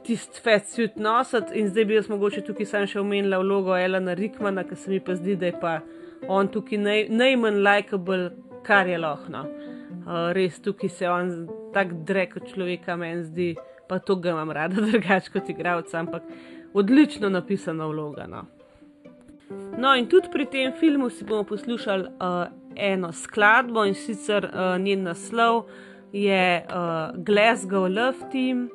tisti 0.03 0.41
fat 0.41 0.67
suit 0.67 0.95
nositi. 0.95 1.59
In 1.59 1.69
zdaj 1.69 1.85
bi 1.85 1.97
jaz 1.97 2.09
mogoče 2.09 2.43
tukaj 2.47 2.65
sam 2.69 2.87
še 2.87 2.99
omenila 3.01 3.39
vlogo 3.41 3.75
Elena 3.77 4.15
Rikmana, 4.17 4.63
ki 4.67 4.75
se 4.75 4.91
mi 4.91 4.99
pa 5.03 5.15
zdi, 5.15 5.35
da 5.35 5.49
je 5.49 5.57
pa 5.59 5.79
on 6.31 6.47
tukaj 6.47 6.79
naj, 6.79 7.05
najmanj 7.09 7.59
likable, 7.65 8.31
kar 8.63 8.87
je 8.87 8.97
lahko. 8.97 9.43
Uh, 10.03 10.31
res 10.35 10.59
tukaj 10.63 10.89
se 10.89 11.09
on 11.09 11.31
tako 11.73 12.01
drek 12.07 12.35
od 12.39 12.49
človeka 12.51 12.95
meni 12.99 13.23
zdi, 13.27 13.53
pa 13.87 13.99
to 13.99 14.15
ga 14.15 14.33
imam 14.35 14.51
rada, 14.51 14.81
drugače 14.91 15.31
kot 15.33 15.49
igralca, 15.49 15.99
ampak 15.99 16.27
odlično 16.73 17.29
napisana 17.29 17.87
vloga. 17.87 18.27
No. 18.27 18.45
no, 19.77 19.95
in 19.95 20.07
tudi 20.09 20.31
pri 20.31 20.45
tem 20.49 20.73
filmu 20.79 21.09
si 21.09 21.25
bomo 21.25 21.43
poslušali 21.43 22.03
uh, 22.03 22.45
eno 22.75 23.11
skladbo 23.11 23.85
in 23.85 23.93
sicer 23.93 24.45
uh, 24.45 24.77
njen 24.81 25.03
naslov 25.03 25.67
je 26.13 26.63
uh, 26.63 27.17
Glasgow 27.25 27.87
Love 27.89 28.31
Team 28.31 28.69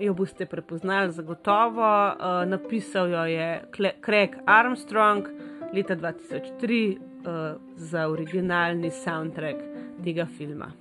jo 0.00 0.14
boste 0.14 0.46
prepoznali 0.46 1.12
zagotovo. 1.12 2.08
Uh, 2.08 2.48
napisal 2.48 3.10
jo 3.10 3.24
je 3.24 3.62
Craig 4.04 4.36
Armstrong 4.46 5.26
leta 5.72 5.96
2003 5.96 6.98
uh, 6.98 7.02
eh, 7.26 7.56
za 7.76 8.08
originalni 8.08 8.90
soundtrack 8.90 9.58
tega 10.04 10.26
filma. 10.26 10.72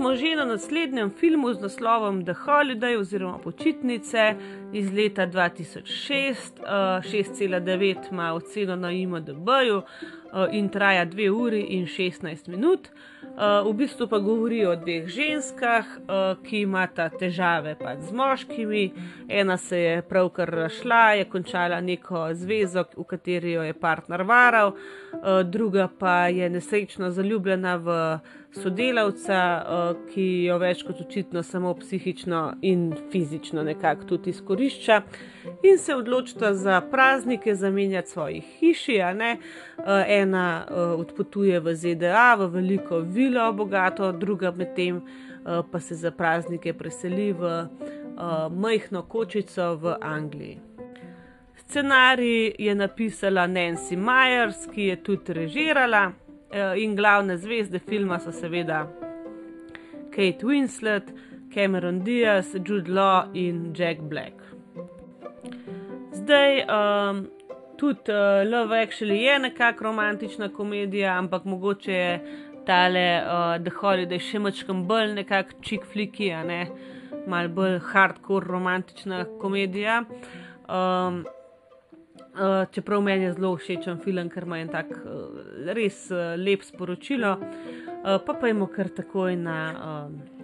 Smo 0.00 0.16
že 0.16 0.36
na 0.36 0.44
naslednjem 0.44 1.10
filmu 1.10 1.52
z 1.54 1.60
naslovom 1.60 2.24
The 2.24 2.32
Holiday 2.32 2.96
oziroma 2.96 3.38
Počitnice 3.38 4.34
iz 4.72 4.92
leta 4.92 5.26
2006, 5.26 6.60
uh, 6.60 6.66
6,9 7.04 7.96
ima 8.10 8.32
oceno 8.32 8.76
na 8.76 8.90
IMDB-ju 8.90 9.76
uh, 9.76 9.84
in 10.52 10.68
traja 10.68 11.06
2 11.06 11.28
uri 11.30 11.60
in 11.60 11.86
16 11.86 12.48
minut. 12.48 12.88
Uh, 12.88 13.70
v 13.70 13.72
bistvu 13.76 14.08
pa 14.08 14.18
govori 14.18 14.64
o 14.66 14.76
dveh 14.76 15.06
ženskah, 15.06 15.86
ki 16.44 16.60
imata 16.60 17.08
težave 17.08 17.76
pač 17.78 17.98
z 18.08 18.12
moškimi. 18.12 18.92
Ena 19.28 19.56
se 19.56 19.78
je 19.78 20.02
pravkar 20.02 20.48
rašla, 20.48 21.12
je 21.12 21.24
končala 21.24 21.80
neko 21.80 22.28
zvezo, 22.32 22.84
v 22.96 23.04
kateri 23.04 23.52
jo 23.52 23.62
je 23.62 23.72
partner 23.72 24.22
varal, 24.22 24.72
druga 25.44 25.88
pa 25.98 26.26
je 26.28 26.50
nesrečno 26.50 27.10
zaljubljena 27.10 27.76
v 27.76 27.96
sodelavca, 28.54 29.40
uh, 29.62 30.06
ki 30.10 30.26
jo 30.44 30.56
več 30.58 30.82
kot 30.86 31.00
očitno 31.04 31.42
samo 31.42 31.74
psihično 31.78 32.40
in 32.66 32.90
fizično 33.12 33.62
nekako 33.62 34.04
tudi 34.04 34.30
izkorišča. 34.30 35.02
In 35.62 35.78
se 35.78 35.94
odločita 35.94 36.54
za 36.54 36.80
praznike 36.80 37.54
zamenjati 37.54 38.10
svoje 38.10 38.40
hiši. 38.40 38.98
Uh, 39.00 39.84
ena 40.06 40.66
uh, 40.66 41.00
odpotuje 41.00 41.60
v 41.60 41.74
ZDA, 41.74 42.34
v 42.34 42.50
veliko 42.54 42.98
vilo, 42.98 43.52
bogato, 43.52 44.12
druga 44.12 44.50
medtem 44.50 45.02
pa 45.72 45.80
se 45.80 45.94
za 45.94 46.10
praznike 46.10 46.72
preseli 46.76 47.32
v 47.32 47.68
majhno 48.52 49.02
kočico 49.08 49.74
v 49.76 49.94
Angliji. 50.00 50.58
Scenarij 51.56 52.54
je 52.58 52.74
napisala 52.74 53.46
Nancy 53.46 53.96
Myers, 53.96 54.66
ki 54.74 54.82
je 54.82 54.96
tudi 55.02 55.32
režirala. 55.32 56.12
Eh, 56.52 56.82
in 56.82 56.96
glavne 56.96 57.36
zvezde 57.36 57.78
filma 57.78 58.18
so 58.18 58.32
seveda 58.32 58.86
Kate 60.10 60.42
Winslet, 60.46 61.12
Cameron 61.54 62.02
Diaz, 62.02 62.56
Jude 62.64 62.90
Law 62.90 63.28
in 63.34 63.72
Jack 63.72 64.00
Black. 64.00 64.34
Zdaj, 66.12 66.64
um, 66.66 67.28
tudi 67.76 68.10
uh, 68.10 68.50
Love 68.50 68.82
Actually 68.82 69.22
je 69.22 69.38
nekakšna 69.38 69.86
romantična 69.86 70.48
komedija, 70.48 71.18
ampak 71.18 71.44
mogoče 71.44 71.92
je 71.92 72.20
tale 72.66 73.22
uh, 73.22 73.62
The 73.64 73.70
Holiday 73.80 74.18
še 74.18 74.42
mačkam 74.42 74.84
bolj 74.88 75.14
nekakšen 75.22 75.62
chick 75.62 75.86
flicky, 75.86 76.32
a 76.34 76.42
ne 76.44 76.64
mal 77.30 77.48
bolj 77.48 77.78
hardcore 77.92 78.50
romantična 78.50 79.24
komedija. 79.38 80.02
Um, 80.66 81.22
Uh, 82.40 82.64
čeprav 82.72 83.02
meni 83.04 83.24
je 83.24 83.32
zelo 83.36 83.56
všečen 83.56 83.98
film, 84.00 84.30
ker 84.32 84.46
ima 84.48 84.62
en 84.62 84.70
tak 84.72 84.88
uh, 84.96 85.74
res 85.76 86.06
uh, 86.08 86.38
lep 86.40 86.62
sporočilo. 86.64 87.36
Uh, 87.36 88.16
pa 88.24 88.48
imamo 88.48 88.70
kar 88.72 88.88
takoj 88.88 89.36
na 89.36 89.58
uh, 89.76 90.40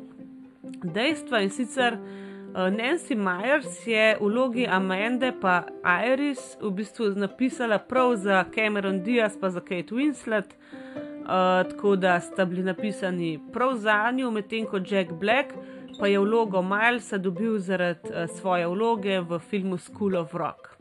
dejstva 0.85 1.41
in 1.41 1.51
sicer 1.51 1.97
uh, 1.97 2.69
Nancy 2.69 3.15
Myers 3.15 3.87
je 3.87 4.17
v 4.21 4.21
vlogi 4.21 4.67
Amende 4.67 5.33
pa 5.41 5.65
Iris 5.85 6.57
v 6.61 6.71
bistvu 6.71 7.15
napisala 7.17 7.79
prav 7.79 8.17
za 8.17 8.45
Cameron 8.55 9.03
Diaz 9.03 9.37
pa 9.41 9.51
za 9.51 9.61
Kate 9.61 9.95
Winslet, 9.95 10.53
uh, 10.53 11.65
tako 11.71 11.97
da 11.97 12.21
sta 12.21 12.45
bili 12.45 12.63
napisani 12.63 13.41
prav 13.53 13.77
za 13.77 14.11
njo, 14.11 14.31
medtem 14.31 14.67
ko 14.67 14.81
Jack 14.85 15.13
Black 15.13 15.55
pa 16.01 16.07
je 16.07 16.19
vlogo 16.19 16.63
Milesa 16.63 17.19
dobil 17.19 17.59
zaradi 17.59 18.09
uh, 18.09 18.29
svoje 18.31 18.67
vloge 18.67 19.21
v 19.21 19.39
filmu 19.39 19.79
School 19.79 20.17
of 20.17 20.35
Rock. 20.35 20.76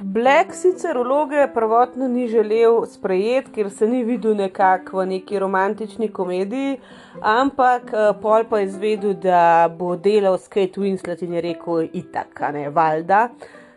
Black 0.00 0.54
sicer 0.54 0.98
vloge 0.98 1.48
prvotno 1.54 2.08
ni 2.08 2.28
želel 2.28 2.86
sprejeti, 2.86 3.50
ker 3.52 3.70
se 3.70 3.86
ni 3.88 4.02
videl 4.04 4.34
nekako 4.36 4.98
v 4.98 5.06
neki 5.06 5.38
romantični 5.38 6.08
komediji, 6.12 6.74
ampak 7.22 7.82
uh, 7.92 8.10
pol 8.20 8.44
pa 8.44 8.58
je 8.58 8.66
izvedel, 8.66 9.14
da 9.14 9.70
bo 9.78 9.94
delal 9.96 10.36
s 10.38 10.48
Kate 10.48 10.80
Winslet 10.80 11.22
in 11.24 11.32
je 11.34 11.40
rekel: 11.40 11.88
Itak, 11.92 12.40
ne 12.52 12.68
valjda. 12.70 13.28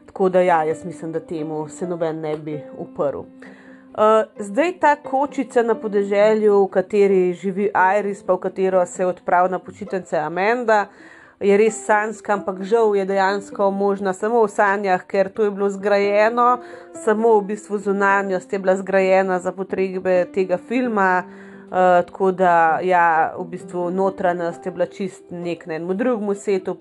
Tako 0.05 0.29
da 0.29 0.41
ja, 0.41 0.63
jaz 0.63 0.83
mislim, 0.85 1.11
da 1.11 1.19
temu 1.19 1.67
se 1.69 1.87
noben 1.87 2.19
ne 2.19 2.35
bi 2.37 2.59
uprl. 2.77 3.19
Uh, 3.19 4.27
zdaj 4.39 4.73
ta 4.79 4.95
kočica 4.95 5.63
na 5.63 5.75
podeželju, 5.75 6.65
v 6.65 6.67
kateri 6.67 7.33
živi 7.33 7.71
Iris, 7.99 8.23
pa 8.23 8.33
v 8.33 8.43
katero 8.43 8.85
se 8.85 9.05
odpravlja 9.05 9.51
na 9.51 9.59
počitnice 9.59 10.19
Amanda, 10.19 10.81
uh, 10.81 11.18
je 11.39 11.57
res 11.57 11.85
sanjska, 11.85 12.33
ampak 12.33 12.63
žal 12.67 12.95
je 12.95 13.05
dejansko 13.05 13.71
možna 13.71 14.13
samo 14.13 14.43
v 14.43 14.51
sanjah, 14.51 15.03
ker 15.07 15.29
to 15.31 15.47
je 15.47 15.51
bilo 15.51 15.69
zgrajeno, 15.69 16.59
samo 17.03 17.37
v 17.39 17.53
bistvu 17.53 17.79
zunanjost 17.79 18.53
je 18.53 18.59
bila 18.59 18.75
zgrajena 18.75 19.39
za 19.39 19.51
potrebe 19.51 20.25
tega 20.33 20.57
filma. 20.57 21.23
Uh, 21.69 22.01
tako 22.01 22.31
da, 22.31 22.79
ja, 22.81 23.33
v 23.37 23.43
bistvu 23.45 23.91
notranjost 23.93 24.65
je 24.65 24.71
bila 24.71 24.85
čist 24.89 25.29
nek 25.29 25.67
na 25.69 25.75
enem 25.77 25.97
drugem 25.97 26.33
svetu 26.35 26.73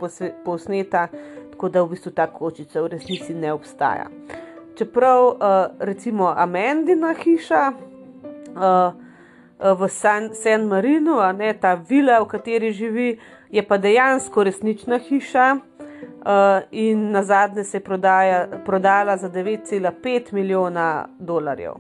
posneta, 0.44 1.09
tako 1.52 1.68
da 1.68 1.82
v 1.82 1.90
bistvu 1.92 2.12
ta 2.16 2.26
kočica 2.26 2.80
v 2.82 2.94
resnici 2.96 3.34
ne 3.34 3.52
obstaja. 3.52 4.09
Čeprav 4.80 5.26
uh, 5.26 5.36
recimo 5.78 6.32
Amendina 6.36 7.12
hiša 7.12 7.62
uh, 7.68 8.96
v 9.76 9.88
San, 9.88 10.32
San 10.32 10.64
Marinu, 10.72 11.20
ne 11.36 11.52
ta 11.52 11.74
vila, 11.74 12.22
v 12.24 12.28
kateri 12.32 12.72
živi, 12.72 13.18
je 13.51 13.62
pa 13.66 13.78
dejansko 13.78 14.44
resnična 14.44 14.99
hiša 14.99 15.57
uh, 15.57 16.62
in 16.70 17.11
na 17.11 17.22
zadnje 17.22 17.64
se 17.64 17.76
je 17.76 17.84
prodaja, 17.84 18.49
prodala 18.64 19.16
za 19.16 19.30
9,5 19.30 20.32
milijona 20.32 21.09
dolarjev. 21.18 21.72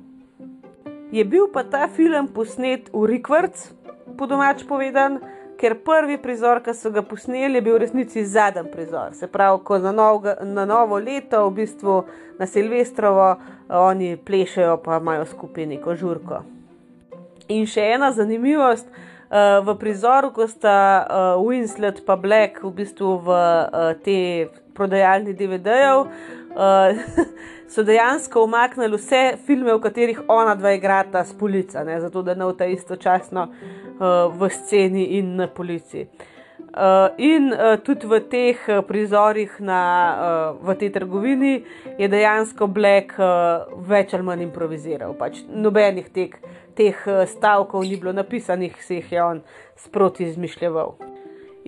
Je 1.12 1.24
bil 1.24 1.46
pa 1.52 1.62
ta 1.62 1.88
film 1.88 2.28
posnet 2.28 2.90
v 2.92 3.06
Rikvrc, 3.06 3.72
po 4.18 4.26
domač 4.26 4.64
povedan, 4.68 5.18
ker 5.58 5.74
prvi 5.84 6.18
prizor, 6.22 6.60
ki 6.62 6.74
so 6.74 6.90
ga 6.90 7.02
posneli, 7.02 7.58
je 7.58 7.62
bil 7.62 7.74
v 7.74 7.82
resnici 7.82 8.24
zadnji 8.24 8.70
prizor. 8.72 9.14
Se 9.14 9.26
pravi, 9.26 9.62
ko 9.64 9.78
na, 9.78 9.92
nov, 9.92 10.26
na 10.42 10.64
novo 10.64 10.98
leto, 10.98 11.48
v 11.48 11.54
bistvu 11.62 12.02
na 12.38 12.46
Silvestrovo, 12.46 13.36
oni 13.68 14.16
plešajo, 14.16 14.76
pa 14.84 15.00
imajo 15.00 15.24
skupaj 15.26 15.66
neko 15.66 15.96
žurko. 15.96 16.42
In 17.48 17.66
še 17.66 17.88
ena 17.96 18.12
zanimivost, 18.12 18.86
uh, 18.86 19.17
v 19.30 19.74
prizoru, 19.76 20.30
ko 20.32 20.46
sta 20.48 21.04
uh, 21.04 21.42
Winslet 21.44 22.00
in 22.00 22.16
Black 22.16 22.62
v 22.64 22.70
bistvu 22.72 23.18
v 23.20 23.28
uh, 23.28 23.92
te 24.00 24.48
prodajalni 24.72 25.34
DVD-jev, 25.36 26.08
uh, 26.56 27.26
so 27.72 27.84
dejansko 27.84 28.44
umaknili 28.44 28.96
vse 28.96 29.36
filme, 29.44 29.74
v 29.74 29.82
katerih 29.84 30.22
ona 30.28 30.54
dva 30.56 30.72
igrata 30.72 31.24
s 31.24 31.36
polico, 31.36 31.84
zato 31.84 32.22
da 32.22 32.34
ne 32.34 32.48
v 32.48 32.56
ta 32.56 32.64
istočasno 32.64 33.44
uh, 33.44 34.32
v 34.32 34.48
sceni 34.48 35.04
in 35.20 35.36
na 35.36 35.46
policiji. 35.46 36.08
Uh, 36.68 37.08
in 37.16 37.48
uh, 37.50 37.80
tudi 37.80 38.06
v 38.06 38.20
teh 38.28 38.58
uh, 38.68 38.84
prizorih 38.84 39.50
na, 39.64 39.82
uh, 40.52 40.66
v 40.68 40.76
tej 40.76 40.90
trgovini 40.94 41.64
je 41.98 42.08
dejansko 42.08 42.68
Black 42.68 43.16
uh, 43.16 43.64
več 43.88 44.12
ali 44.14 44.22
manj 44.22 44.44
improviziral. 44.44 45.16
Pač 45.16 45.40
nobenih 45.48 46.12
teh 46.12 46.36
teh 46.78 46.98
eh, 47.06 47.26
stavkov 47.26 47.82
ni 47.82 47.96
bilo 47.96 48.12
napisanih, 48.12 48.82
se 48.82 48.94
jih 48.94 49.12
je 49.12 49.22
on 49.22 49.40
sproti 49.76 50.28
izmišljal. 50.30 50.94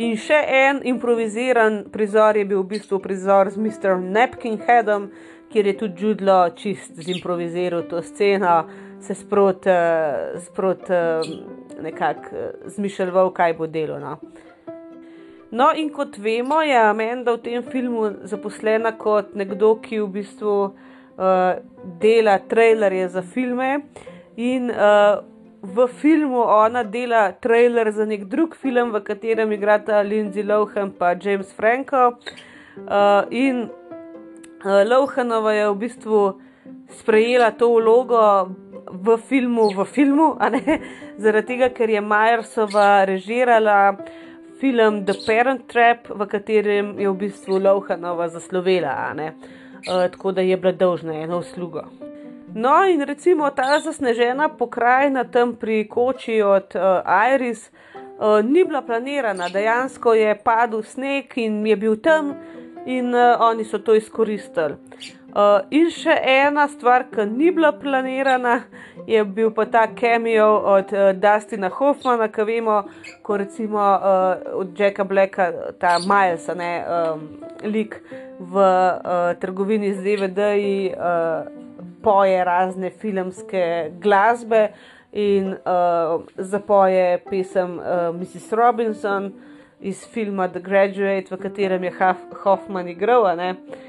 In 0.00 0.14
še 0.16 0.38
en 0.46 0.80
improviziran 0.86 1.82
prizor 1.92 2.38
je 2.38 2.46
bil 2.48 2.62
v 2.62 2.76
bistvu 2.76 3.00
prizor 3.02 3.50
z 3.50 3.58
Mr. 3.58 3.98
Napkin 4.00 4.60
Headom, 4.66 5.10
kjer 5.50 5.66
je 5.66 5.74
tudi 5.82 6.06
Judlo 6.06 6.38
čist 6.56 6.94
zimproviziral 6.94 7.82
to 7.90 8.02
sceno, 8.06 8.62
se 9.02 9.16
sprot, 9.18 9.66
eh, 9.66 10.38
sprot 10.46 10.90
eh, 10.94 11.34
nekako 11.82 12.46
zmišljal, 12.76 13.32
kaj 13.34 13.58
bo 13.58 13.66
delo. 13.66 13.98
No. 13.98 14.16
No, 15.50 15.70
in 15.74 15.90
kot 15.90 16.18
vemo, 16.18 16.60
je 16.62 16.76
Amanda 16.76 17.34
v 17.34 17.42
tem 17.42 17.62
filmu 17.62 18.10
zaposlena 18.28 18.92
kot 18.98 19.34
nekdo, 19.34 19.74
ki 19.82 20.00
v 20.00 20.08
bistvu 20.20 20.54
uh, 20.70 21.58
dela 22.00 22.38
trailerje 22.38 23.08
za 23.16 23.22
filme. 23.22 23.82
In 24.36 24.70
uh, 24.70 25.20
v 25.62 25.86
filmu 26.00 26.40
ona 26.40 26.82
dela 26.82 27.32
trailer 27.32 27.90
za 27.92 28.06
nek 28.06 28.24
drug 28.24 28.56
film, 28.56 28.92
v 28.94 29.02
katerem 29.04 29.52
igrata 29.52 30.00
Lindsay 30.02 30.42
Lohan 30.42 30.94
in 30.94 31.20
James 31.20 31.52
Franco. 31.52 32.16
Uh, 32.76 33.26
in 33.30 33.68
uh, 34.64 34.82
Lohanova 34.86 35.52
je 35.52 35.68
v 35.68 35.76
bistvu 35.76 36.40
sprejela 36.98 37.50
to 37.50 37.68
vlogo 37.68 38.50
v 38.90 39.16
filmu, 39.18 39.70
v 39.70 39.84
filmu 39.84 40.38
zaradi 41.22 41.46
tega, 41.46 41.68
ker 41.68 41.90
je 41.90 42.00
Majersova 42.00 43.04
režirala 43.04 43.98
film 44.60 45.04
The 45.06 45.14
Parent 45.26 45.66
Trap, 45.68 46.08
v 46.08 46.26
katerem 46.26 46.98
je 47.00 47.08
v 47.08 47.16
bistvu 47.16 47.58
Lohanova 47.58 48.28
zaslovela, 48.28 49.14
uh, 49.16 49.32
tako 50.12 50.32
da 50.32 50.40
je 50.40 50.56
bila 50.56 50.72
dolžna 50.72 51.14
eno 51.14 51.38
uslugo. 51.38 51.82
No, 52.54 52.84
in 52.84 53.00
recimo 53.00 53.50
ta 53.50 53.80
zasnežena 53.80 54.48
pokrajina 54.48 55.24
tam 55.24 55.54
pri 55.56 55.88
koči 55.88 56.42
od 56.42 56.74
uh, 56.74 57.00
Iris 57.34 57.70
uh, 57.70 58.44
ni 58.44 58.64
bila 58.64 58.82
planirana, 58.82 59.48
dejansko 59.48 60.14
je 60.14 60.34
padel 60.44 60.82
sneg 60.82 61.32
in 61.36 61.66
je 61.66 61.76
bil 61.76 61.96
tam, 61.96 62.34
in 62.86 63.14
uh, 63.14 63.40
oni 63.40 63.64
so 63.64 63.78
to 63.78 63.94
izkoristili. 63.94 64.76
Uh, 65.30 65.60
in 65.70 65.92
še 65.94 66.10
ena 66.26 66.64
stvar, 66.66 67.04
ki 67.12 67.22
ni 67.30 67.52
bila 67.54 67.70
planirana, 67.78 68.64
je 69.06 69.20
bil 69.22 69.52
pa 69.54 69.62
ta 69.70 69.84
cameo 69.94 70.48
od 70.72 70.90
uh, 70.90 71.10
Dustina 71.14 71.68
Hoffmana, 71.70 72.26
ki 72.34 72.46
vemo, 72.48 72.80
ko 73.22 73.36
recimo 73.38 73.78
uh, 73.78 74.56
od 74.58 74.72
Jacka 74.74 75.04
Blacka, 75.06 75.46
ta 75.78 75.98
Miles, 76.02 76.48
ne 76.58 76.70
um, 76.82 77.22
lik 77.62 77.94
v 78.40 78.64
uh, 78.64 79.30
trgovini 79.38 79.92
z 79.94 80.02
DVD-ji, 80.02 80.80
uh, 80.96 81.46
poje 82.02 82.40
razne 82.44 82.90
filmske 82.90 83.62
glasbe 84.02 84.72
in 85.12 85.52
uh, 85.52 86.24
zapoje 86.34 87.20
pesem 87.28 87.78
uh, 87.78 88.10
Mrs. 88.16 88.50
Robinson 88.56 89.30
iz 89.78 90.02
filma 90.10 90.48
The 90.50 90.58
Graduate, 90.64 91.30
v 91.30 91.38
katerem 91.38 91.86
je 91.86 91.94
Hoffman 92.42 92.90
igral. 92.90 93.30
Uh, 93.30 93.86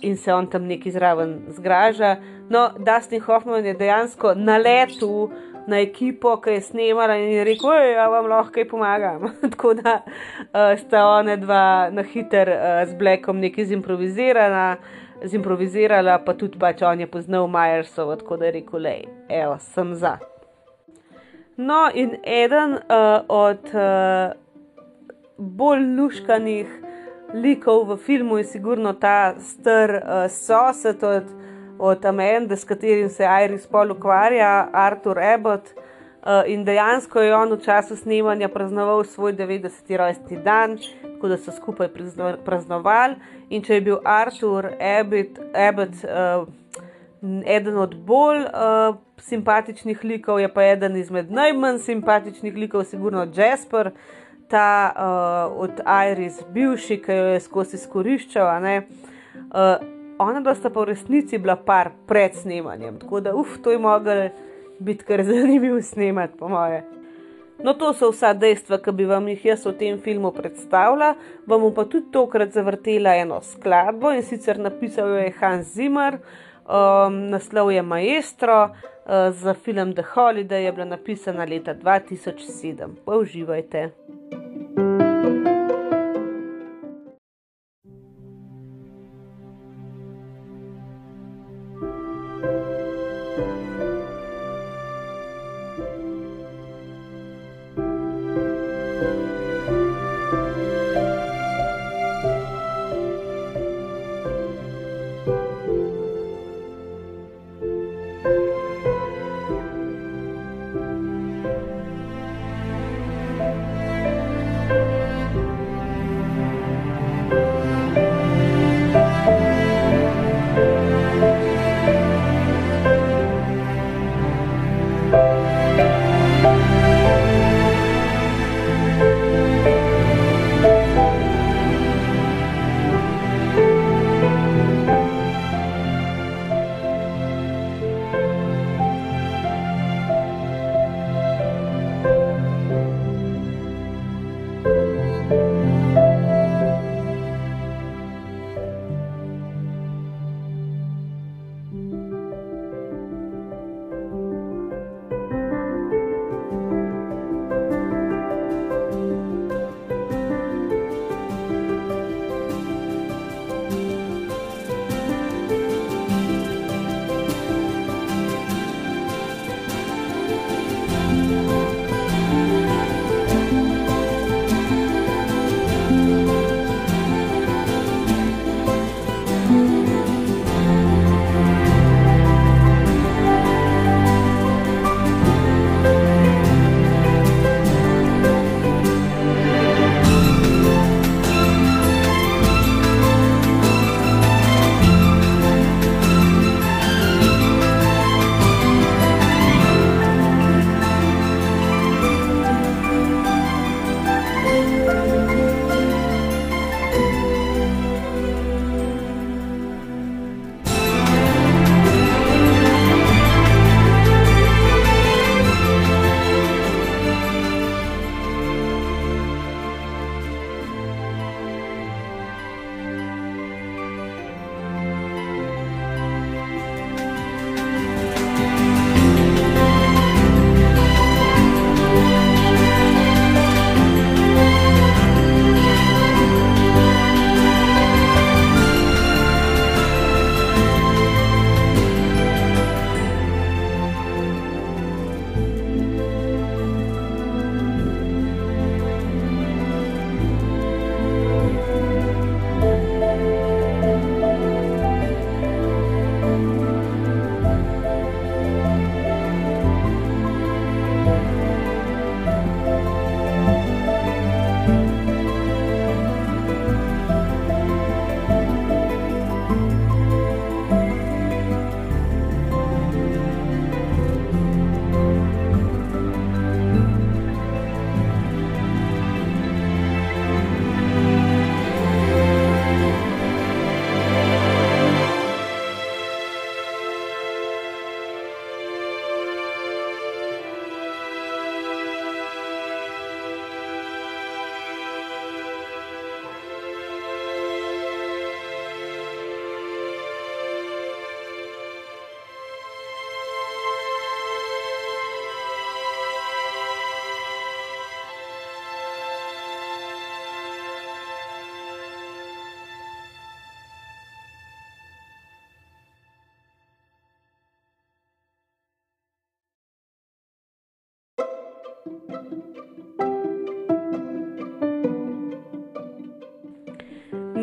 in 0.00 0.16
se 0.16 0.34
on 0.34 0.46
tam 0.46 0.66
neki 0.68 0.90
zraven 0.90 1.38
zgraža. 1.48 2.16
No, 2.48 2.70
Dustin 2.78 3.20
Hoffman 3.20 3.64
je 3.64 3.74
dejansko 3.74 4.34
na 4.34 4.58
letu 4.58 5.30
na 5.66 5.80
ekipo, 5.80 6.36
ki 6.40 6.50
je 6.50 6.60
snemala 6.60 7.16
in 7.16 7.30
je 7.32 7.44
rekel: 7.44 7.70
Oj, 7.70 7.92
ja 7.92 8.08
vam 8.08 8.28
lahko 8.28 8.52
kaj 8.52 8.68
pomagam. 8.68 9.24
Tako 9.54 9.74
da 9.74 10.00
uh, 10.04 10.74
sta 10.78 11.06
one 11.08 11.36
dva 11.36 11.88
na 11.92 12.02
hiter 12.02 12.48
uh, 12.48 12.82
z 12.88 12.98
Blackom 12.98 13.40
nekaj 13.40 13.64
zimprovizirala, 13.72 14.76
zimprovizirala, 15.24 16.18
pa 16.24 16.36
tudi 16.36 16.60
pač 16.60 16.82
on 16.82 17.00
je 17.00 17.08
poznal 17.10 17.48
Majersov, 17.48 18.16
tako 18.20 18.36
da 18.36 18.50
je 18.50 18.56
rekel: 18.60 18.80
Lej, 18.80 19.04
evo, 19.28 19.58
sem 19.58 19.94
za. 19.94 20.18
No, 21.56 21.86
in 21.94 22.16
eden 22.24 22.72
uh, 22.72 23.22
od 23.28 23.70
uh, 23.72 24.34
bolj 25.38 25.86
luškanih 25.96 26.80
likov 27.34 27.84
v 27.90 27.96
filmu 27.96 28.38
je 28.38 28.44
sigurno 28.44 28.92
ta 28.92 29.34
star 29.40 29.90
uh, 29.90 30.30
sosed 30.30 31.02
od, 31.02 31.24
od 31.78 32.04
Amanda, 32.04 32.56
s 32.56 32.64
katerim 32.64 33.08
se 33.08 33.26
Iris 33.44 33.66
Paul 33.66 33.90
ukvarja, 33.90 34.68
Arthur 34.72 35.18
Abbott. 35.18 35.74
Uh, 36.24 36.40
in 36.46 36.64
dejansko 36.64 37.20
je 37.20 37.34
on 37.36 37.52
v 37.52 37.60
času 37.60 37.96
snemanja 37.96 38.48
praznoval 38.48 39.04
svoj 39.04 39.34
90. 39.36 39.96
rojstni 39.96 40.38
dan, 40.40 40.78
tako 41.02 41.28
da 41.28 41.36
so 41.36 41.52
skupaj 41.52 41.88
praznovali. 42.44 43.16
In 43.50 43.62
če 43.62 43.74
je 43.74 43.80
bil 43.80 43.98
Arthur 44.04 44.70
Abbott, 44.80 45.40
Abbott 45.52 46.04
uh, 46.04 46.48
eden 47.44 47.76
od 47.76 47.96
bolj 48.06 48.46
uh, 48.46 48.96
simpatičnih 49.20 50.04
likov, 50.04 50.40
je 50.40 50.48
pa 50.48 50.64
eden 50.64 50.96
izmed 50.96 51.32
najmanj 51.32 51.78
simpatičnih 51.78 52.56
likov, 52.56 52.84
sigurno 52.88 53.26
Jasper. 53.34 53.92
Uh, 53.92 54.23
ta 54.48 54.92
uh, 54.92 55.60
od 55.62 55.80
Iris, 56.12 56.40
bivši, 56.52 57.00
ki 57.02 57.12
jo 57.12 57.26
je 57.34 57.40
skozi 57.40 57.76
izkoriščal. 57.76 58.48
Uh, 58.48 59.94
ona 60.18 60.42
pa 60.44 60.54
sta 60.54 60.70
pa 60.70 60.84
v 60.84 60.92
resnici 60.92 61.38
bila 61.38 61.56
par 61.56 61.90
pred 62.06 62.34
snemanjem, 62.34 62.98
tako 63.02 63.20
da 63.20 63.34
uf, 63.34 63.58
to 63.62 63.74
je 63.74 63.78
mogel 63.78 64.28
biti 64.78 65.04
kar 65.04 65.24
zanimivo 65.28 65.82
snemati, 65.82 66.38
po 66.38 66.48
moje. 66.48 66.84
No, 67.62 67.74
to 67.78 67.92
so 67.94 68.10
vsa 68.10 68.32
dejstva, 68.34 68.80
ki 68.82 68.92
bi 68.98 69.06
vam 69.06 69.28
jih 69.30 69.44
jaz 69.46 69.62
v 69.66 69.76
tem 69.78 69.98
filmu 70.02 70.32
predstavila. 70.34 71.12
Vam 71.46 71.68
pa 71.74 71.84
tudi 71.86 72.10
tokrat 72.12 72.50
zavrtela 72.52 73.14
eno 73.14 73.38
skladbo 73.46 74.10
in 74.10 74.24
sicer 74.26 74.58
napisal 74.58 75.14
jo 75.14 75.20
je 75.22 75.30
Hans 75.38 75.70
Zimmer, 75.76 76.18
um, 76.66 77.30
naslov 77.30 77.70
je 77.70 77.82
Maestro, 77.82 78.74
za 79.30 79.54
film 79.54 79.94
The 79.94 80.02
Holiday 80.14 80.62
je 80.64 80.72
bila 80.72 80.84
napisana 80.84 81.44
leta 81.44 81.74
2007. 81.74 82.88
Pa 83.04 83.16
uživajte. 83.16 83.90
Música 84.76 85.13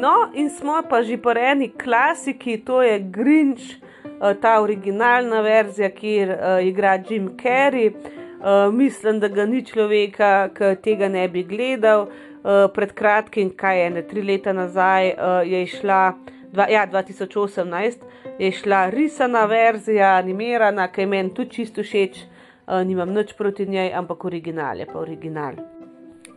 No, 0.02 0.32
in 0.34 0.50
smo 0.50 0.82
pa 0.90 1.04
že 1.06 1.18
po 1.22 1.30
eni 1.30 1.70
klasiki, 1.70 2.58
to 2.66 2.82
je 2.82 2.98
Grinch, 3.00 3.78
eh, 3.78 4.34
ta 4.42 4.58
originalna 4.62 5.42
verzija, 5.42 5.90
kjer 5.94 6.30
uh, 6.30 6.66
igra 6.66 6.98
Jim 7.10 7.38
Carrey. 7.38 7.94
Uh, 7.94 8.74
mislim, 8.74 9.20
da 9.20 9.28
ga 9.28 9.46
ni 9.46 9.62
človeka, 9.66 10.50
ki 10.58 10.82
tega 10.82 11.10
ne 11.10 11.28
bi 11.30 11.44
gledal. 11.44 12.08
Uh, 12.42 12.66
pred 12.74 12.96
kratkim, 12.98 13.52
kaj 13.54 13.84
je 13.84 13.90
ne 13.90 14.02
tri 14.02 14.22
leta 14.26 14.54
nazaj, 14.54 15.12
uh, 15.14 15.46
je 15.46 15.62
šla, 15.68 16.16
dva, 16.50 16.66
ja, 16.66 16.88
2018, 16.90 18.02
je 18.40 18.52
šla 18.52 18.90
risana 18.90 19.46
verzija, 19.46 20.16
animirana, 20.18 20.88
ki 20.90 21.06
je 21.06 21.08
meni 21.14 21.34
tudi 21.38 21.62
čisto 21.62 21.86
všeč, 21.86 22.24
uh, 22.26 22.82
nimam 22.82 23.14
nič 23.14 23.38
proti 23.38 23.70
njej, 23.70 23.94
ampak 23.94 24.26
original 24.26 24.82
je 24.82 24.90
pa 24.90 25.00
original. 25.00 25.62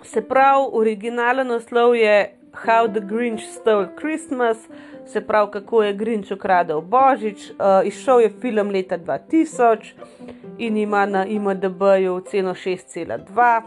Se 0.02 0.20
pravi, 0.20 0.68
originalen 0.76 1.48
naslov 1.48 1.96
je 1.96 2.43
How 2.54 2.88
the 2.88 3.00
Grinch 3.00 3.42
Stole 3.42 3.88
Christmas, 3.98 4.68
se 5.06 5.20
pravi, 5.20 5.50
kako 5.52 5.82
je 5.82 5.92
Grinch 5.92 6.32
ukradel 6.32 6.80
Božič. 6.80 7.50
Uh, 7.50 7.86
izšel 7.86 8.20
je 8.20 8.30
film 8.40 8.70
leta 8.70 8.98
2000 8.98 9.92
in 10.58 10.76
ima 10.76 11.06
na 11.06 11.26
IMDB-ju 11.26 12.20
ceno 12.20 12.54
6,2, 12.54 13.62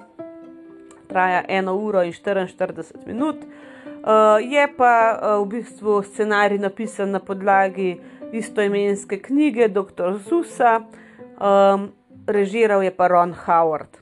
traja 1.08 1.44
1 1.50 1.70
uro 1.70 2.04
in 2.04 2.12
44 2.12 3.06
minut. 3.06 3.36
Uh, 3.36 4.40
je 4.42 4.68
pa 4.78 5.20
uh, 5.22 5.46
v 5.46 5.50
bistvu 5.50 6.04
scenarij 6.04 6.58
napisan 6.58 7.12
na 7.12 7.20
podlagi 7.20 8.00
istoimenske 8.32 9.20
knjige 9.22 9.68
Dr. 9.68 10.18
Zusa, 10.30 10.80
um, 10.80 11.92
režiral 12.28 12.84
je 12.84 12.92
pa 12.92 13.08
Ron 13.08 13.34
Howard. 13.46 13.98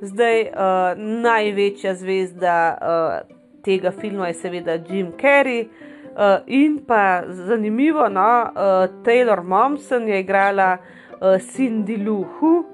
Zdaj, 0.00 0.40
uh, 0.42 0.98
največja 0.98 1.94
zvezda 1.94 2.56
uh, 2.74 3.33
tega 3.64 3.90
filma 3.92 4.28
je 4.28 4.34
seveda 4.34 4.78
Jim 4.88 5.12
Carrey. 5.20 5.68
Uh, 6.14 6.44
in 6.46 6.78
pa 6.86 7.24
zanimivo, 7.26 8.08
no, 8.08 8.42
uh, 8.54 9.02
Taylor 9.02 9.42
Momsen 9.42 10.08
je 10.08 10.20
igrala 10.20 10.76
uh, 10.78 11.40
Cindy 11.42 11.96
Lou 11.96 12.22
Who, 12.22 12.64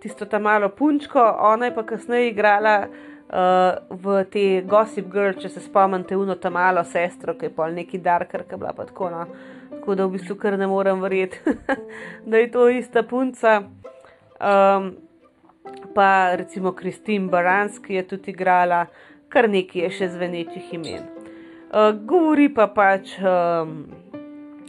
tisto 0.00 0.26
tam 0.26 0.42
malo 0.42 0.68
punčko, 0.68 1.18
ona 1.40 1.66
je 1.66 1.74
pa 1.74 1.82
kasneje 1.82 2.28
igrala 2.30 2.86
uh, 2.86 3.96
v 4.02 4.24
te 4.30 4.44
Gossip 4.62 5.08
Girl, 5.10 5.34
če 5.34 5.48
se 5.48 5.60
spomnite, 5.64 6.16
uno 6.16 6.36
tam 6.38 6.54
malo 6.54 6.84
sestro, 6.84 7.34
ki 7.34 7.48
je 7.48 7.54
pol 7.56 7.74
neki 7.74 7.98
darker, 7.98 8.44
ki 8.46 8.54
je 8.54 8.60
bila 8.60 8.72
pa 8.76 8.86
tako. 8.86 9.10
No. 9.10 9.24
Tako 9.72 9.98
da 9.98 10.06
v 10.06 10.14
bistvu 10.14 10.36
kar 10.38 10.58
ne 10.58 10.70
morem 10.70 11.02
verjeti, 11.02 11.42
da 12.30 12.38
je 12.38 12.52
to 12.54 12.68
ista 12.70 13.02
punca. 13.02 13.64
Um, 14.36 14.92
pa 15.94 16.36
recimo 16.36 16.72
Kristin 16.72 17.28
Baranski 17.32 17.94
je 17.94 18.06
tudi 18.08 18.30
igrala 18.30 18.86
kar 19.28 19.48
nekaj 19.50 19.82
je 19.82 19.92
še 19.98 20.08
zvenečih 20.14 20.74
imen. 20.78 21.06
Uh, 21.66 21.92
govori 22.08 22.48
pa 22.54 22.68
pač 22.70 23.16
um, 23.18 23.86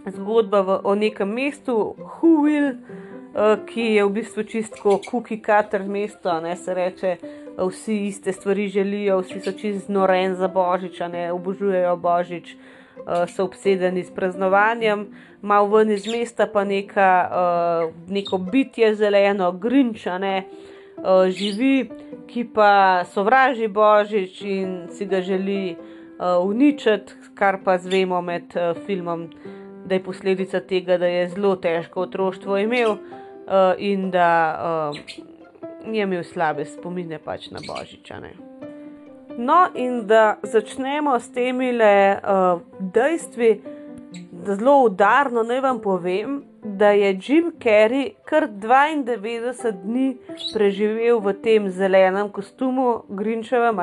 zgodba 0.07 0.61
v, 0.65 0.77
o 0.83 0.95
nekem 0.97 1.29
mestu, 1.29 1.93
Huil, 2.17 2.73
uh, 2.73 3.59
ki 3.69 3.93
je 3.97 4.05
v 4.05 4.13
bistvu 4.17 4.47
čistko 4.49 4.97
kuki 5.05 5.37
kater 5.43 5.85
mesto, 5.85 6.33
ne 6.41 6.55
se 6.57 6.73
reče, 6.73 7.17
vsi 7.57 7.99
iste 8.07 8.33
stvari 8.33 8.67
želijo, 8.73 9.21
vsi 9.21 9.41
so 9.45 9.53
čist 9.53 9.89
noren 9.93 10.35
za 10.37 10.49
božič, 10.49 10.99
ne 11.13 11.29
obožujejo 11.33 11.93
božič, 12.01 12.55
uh, 12.57 13.29
so 13.29 13.45
obsedeni 13.45 14.03
s 14.03 14.13
praznovanjem. 14.13 15.07
Mal 15.41 15.69
ven 15.69 15.93
iz 15.93 16.09
mesta 16.09 16.49
pa 16.49 16.65
neka, 16.65 17.11
uh, 17.29 17.93
neko 18.09 18.41
bitje 18.41 18.95
zeleno, 18.97 19.51
grinčane, 19.53 20.35
uh, 20.43 20.76
živi 21.29 21.89
ki 22.27 22.43
pa 22.53 23.03
sovraži 23.13 23.67
Božič 23.67 24.41
in 24.41 24.87
si 24.91 25.05
ga 25.05 25.21
želi 25.21 25.75
uh, 25.75 26.45
uničiti, 26.45 27.13
kar 27.35 27.63
pa 27.63 27.77
zvemo 27.77 28.21
med 28.21 28.43
uh, 28.55 28.77
filmom, 28.85 29.29
da 29.85 29.95
je 29.95 30.03
posledica 30.03 30.59
tega, 30.59 30.97
da 30.97 31.07
je 31.07 31.29
zelo 31.29 31.55
težko 31.55 32.01
otroštvo 32.01 32.57
imel 32.57 32.91
uh, 32.91 32.99
in 33.77 34.11
da 34.11 34.29
uh, 34.59 34.97
je 35.93 36.03
imel 36.03 36.23
slabe 36.23 36.65
spomine 36.65 37.19
pač 37.19 37.49
na 37.51 37.59
Božiča. 37.67 38.19
Ne. 38.19 38.33
No, 39.37 39.67
in 39.75 40.07
da 40.07 40.37
začnemo 40.43 41.19
s 41.19 41.31
temi 41.31 41.71
le 41.71 42.17
uh, 42.17 42.61
dejstvi, 42.79 43.61
zelo 44.45 44.83
udarno 44.83 45.43
naj 45.43 45.61
vam 45.61 45.79
povem, 45.81 46.43
da 46.63 46.89
je 46.89 47.19
Jim 47.23 47.51
Carrey 47.63 48.11
kar 48.25 48.47
92 48.47 49.71
dni 49.83 50.17
preživel 50.53 51.19
v 51.19 51.33
tem 51.33 51.69
zelenem 51.69 52.29
kostumu, 52.29 53.03
Grinčevem, 53.09 53.79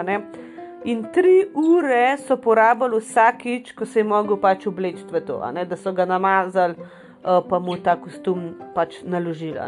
in 0.84 1.04
tri 1.12 1.46
ure 1.54 2.16
so 2.18 2.36
porabili 2.36 3.00
vsakič, 3.00 3.72
ko 3.72 3.86
se 3.86 4.00
je 4.00 4.04
mogel 4.04 4.36
pač 4.36 4.66
obleči 4.66 5.04
v 5.10 5.20
to, 5.20 5.40
da 5.40 5.76
so 5.76 5.92
ga 5.92 6.04
namazali, 6.04 6.76
uh, 6.76 7.40
pa 7.48 7.58
mu 7.58 7.76
ta 7.76 7.96
kostum 7.96 8.54
pač 8.74 9.00
naložili. 9.02 9.58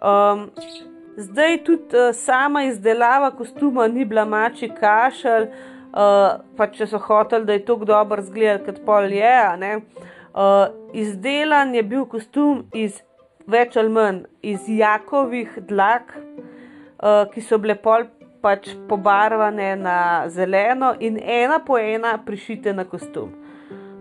Um, 0.00 0.50
zdaj 1.16 1.64
tudi 1.64 1.96
uh, 1.96 2.14
sama 2.14 2.62
izdelava 2.64 3.30
kostuma 3.30 3.88
ni 3.88 4.04
bila 4.04 4.24
mači 4.24 4.68
kašelj, 4.68 5.50
uh, 5.92 6.40
pa 6.56 6.68
če 6.72 6.86
so 6.90 7.00
hoteli, 7.02 7.46
da 7.46 7.56
je 7.56 7.64
to 7.64 7.76
dobro 7.84 8.22
zgledal, 8.22 8.64
kot 8.66 8.80
pol 8.86 9.10
je. 9.12 9.80
Uh, 10.30 10.70
izdelan 10.94 11.74
je 11.74 11.82
bil 11.82 12.06
kostum 12.06 12.64
iz 12.74 13.00
več 13.50 13.76
ali 13.80 13.90
manj 13.90 14.24
iz 14.42 14.68
jakovih 14.68 15.58
dlak, 15.68 16.14
uh, 16.14 17.26
ki 17.32 17.42
so 17.42 17.58
bile 17.58 17.76
pol 17.82 18.06
pač 18.40 18.70
pobarvane 18.88 19.74
na 19.76 20.28
zeleno 20.32 20.94
in 21.00 21.18
ena 21.20 21.58
po 21.64 21.78
ena 21.78 22.16
prišite 22.24 22.72
na 22.72 22.86
kostum. 22.88 23.34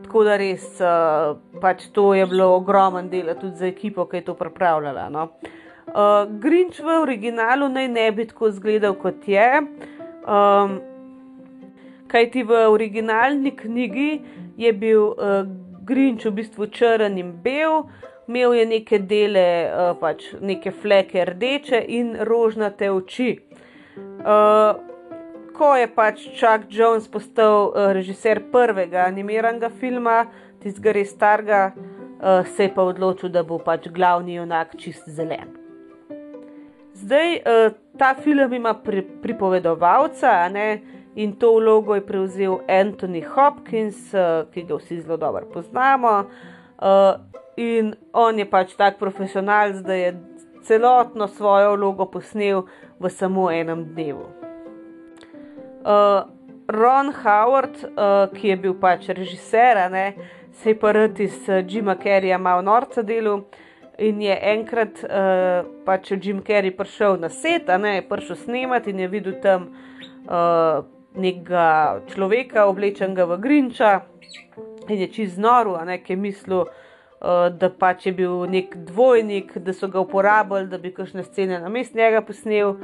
Tako 0.05 0.23
da 0.25 0.37
res 0.41 0.65
uh, 0.81 1.35
pač 1.61 1.89
to 1.93 2.13
je 2.17 2.25
bilo 2.29 2.53
ogromen 2.55 3.09
del 3.09 3.33
tudi 3.37 3.59
za 3.59 3.67
ekipo, 3.67 4.07
ki 4.09 4.21
je 4.21 4.29
to 4.29 4.37
pripravljala. 4.37 5.09
No. 5.13 5.27
Uh, 5.89 6.29
Grinč 6.41 6.79
v 6.81 7.01
originalu 7.01 7.69
naj 7.69 7.87
ne 7.89 8.05
bi 8.11 8.25
tako 8.29 8.49
izgledal 8.53 8.95
kot 8.97 9.27
je. 9.27 9.49
Um, 10.29 10.79
Kaj 12.09 12.31
ti 12.33 12.43
v 12.43 12.65
originalni 12.69 13.53
knjigi 13.55 14.11
je 14.57 14.73
bil 14.73 15.11
uh, 15.13 15.45
Grinč 15.85 16.25
v 16.25 16.35
bistvu 16.41 16.67
črn 16.73 17.17
in 17.21 17.31
bel, 17.43 17.83
imel 18.29 18.53
je 18.57 18.65
neke 18.65 18.99
dele, 18.99 19.45
uh, 19.69 19.93
pač 20.01 20.31
neke 20.41 20.73
fleke 20.73 21.25
rdeče 21.29 21.81
in 21.87 22.15
rožnate 22.25 22.89
oči. 22.91 23.31
Uh, 24.19 24.77
ko 25.53 25.75
je 25.75 25.87
pač 25.91 26.25
Chuck 26.33 26.69
Jones 26.71 27.07
postal 27.11 27.69
uh, 27.69 27.91
režiser 27.93 28.41
prvega 28.51 29.05
animiranega 29.09 29.69
filma, 29.69 30.23
tistega 30.63 30.93
res 30.95 31.13
starega, 31.13 31.63
uh, 31.75 32.45
se 32.55 32.69
je 32.69 32.73
pa 32.75 32.85
odločil, 32.89 33.29
da 33.33 33.43
bo 33.43 33.59
pač 33.61 33.89
glavni 33.93 34.37
junak 34.37 34.77
čist 34.79 35.09
zelen. 35.09 35.51
Zdaj 36.99 37.35
uh, 37.39 37.75
ta 37.99 38.13
film 38.15 38.53
ima 38.53 38.73
pri, 38.73 39.03
pripovedovalca, 39.23 40.47
ne? 40.53 40.98
In 41.19 41.35
to 41.35 41.51
vlogo 41.57 41.95
je 41.95 42.05
prevzel 42.05 42.59
Anthony 42.67 43.21
Hopkins, 43.21 44.13
uh, 44.13 44.47
ki 44.53 44.63
ga 44.63 44.79
vsi 44.79 45.01
zelo 45.01 45.17
dobro 45.17 45.45
poznamo. 45.53 46.23
Uh, 46.79 47.19
in 47.59 47.93
on 48.13 48.39
je 48.39 48.45
pač 48.47 48.75
tak 48.79 48.99
profesionalc, 48.99 49.83
da 49.83 49.93
je 49.93 50.13
celotno 50.63 51.27
svojo 51.27 51.75
vlogo 51.75 52.05
posnel 52.05 52.63
v 52.99 53.11
samo 53.11 53.49
enem 53.51 53.83
dnevu. 53.93 54.27
Uh, 55.83 56.27
Ron 56.69 57.09
Howard, 57.23 57.79
ki 58.35 58.51
je 58.51 58.55
bil 58.61 58.75
pač 58.77 59.07
režiser, 59.09 59.79
ne, 59.89 60.13
se 60.61 60.69
je 60.69 60.75
pa 60.77 60.91
rad 60.93 61.17
iz 61.19 61.47
Jima 61.65 61.95
Carreya 61.97 62.37
malo 62.37 62.61
norca 62.61 63.01
delu. 63.01 63.39
In 63.97 64.21
je 64.21 64.35
enkrat, 64.53 65.01
uh, 65.03 65.65
pač 65.85 66.11
Jim 66.11 66.43
Carrey 66.45 66.71
prišel 66.71 67.17
na 67.19 67.29
set, 67.33 67.67
ne, 67.67 67.95
je 67.97 68.05
prišel 68.07 68.37
snemati 68.45 68.93
in 68.93 69.01
je 69.01 69.07
videl 69.11 69.35
tam 69.41 69.65
uh, 70.29 70.85
nekega 71.15 72.01
človeka, 72.13 72.67
oblečenega 72.69 73.25
v 73.25 73.37
Grinča, 73.41 74.01
in 74.89 74.99
je 74.99 75.07
čez 75.07 75.37
noro, 75.37 75.77
ki 76.03 76.13
je 76.13 76.17
mislil, 76.17 76.65
uh, 76.65 77.49
da 77.49 77.69
pač 77.69 78.05
je 78.05 78.13
bil 78.13 78.45
nek 78.49 78.75
dvojnik, 78.89 79.57
da 79.57 79.73
so 79.73 79.87
ga 79.87 79.99
uporabljali, 79.99 80.69
da 80.69 80.77
bi 80.77 80.93
kakšne 80.93 81.23
scene 81.23 81.59
na 81.59 81.69
mest 81.69 81.95
njega 81.95 82.21
posnel, 82.21 82.75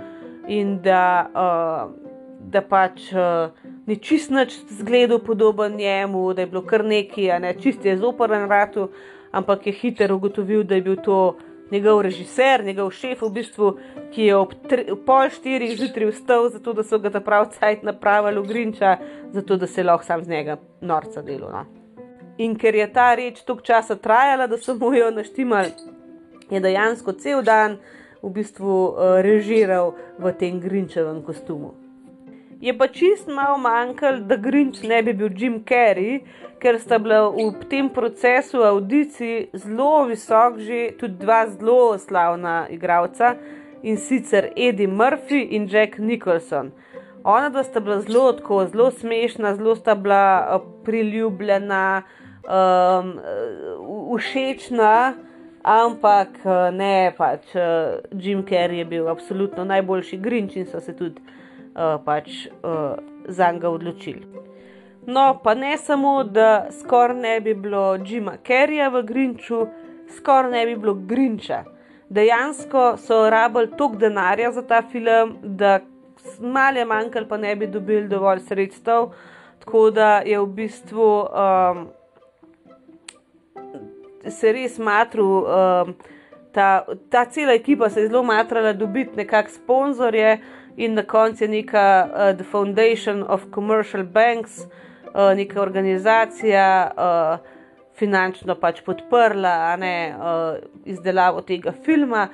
in 0.48 0.80
da, 0.82 1.30
uh, 1.34 1.92
da 2.40 2.62
pač 2.62 3.12
uh, 3.14 3.50
ni 3.86 3.98
čist 3.98 4.32
nič 4.32 4.58
zgledal 4.80 5.20
podoben 5.20 5.76
njemu, 5.76 6.34
da 6.34 6.42
je 6.42 6.48
bilo 6.48 6.62
kar 6.66 6.86
nekaj, 6.86 7.40
ne, 7.40 7.54
čist 7.62 7.86
je 7.86 7.98
zoporen 7.98 8.50
ratu, 8.50 8.90
ampak 9.32 9.68
je 9.68 9.74
hitro 9.74 10.16
ugotovil, 10.16 10.64
da 10.64 10.76
je 10.76 10.82
bil 10.82 10.96
to 11.04 11.38
njegov 11.72 12.02
režiser, 12.02 12.64
njegov 12.64 12.92
šef, 12.92 13.22
v 13.22 13.30
bistvu, 13.30 13.72
ki 14.14 14.28
je 14.30 14.36
ob 14.36 14.54
tri, 14.70 14.86
pol 15.06 15.30
štirih 15.30 15.78
zjutraj 15.78 16.12
vstal, 16.12 16.50
zato 16.50 16.74
da 16.74 16.84
so 16.84 17.00
ga 17.00 17.10
ta 17.10 17.22
pravi 17.22 17.56
cajt 17.60 17.84
napravili 17.84 18.42
v 18.42 18.48
Grinča, 18.48 18.98
zato 19.34 19.58
da 19.58 19.68
se 19.68 19.84
lahko 19.84 20.06
sam 20.06 20.24
z 20.24 20.30
njega 20.30 20.58
norca 20.82 21.22
delo. 21.22 21.50
No. 21.52 21.66
In 22.38 22.58
ker 22.60 22.76
je 22.76 22.88
ta 22.94 23.14
reč 23.16 23.42
toliko 23.44 23.66
časa 23.66 23.96
trajala, 23.96 24.48
da 24.48 24.58
so 24.58 24.76
mu 24.76 24.94
jo 24.94 25.12
naštimali, 25.12 25.72
je 26.50 26.60
dejansko 26.60 27.14
cel 27.14 27.42
dan 27.42 27.78
v 28.22 28.30
bistvu 28.30 28.76
uh, 28.90 29.22
režiral 29.22 29.96
v 30.20 30.34
tem 30.34 30.60
Grinčevem 30.60 31.22
kostumu. 31.24 31.85
Je 32.66 32.74
pa 32.78 32.88
čist 32.88 33.28
malo 33.28 33.58
manjkalo, 33.58 34.20
da 34.26 34.36
Grinč 34.42 34.80
ne 34.82 35.04
bi 35.04 35.14
bil 35.14 35.30
Jim 35.38 35.60
Carrey, 35.70 36.24
ker 36.58 36.80
sta 36.82 36.98
bila 36.98 37.28
v 37.30 37.68
tem 37.70 37.92
procesu 37.94 38.64
audicij 38.66 39.52
zelo 39.54 40.08
visok, 40.10 40.58
že 40.58 40.80
tudi 40.98 41.20
dva 41.22 41.44
zelo 41.52 41.94
slavna 42.02 42.56
igralca 42.74 43.36
in 43.84 44.02
sicer 44.02 44.50
Eddie 44.58 44.90
Murphy 44.90 45.44
in 45.54 45.70
Jack 45.70 46.00
Nicholson. 46.00 46.74
Ona 47.22 47.54
dva 47.54 47.62
sta 47.64 47.86
bila 47.86 48.00
zelo 48.02 48.34
tako, 48.34 48.66
zelo 48.66 48.90
smešna, 48.92 49.54
zelo 49.62 49.76
sta 49.76 49.94
bila 49.94 50.58
priljubljena, 50.90 52.02
um, 52.50 53.14
všečna, 54.18 55.14
ampak 55.62 56.42
ne 56.74 57.14
pač 57.14 57.54
Jim 58.10 58.42
Carrey 58.50 58.82
je 58.82 58.90
bil 58.90 59.08
absolutno 59.14 59.70
najboljši 59.70 60.18
Grinč 60.18 60.58
in 60.58 60.66
so 60.66 60.82
se 60.82 60.98
tudi 60.98 61.22
pač 62.06 62.48
uh, 62.48 62.96
za 63.28 63.52
njega 63.52 63.70
odločili. 63.70 64.28
No, 65.08 65.40
pa 65.44 65.54
ne 65.54 65.78
samo, 65.78 66.24
da 66.24 66.68
skoraj 66.72 67.18
ne 67.18 67.40
bi 67.42 67.54
bilo 67.54 67.98
Jima 68.06 68.38
Carreya 68.48 68.90
v 68.90 69.04
Grinču, 69.04 69.68
skoraj 70.18 70.52
ne 70.52 70.66
bi 70.66 70.76
bilo 70.76 70.94
Grinča. 70.94 71.64
Dejansko 72.10 72.98
so 72.98 73.30
rabili 73.30 73.72
toliko 73.78 73.98
denarja 73.98 74.52
za 74.52 74.62
ta 74.62 74.82
film, 74.92 75.38
da 75.44 75.80
malo 76.40 76.78
je 76.78 76.86
manjkalo, 76.86 77.28
pa 77.28 77.38
ne 77.38 77.56
bi 77.56 77.68
dobili 77.68 78.08
dovolj 78.08 78.40
sredstev. 78.40 79.12
Tako 79.60 79.90
da 79.92 80.18
je 80.26 80.40
v 80.40 80.46
bistvu 80.46 81.10
um, 81.22 81.88
se 84.30 84.52
res 84.52 84.78
matru, 84.80 85.46
um, 85.46 85.96
ta, 86.52 86.86
ta 87.10 87.26
cela 87.26 87.54
ekipa 87.54 87.90
se 87.90 88.02
je 88.02 88.08
zelo 88.08 88.24
matrala 88.24 88.74
dobiti 88.74 89.18
nekakšne 89.18 89.58
sponzorje 89.58 90.40
in 90.78 90.94
na 90.94 91.04
koncu 91.04 91.44
je 91.44 91.48
neka 91.48 92.08
uh, 92.08 92.38
The 92.38 92.44
Foundation 92.44 93.24
of 93.28 93.46
Commercial 93.54 94.04
Banks, 94.04 94.60
uh, 94.60 95.36
neka 95.36 95.62
organizacija. 95.62 96.92
Uh, 96.98 97.52
Finančno 97.96 98.58
pač 98.60 98.82
podprla 98.84 99.76
ne, 99.80 100.12
uh, 100.12 100.58
izdelavo 100.84 101.40
tega 101.48 101.72
filma, 101.86 102.26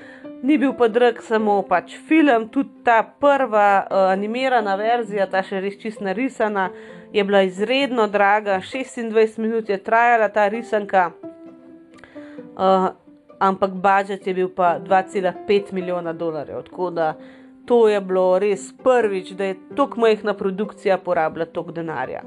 ni 0.41 0.55
bil 0.57 0.71
pa 0.73 0.87
drag 0.89 1.19
samo 1.21 1.59
pač 1.69 1.93
film, 2.07 2.47
tudi 2.49 2.81
ta 2.83 3.03
prva 3.03 3.83
uh, 3.83 4.07
animirana 4.09 4.73
verzija, 4.75 5.27
ta 5.29 5.43
še 5.45 5.61
res 5.61 5.77
čist 5.77 6.01
narisana, 6.01 6.71
je 7.13 7.23
bila 7.23 7.43
izredno 7.45 8.07
draga, 8.07 8.57
26 8.57 9.37
minut 9.37 9.69
je 9.69 9.77
trajala 9.77 10.31
ta 10.33 10.47
risanka, 10.49 11.11
uh, 12.57 12.89
ampak 13.39 13.77
budžet 13.85 14.27
je 14.27 14.33
bil 14.33 14.49
pa 14.49 14.79
2,5 14.79 15.73
milijona 15.73 16.13
dolarjev. 16.13 16.63
Tako 16.71 16.89
da 16.89 17.13
to 17.65 17.87
je 17.87 18.01
bilo 18.01 18.39
res 18.39 18.73
prvič, 18.83 19.31
da 19.31 19.51
je 19.51 19.59
tako 19.75 19.99
majhna 19.99 20.33
produkcija 20.33 20.97
porabila 20.97 21.45
toliko 21.45 21.71
denarja. 21.71 22.21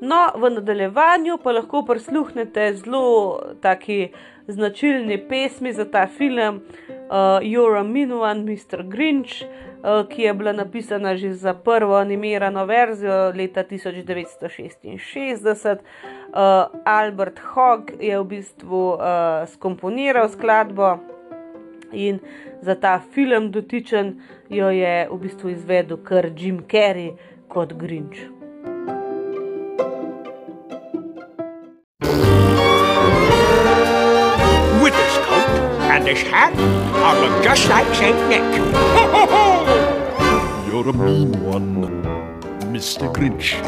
No, 0.00 0.30
v 0.34 0.50
nadaljevanju 0.50 1.38
pa 1.42 1.52
lahko 1.52 1.82
prisluhnete 1.84 2.74
zelo 2.74 3.40
taki 3.60 4.08
značilni 4.48 5.28
pesmi 5.28 5.72
za 5.72 5.84
ta 5.84 6.06
film, 6.06 6.56
uh, 6.56 6.62
You're 7.42 7.80
a 7.80 7.84
Mean 7.84 8.12
One, 8.12 8.44
Mr. 8.44 8.82
Grinch, 8.88 9.42
uh, 9.42 10.08
ki 10.08 10.22
je 10.22 10.34
bila 10.34 10.52
napisana 10.52 11.16
že 11.16 11.32
za 11.32 11.54
prvo 11.54 11.96
animirano 11.96 12.64
verzijo 12.64 13.32
leta 13.36 13.64
1966. 13.64 15.76
Uh, 15.76 15.78
Albert 16.84 17.38
Hogg 17.38 17.90
je 18.00 18.20
v 18.20 18.24
bistvu 18.24 18.88
uh, 18.88 18.98
skomponiral 19.48 20.28
skladbo 20.28 20.98
in 21.92 22.20
za 22.62 22.74
ta 22.74 23.00
film 23.14 23.50
dotičen 23.50 24.20
jo 24.48 24.70
je 24.70 25.08
v 25.10 25.18
bistvu 25.18 25.48
izvedel 25.48 25.96
kar 25.96 26.26
Jim 26.36 26.60
Carrey 26.70 27.12
kot 27.48 27.72
Grinch. 27.72 28.18
With 34.82 34.94
his 34.94 35.16
coat 35.26 35.48
and 35.90 36.08
his 36.08 36.22
hat, 36.22 36.52
I 36.56 37.20
look 37.20 37.44
just 37.44 37.68
like 37.68 37.94
Saint 37.94 38.28
Nick. 38.28 38.42
Ho, 38.94 39.04
ho, 39.14 39.26
ho! 39.26 40.00
You're 40.70 40.88
a 40.88 40.92
mean 40.92 41.32
one, 41.44 42.02
Mr. 42.72 43.12
Grinch. 43.12 43.58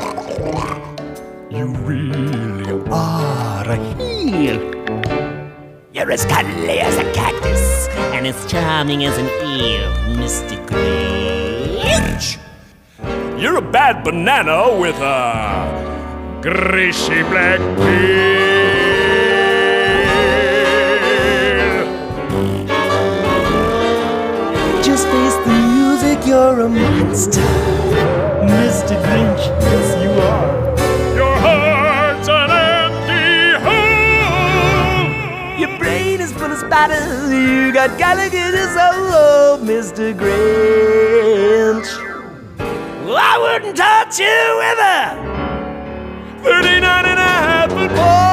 You 1.51 1.67
really 1.85 2.83
are 2.91 3.71
a 3.71 3.77
heel. 3.99 5.42
You're 6.03 6.11
as 6.11 6.25
cuddly 6.25 6.81
as 6.81 6.97
a 6.99 7.13
cactus 7.13 7.87
and 8.13 8.27
as 8.27 8.45
charming 8.51 9.05
as 9.05 9.17
an 9.19 9.27
eel, 9.27 9.89
Mr. 10.19 10.59
Grinch. 10.67 12.39
You're 13.41 13.59
a 13.59 13.63
bad 13.63 14.03
banana 14.03 14.77
with 14.81 14.97
a 14.97 16.41
greasy 16.43 17.23
black 17.31 17.61
peel. 17.77 18.43
Just 24.83 25.07
face 25.07 25.37
the 25.47 25.55
music, 25.71 26.27
you're 26.27 26.63
a 26.63 26.69
monster. 26.69 27.41
Mr. 28.43 29.01
Grinch, 29.05 29.45
you 36.73 37.71
got 37.71 37.99
Gallagher's 37.99 38.71
soul, 38.73 39.59
Mr. 39.59 40.15
Grinch. 40.15 41.91
Well, 43.05 43.17
I 43.19 43.37
wouldn't 43.39 43.77
touch 43.77 44.19
you 44.19 44.41
with 44.57 44.79
a 44.81 45.13
39 46.43 47.05
and 47.05 47.19
a 47.19 47.23
half 47.23 47.71
foot 47.73 47.91
pole. 47.91 48.32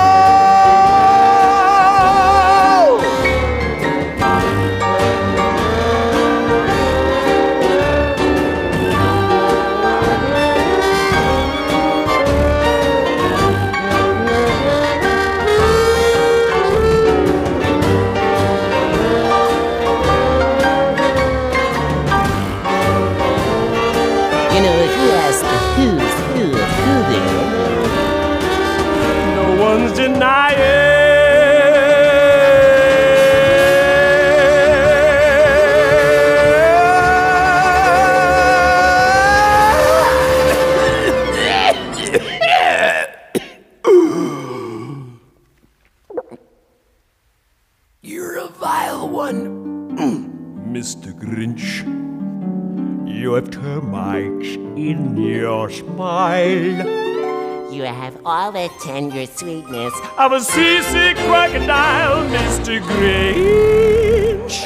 Your 55.40 55.70
smile. 55.70 57.72
you 57.72 57.84
have 57.84 58.20
all 58.26 58.52
the 58.52 58.70
tender 58.82 59.26
sweetness 59.26 59.94
of 60.18 60.34
a 60.34 60.42
seasick 60.42 61.16
crocodile, 61.28 62.28
Mr. 62.30 62.82
Grinch. 62.82 64.58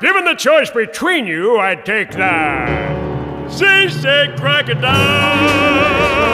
Given 0.00 0.26
the 0.26 0.34
choice 0.34 0.70
between 0.70 1.26
you, 1.26 1.58
I'd 1.58 1.86
take 1.86 2.10
the 2.10 3.48
seasick 3.48 4.36
crocodile. 4.36 6.31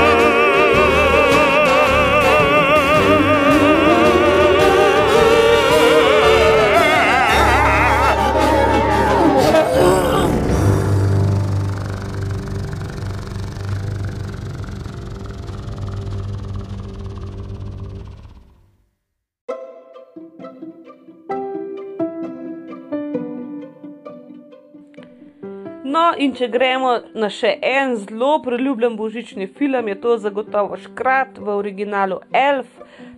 In 26.28 26.34
če 26.36 26.48
gremo 26.52 26.90
na 27.16 27.30
še 27.32 27.54
en 27.64 27.94
zelo 27.96 28.34
priljubljen 28.44 28.96
božični 28.98 29.46
film, 29.56 29.86
je 29.88 29.94
to 30.02 30.16
zagotovo 30.20 30.76
Škrat 30.76 31.38
v 31.40 31.54
originalu 31.54 32.18
Elf. 32.36 32.68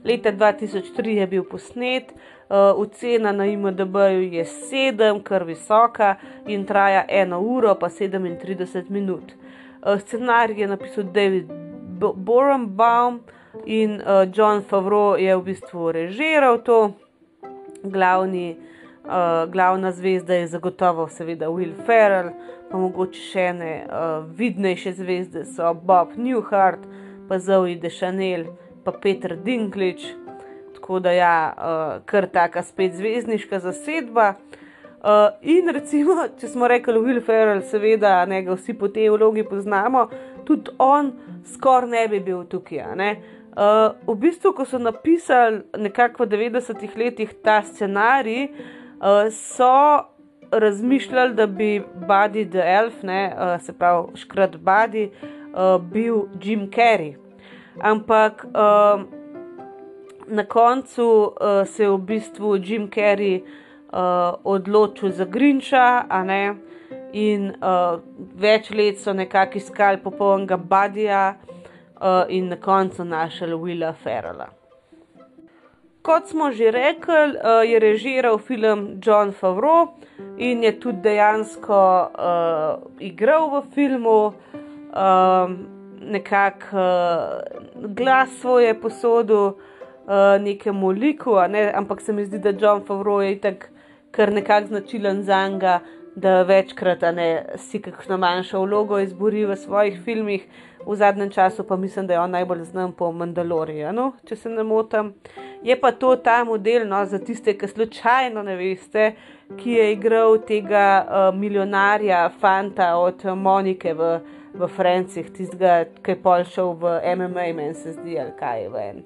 Leta 0.07 0.31
2003 0.31 1.17
je 1.19 1.27
bil 1.33 1.43
posnet, 1.49 2.13
uh, 2.15 2.71
ocena 2.79 3.33
na 3.35 3.49
IMDB-ju 3.51 4.29
je 4.37 4.45
7, 4.71 5.19
kar 5.27 5.45
visoka 5.49 6.13
in 6.47 6.63
traja 6.69 7.03
1 7.09 7.35
uro 7.35 7.75
pa 7.81 7.91
37 7.91 8.91
minut. 8.95 9.35
Uh, 9.35 9.99
scenarij 9.99 10.63
je 10.63 10.71
napisal 10.71 11.11
David 11.11 11.51
Borenbaum 11.99 13.21
in 13.67 13.99
uh, 13.99 14.23
John 14.31 14.63
Favreau 14.63 15.19
je 15.19 15.35
v 15.37 15.47
bistvu 15.51 15.91
režiral 15.99 16.63
to. 16.63 16.93
Glavni, 17.83 18.59
uh, 19.09 19.49
glavna 19.51 19.91
zvezda 19.93 20.37
je 20.37 20.47
zagotovo 20.53 21.09
seveda 21.09 21.49
Will 21.49 21.73
Ferrell, 21.87 22.35
pa 22.71 22.79
mogoče 22.79 23.21
še 23.33 23.45
ene 23.51 23.71
uh, 23.83 24.23
vidnejše 24.39 24.95
zvezde 25.01 25.45
so 25.45 25.73
Bob 25.75 26.15
Newhart, 26.17 26.85
pa 27.29 27.39
Zoe 27.43 27.75
Deschanel, 27.81 28.47
pa 28.85 28.93
Peter 28.93 29.35
Dinklage. 29.37 30.15
Tako 30.77 31.01
da 31.03 31.13
ja, 31.13 31.35
uh, 31.51 31.97
kar 32.07 32.29
taka 32.31 32.63
spet 32.63 32.95
zvezdniška 32.99 33.59
zasedba. 33.67 34.35
Uh, 35.01 35.33
in 35.43 35.71
recimo, 35.73 36.15
če 36.39 36.53
smo 36.53 36.69
rekli 36.69 37.01
Will 37.01 37.23
Ferrell, 37.25 37.65
seveda, 37.67 38.21
ne 38.29 38.43
ga 38.45 38.55
vsi 38.55 38.75
po 38.79 38.91
tej 38.93 39.09
vlogi 39.15 39.47
poznamo, 39.49 40.07
tudi 40.45 40.75
on 40.79 41.15
skoraj 41.55 41.89
ne 41.91 42.03
bi 42.13 42.21
bil 42.21 42.45
tukaj. 42.45 42.85
Uh, 43.51 43.97
v 44.07 44.15
bistvu, 44.21 44.53
ko 44.55 44.67
so 44.69 44.79
napisali 44.79 45.65
nekako 45.81 46.29
v 46.29 46.37
90-ih 46.37 46.99
letih 47.01 47.33
ta 47.43 47.63
scenarij, 47.67 48.53
uh, 49.01 49.27
so 49.33 49.73
razmišljali, 50.53 51.35
da 51.35 51.47
bi 51.47 51.83
Buddy 52.09 52.51
the 52.51 52.63
Elf, 52.65 53.03
ne, 53.03 53.33
uh, 53.37 53.63
se 53.63 53.73
pravi 53.73 54.17
škrat 54.17 54.57
Buddy, 54.57 55.09
uh, 55.09 55.83
bil 55.83 56.27
Jim 56.43 56.71
Carrey. 56.71 57.15
Ampak 57.81 58.45
uh, 58.45 59.01
na 60.27 60.45
koncu 60.45 61.07
uh, 61.41 61.67
se 61.67 61.83
je 61.83 61.91
v 61.91 61.99
bistvu 61.99 62.57
Jim 62.57 62.91
Carrey 62.91 63.41
uh, 63.43 64.35
odločil 64.45 65.11
za 65.11 65.25
Grinča, 65.25 66.05
in 67.13 67.51
uh, 67.51 68.01
več 68.39 68.71
let 68.71 68.99
so 68.99 69.13
nekako 69.13 69.59
iskali 69.59 69.99
popolnega 69.99 70.57
Badija, 70.57 71.35
uh, 72.01 72.25
in 72.29 72.49
na 72.49 72.57
koncu 72.57 73.05
našli 73.05 73.55
Willa 73.55 73.95
Ferrella. 74.03 74.60
Kot 76.03 76.29
smo 76.29 76.51
že 76.53 76.71
rekli, 76.71 77.37
uh, 77.37 77.61
je 77.65 77.79
režiral 77.79 78.39
film 78.39 79.01
John 79.05 79.33
Favreau 79.33 79.93
in 80.39 80.63
je 80.65 80.73
tudi 80.81 81.03
dejansko 81.03 81.77
uh, 82.09 82.81
igral 83.01 83.51
v 83.51 83.63
filmu, 83.75 84.33
uh, 84.33 85.51
nekako 86.01 86.67
uh, 86.77 87.95
glas 87.95 88.31
svoje 88.41 88.75
posodo. 88.81 89.57
Uh, 90.11 90.43
nekemu 90.43 90.91
liku, 90.91 91.37
ne? 91.49 91.71
ampak 91.75 92.01
se 92.01 92.13
mi 92.13 92.25
zdi, 92.25 92.39
da 92.39 92.51
John 92.51 92.83
Favreau 92.83 93.21
je 93.23 93.39
tako 93.39 93.67
kar 94.11 94.33
nekako 94.33 94.67
značilen 94.67 95.23
za 95.23 95.49
njega, 95.49 95.81
da 96.15 96.43
večkrat 96.43 97.03
ne, 97.15 97.45
si 97.57 97.83
kakšno 97.83 98.17
manjšo 98.19 98.61
vlogo 98.65 98.99
izbori 98.99 99.45
v 99.47 99.57
svojih 99.57 100.01
filmih, 100.05 100.47
v 100.87 100.97
zadnjem 100.97 101.31
času 101.31 101.65
pa 101.65 101.77
mislim, 101.77 102.07
da 102.07 102.15
je 102.15 102.21
on 102.21 102.31
najbolj 102.31 102.65
znan 102.65 102.93
po 102.93 103.13
Mandalorijanu, 103.13 104.13
če 104.25 104.37
se 104.37 104.49
ne 104.49 104.63
motim. 104.63 105.13
Je 105.63 105.77
pa 105.81 105.93
to 105.93 106.17
ta 106.17 106.45
model, 106.45 106.89
no, 106.89 107.05
za 107.07 107.19
tiste, 107.19 107.55
ki 107.59 107.69
slučajno 107.69 108.43
ne 108.43 108.57
veste, 108.57 109.13
ki 109.59 109.73
je 109.73 109.93
igral 109.93 110.39
tega 110.47 110.87
uh, 111.03 111.35
milijonarja, 111.39 112.31
fanta 112.41 112.95
od 112.97 113.25
Monike 113.37 113.95
v, 113.95 114.15
v 114.55 114.69
Franciji, 114.77 115.29
tistega, 115.37 115.85
ki 116.03 116.17
je 116.17 116.23
pol 116.23 116.47
šel 116.49 116.73
v 116.81 116.97
MMA, 117.17 117.53
meni 117.55 117.75
se 117.75 117.93
zdi, 117.93 118.19
ali 118.19 118.33
kaj 118.39 118.63
je 118.63 118.73
ven, 118.75 119.05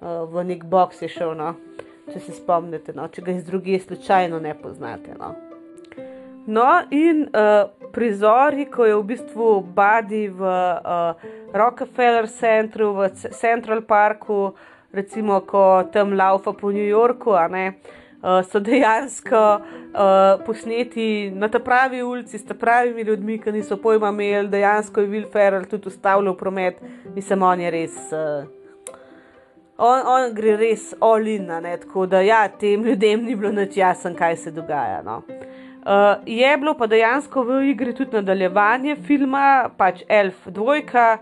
uh, 0.00 0.22
v 0.28 0.44
nek 0.52 0.64
box 0.64 1.02
je 1.02 1.08
šel. 1.08 1.34
No 1.38 1.54
če 2.12 2.20
se 2.20 2.36
spomnite, 2.36 2.94
no, 2.96 3.08
če 3.08 3.24
ga 3.24 3.34
iz 3.34 3.44
druge 3.46 3.78
slučajno 3.80 4.40
ne 4.42 4.54
poznate. 4.58 5.16
No, 5.18 5.32
no 6.46 6.68
in 6.92 7.26
uh, 7.30 7.83
prizori, 7.94 8.66
ko 8.66 8.84
je 8.84 8.94
v 8.96 9.02
bistvu 9.06 9.48
Badi 9.74 10.26
v 10.28 10.42
uh, 10.42 11.14
Rockefeller 11.54 12.26
Centru, 12.26 12.92
v 12.98 13.08
Central 13.14 13.82
Parku, 13.86 14.54
recimo, 14.92 15.40
ko 15.46 15.86
tam 15.92 16.12
laufa 16.18 16.52
po 16.52 16.72
New 16.74 16.86
Yorku, 16.86 17.30
ne, 17.50 17.78
uh, 18.22 18.42
so 18.42 18.58
dejansko 18.58 19.38
uh, 19.38 20.42
posneti 20.46 21.30
na 21.30 21.48
ta 21.48 21.62
pravi 21.62 22.02
ulici, 22.02 22.38
s 22.38 22.44
pravimi 22.58 23.02
ljudmi, 23.02 23.38
ki 23.38 23.54
niso 23.54 23.78
pojma 23.78 24.10
imeli, 24.10 24.50
dejansko 24.50 25.00
je 25.00 25.08
Will 25.08 25.30
Ferrell 25.30 25.70
tudi 25.70 25.88
ustavljal 25.88 26.34
promet, 26.36 26.82
mislim, 27.14 27.42
on 27.42 27.60
je 27.60 27.70
res. 27.70 27.96
Uh, 28.10 28.50
on, 29.78 30.02
on 30.06 30.34
gre 30.34 30.56
res 30.56 30.94
olina, 31.00 31.62
tako 31.78 32.06
da 32.06 32.20
ja, 32.20 32.48
tem 32.48 32.82
ljudem 32.82 33.22
ni 33.24 33.36
bilo 33.36 33.52
nič 33.52 33.76
jasno, 33.76 34.14
kaj 34.18 34.36
se 34.36 34.50
dogaja. 34.50 35.02
No. 35.02 35.22
Uh, 35.28 35.63
je 36.26 36.56
bilo 36.56 36.74
pa 36.74 36.86
dejansko 36.86 37.42
v 37.42 37.62
igri 37.70 37.94
tudi 37.94 38.16
nadaljevanje 38.16 38.96
filma, 38.96 39.70
pač 39.76 40.02
Elf 40.08 40.46
2, 40.46 41.18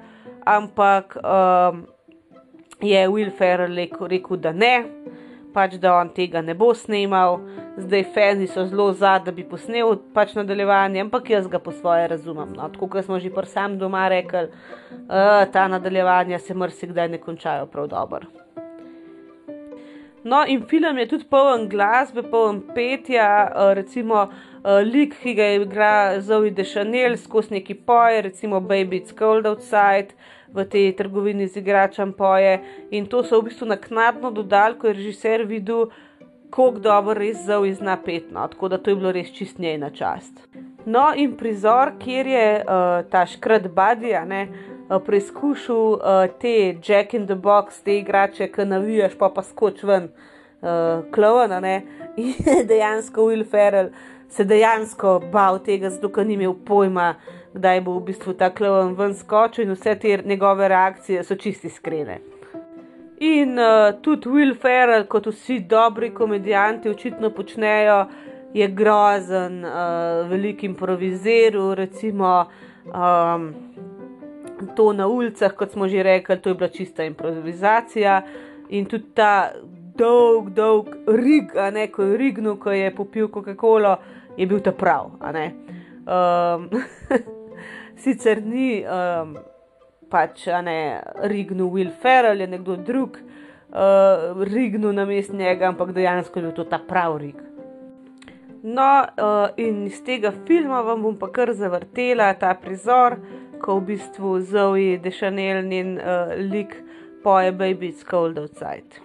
ampak 0.47 1.17
uh, 1.19 1.79
je 2.81 3.09
Will 3.09 3.31
Ferrell 3.39 3.75
rekel, 3.75 4.07
rekel, 4.07 4.37
da 4.37 4.53
ne, 4.53 4.85
pač 5.55 5.75
da 5.83 5.97
on 5.99 6.13
tega 6.15 6.43
ne 6.43 6.55
bo 6.55 6.73
snimal. 6.75 7.41
Zdaj, 7.73 8.05
fani 8.15 8.47
so 8.47 8.67
zelo 8.69 8.91
za, 8.93 9.17
da 9.25 9.33
bi 9.33 9.47
posnel 9.49 9.97
pač 10.15 10.35
nadaljevanje, 10.37 11.01
ampak 11.01 11.31
jaz 11.33 11.49
ga 11.49 11.59
po 11.59 11.73
svoje 11.73 12.09
razumem. 12.09 12.53
No. 12.57 12.69
Tako 12.69 12.89
kot 12.93 13.07
smo 13.07 13.19
že 13.19 13.33
pr 13.33 13.49
sam 13.49 13.79
doma 13.81 14.07
rekli, 14.13 14.47
uh, 14.47 15.43
ta 15.53 15.67
nadaljevanja 15.69 16.39
se 16.39 16.55
marsikdaj 16.55 17.09
ne 17.09 17.19
končajo 17.19 17.67
prav 17.67 17.89
dobro. 17.89 18.29
No, 20.25 20.45
in 20.47 20.61
film 20.71 20.99
je 20.99 21.09
tudi 21.09 21.25
poln 21.27 21.65
glasbe, 21.69 22.23
poln 22.23 22.61
petja, 22.75 23.49
uh, 23.51 23.73
recimo 23.75 24.29
uh, 24.29 24.52
lik, 24.65 25.17
ki 25.23 25.35
ga 25.35 25.49
igra 25.57 26.21
Zoe 26.21 26.51
Deschanel, 26.51 27.17
skozi 27.17 27.55
neki 27.59 27.75
poje, 27.75 28.23
recimo 28.23 28.61
Baby 28.61 29.01
It's 29.01 29.15
Cold 29.19 29.47
Outside, 29.47 30.15
v 30.53 30.65
tej 30.69 30.93
trgovini 30.97 31.49
z 31.49 31.65
igračem 31.65 32.13
poje. 32.13 32.61
In 32.91 33.07
to 33.07 33.25
so 33.25 33.41
v 33.41 33.49
bistvu 33.49 33.67
naknadno 33.67 34.31
dodali, 34.31 34.77
ko 34.79 34.87
je 34.87 34.99
režiser 35.01 35.47
videl, 35.49 35.89
kako 36.53 36.79
dobro 36.85 37.17
res 37.17 37.41
Zoe 37.47 37.73
zna 37.73 37.97
pet, 37.97 38.29
no, 38.31 38.45
tako 38.49 38.69
da 38.69 38.79
to 38.79 38.93
je 38.93 38.97
bilo 38.97 39.13
res 39.13 39.33
čist 39.33 39.59
njej 39.59 39.79
na 39.81 39.91
čast. 39.91 40.37
No, 40.85 41.13
in 41.17 41.37
prizor, 41.37 41.97
kjer 41.99 42.27
je 42.27 42.47
uh, 42.61 43.01
ta 43.11 43.25
škrat 43.27 43.69
Badija, 43.73 44.25
ne. 44.25 44.49
Eh, 44.91 44.99
preizkušal 45.07 45.77
uh, 45.77 46.27
te 46.41 46.77
Jack 46.85 47.15
in 47.15 47.27
the 47.27 47.35
Box, 47.35 47.81
te 47.85 47.97
igrače, 47.99 48.51
ki 48.53 48.67
navijaš, 48.67 49.15
pa 49.19 49.31
pa 49.33 49.43
skoč 49.43 49.83
ven, 49.83 50.11
uh, 50.61 51.05
klovna. 51.15 51.61
In 52.21 52.67
dejansko 52.69 53.25
Will 53.31 53.47
Ferrell 53.49 53.89
se 54.33 54.45
dejansko 54.45 55.21
bal 55.33 55.61
tega, 55.65 55.91
zato 55.93 56.09
ker 56.09 56.27
ni 56.27 56.39
imel 56.39 56.55
pojma, 56.67 57.15
kdaj 57.53 57.81
bo 57.85 57.99
v 57.99 58.07
bistvu 58.09 58.33
ta 58.41 58.49
klovn 58.51 58.95
ven 58.97 59.15
skočil 59.15 59.67
in 59.67 59.75
vse 59.77 59.95
te 60.01 60.17
njegove 60.25 60.69
reakcije 60.73 61.25
so 61.25 61.37
čisti 61.37 61.69
iskrene. 61.69 62.21
In 63.23 63.59
uh, 63.61 63.93
tudi 64.03 64.29
Will 64.33 64.57
Ferrell, 64.59 65.07
kot 65.07 65.29
vsi 65.31 65.61
dobri 65.69 66.11
komedijanti, 66.15 66.91
očitno 66.91 67.31
počnejo, 67.31 68.07
je 68.55 68.69
grozen, 68.69 69.65
uh, 69.65 70.29
velik 70.31 70.65
improviziral, 70.65 71.75
recimo. 71.75 72.47
Um, 72.85 73.53
to 74.77 74.93
na 74.93 75.07
ulicah, 75.07 75.53
kot 75.53 75.73
smo 75.73 75.89
že 75.89 76.03
rekli, 76.03 76.41
to 76.41 76.51
je 76.51 76.55
bila 76.55 76.69
čista 76.69 77.05
improvizacija 77.05 78.23
in 78.69 78.85
tudi 78.87 79.05
ta 79.15 79.53
dolg, 79.97 80.51
dolg 80.51 80.89
rig, 81.07 81.57
a 81.57 81.71
ne 81.71 81.87
ko 81.93 82.03
je 82.03 82.17
rignil, 82.17 82.57
ko 82.57 82.73
je 82.73 82.95
popil 82.95 83.29
Coca-Cola, 83.29 83.97
je 84.37 84.47
bil 84.47 84.61
ta 84.61 84.73
prav. 84.73 85.13
Um, 86.07 86.69
sicer 88.03 88.43
ni 88.45 88.83
um, 88.85 89.37
pač 90.11 90.47
ne 90.65 91.01
rignil 91.29 91.71
Will 91.73 91.93
Ferrell, 92.03 92.41
je 92.41 92.47
nekdo 92.47 92.77
drug 92.77 93.19
uh, 93.73 94.43
rignil 94.43 94.93
na 94.93 95.05
mest 95.05 95.33
njega, 95.33 95.69
ampak 95.69 95.93
dejansko 95.93 96.39
je 96.39 96.47
bil 96.47 96.55
to 96.57 96.65
ta 96.65 96.79
prav 96.89 97.17
rig. 97.17 97.41
No, 98.63 99.07
uh, 99.19 99.49
in 99.57 99.87
iz 99.87 100.03
tega 100.07 100.31
filma 100.47 100.83
vam 100.87 101.03
bom 101.03 101.17
pa 101.19 101.33
kar 101.35 101.51
zavrtela 101.55 102.31
ta 102.39 102.55
prizor, 102.55 103.19
ko 103.63 103.79
v 103.81 103.95
bistvu 103.95 104.37
Zoe 104.47 104.99
Dešanel 105.03 105.73
in 105.73 105.97
uh, 105.99 106.35
lik 106.39 106.77
poje 107.23 107.53
Baby 107.53 107.91
It's 107.91 108.07
Cold 108.07 108.39
Outside. 108.39 109.03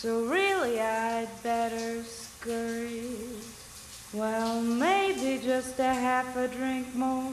So 0.00 0.24
really, 0.26 0.80
I'd 0.80 1.28
better 1.42 2.02
scurry. 2.04 3.16
Well, 4.12 4.62
maybe 4.62 5.42
just 5.44 5.78
a 5.80 5.92
half 5.92 6.36
a 6.36 6.48
drink 6.48 6.94
more. 6.94 7.32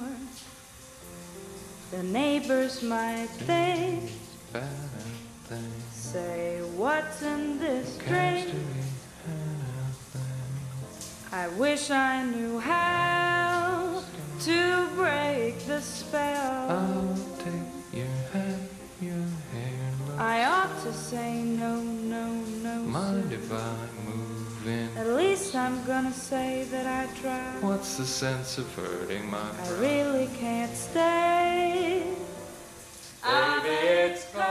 The 1.91 2.03
neighbors 2.03 2.81
might 2.81 3.29
think, 3.47 4.11
say, 5.91 6.59
what's 6.75 7.21
in 7.21 7.59
this 7.59 7.97
drink? 7.97 8.49
I 11.31 11.47
wish 11.49 11.91
I 11.91 12.23
knew 12.23 12.59
how 12.59 14.03
to 14.41 14.87
break 14.95 15.59
the 15.67 15.81
spell. 15.81 16.54
Say 21.09 21.43
no, 21.43 21.81
no, 21.81 22.25
no. 22.63 22.75
mind 22.81 23.29
sir. 23.29 23.35
if 23.35 23.51
I 23.51 23.75
move 24.09 24.67
in? 24.67 24.89
At 24.97 25.07
least 25.15 25.55
I'm 25.55 25.83
gonna 25.85 26.11
say 26.11 26.65
that 26.71 26.87
I 26.87 27.03
tried. 27.21 27.61
What's 27.61 27.97
the 27.97 28.05
sense 28.05 28.57
of 28.57 28.65
hurting 28.75 29.29
my 29.29 29.37
I 29.37 29.51
pride? 29.51 29.79
really 29.79 30.27
can't 30.39 30.75
stay. 30.75 32.03
Baby, 33.23 33.69
it's 34.05 34.25
cold 34.33 34.45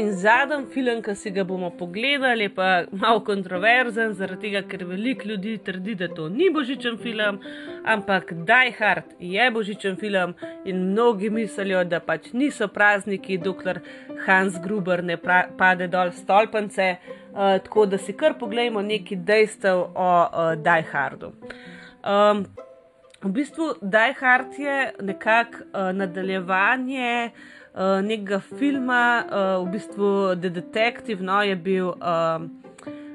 in 0.00 0.12
zadnji 0.16 0.66
film, 0.74 1.02
ki 1.02 1.14
si 1.14 1.30
ga 1.30 1.44
bomo 1.44 1.70
pogledali, 1.78 2.46
je 2.48 2.54
pa 2.54 2.68
malo 2.92 3.20
kontroverzen, 3.24 4.14
zaradi 4.18 4.48
tega, 4.48 4.62
ker 4.68 4.84
veliko 4.88 5.28
ljudi 5.28 5.58
trdi, 5.64 5.94
da 6.00 6.08
to 6.08 6.28
ni 6.28 6.48
božičen 6.54 6.96
film, 6.98 7.40
ampak 7.84 8.32
Die 8.48 8.72
Hard 8.78 9.14
je 9.18 9.50
božičen 9.50 9.98
film 10.00 10.34
in 10.64 10.80
mnogi 10.90 11.30
mislijo, 11.30 11.84
da 11.84 12.00
pač 12.00 12.32
niso 12.32 12.68
prazniki, 12.68 13.38
dokler 13.38 13.82
Hans 14.26 14.58
Gruber 14.64 15.04
ne 15.04 15.16
pra 15.20 15.44
pade 15.58 15.88
dol 15.92 16.12
stolpence. 16.16 16.96
Uh, 17.30 17.60
tako 17.62 17.86
da 17.86 17.98
si 17.98 18.12
kar 18.12 18.34
pogledamo 18.38 18.82
nekaj 18.82 19.22
dejstev 19.26 19.84
o 19.94 20.10
uh, 20.24 20.56
Die 20.58 20.90
Hardu. 20.92 21.30
Um, 22.02 22.44
V 23.20 23.28
bistvu 23.28 23.74
Die 23.82 24.14
Hard 24.16 24.58
je 24.58 24.92
nekako 25.04 25.64
uh, 25.74 25.90
nadaljevanje 25.92 27.30
nekega 28.02 28.40
filma, 28.40 29.24
uh, 29.24 29.66
v 29.66 29.72
bistvu 29.72 30.36
The 30.40 30.50
Detective, 30.50 31.22
no, 31.22 31.42
je 31.42 31.56
bil, 31.56 31.88
uh, 31.88 32.42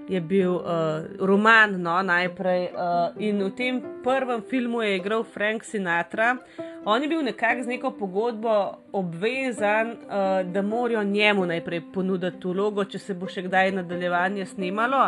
je 0.08 0.22
bil 0.22 0.56
uh, 0.56 1.04
roman 1.20 1.82
no, 1.82 2.02
najprej. 2.02 2.72
Uh, 2.72 3.12
in 3.20 3.44
v 3.44 3.52
tem 3.56 3.82
prvem 4.04 4.42
filmu 4.50 4.82
je 4.82 4.96
igral 4.96 5.24
Frank 5.24 5.64
Sinatra. 5.64 6.38
On 6.86 7.02
je 7.02 7.08
bil 7.08 7.24
nekako 7.26 7.64
z 7.64 7.68
neko 7.68 7.92
pogodbo 7.92 8.78
obvezan, 8.94 9.92
uh, 9.92 10.46
da 10.46 10.62
morajo 10.62 11.04
njemu 11.04 11.46
najprej 11.46 11.82
ponuditi 11.94 12.48
vlogo, 12.48 12.86
če 12.86 13.00
se 13.00 13.14
bo 13.14 13.28
še 13.28 13.48
kdaj 13.50 13.72
nadaljevanje 13.82 14.46
snimalo. 14.46 15.02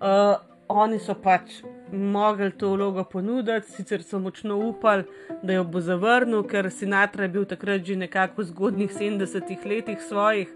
Uh, 0.00 0.49
oni 0.70 0.98
so 0.98 1.14
pač 1.14 1.60
mogli 1.92 2.50
to 2.58 2.70
vlogo 2.74 3.04
ponuditi, 3.04 3.72
sicer 3.72 4.02
so 4.02 4.18
močno 4.18 4.56
upali, 4.68 5.04
da 5.42 5.52
jo 5.52 5.64
bo 5.64 5.80
zavrnil, 5.80 6.44
ker 6.46 6.70
Sinatra 6.70 7.26
je 7.26 7.32
bil 7.34 7.44
takrat 7.44 7.82
že 7.86 7.96
nekako 7.96 8.42
v 8.42 8.46
zgodnjih 8.52 8.92
70-ih 8.94 9.66
letih 9.66 9.98
svojih 10.08 10.48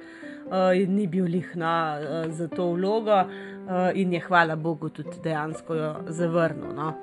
uh, 0.47 0.71
in 0.79 0.95
ni 0.95 1.07
bil 1.07 1.25
lih 1.25 1.57
na 1.57 1.75
uh, 1.99 2.31
za 2.31 2.49
to 2.49 2.71
vlogo, 2.73 3.25
uh, 3.25 3.91
in 3.95 4.13
je 4.13 4.21
hvala 4.29 4.57
Bogu 4.57 4.89
tudi 4.89 5.19
dejansko 5.25 5.75
jo 5.75 5.93
zavrnil. 6.09 6.75
No. 6.75 6.95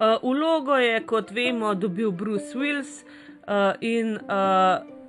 Uh, 0.00 0.20
vlogo 0.22 0.76
je, 0.76 1.00
kot 1.06 1.30
vemo, 1.30 1.74
dobil 1.74 2.12
Bruce 2.12 2.58
Willis 2.58 3.04
uh, 3.48 3.72
in 3.80 4.16
uh, 4.16 4.99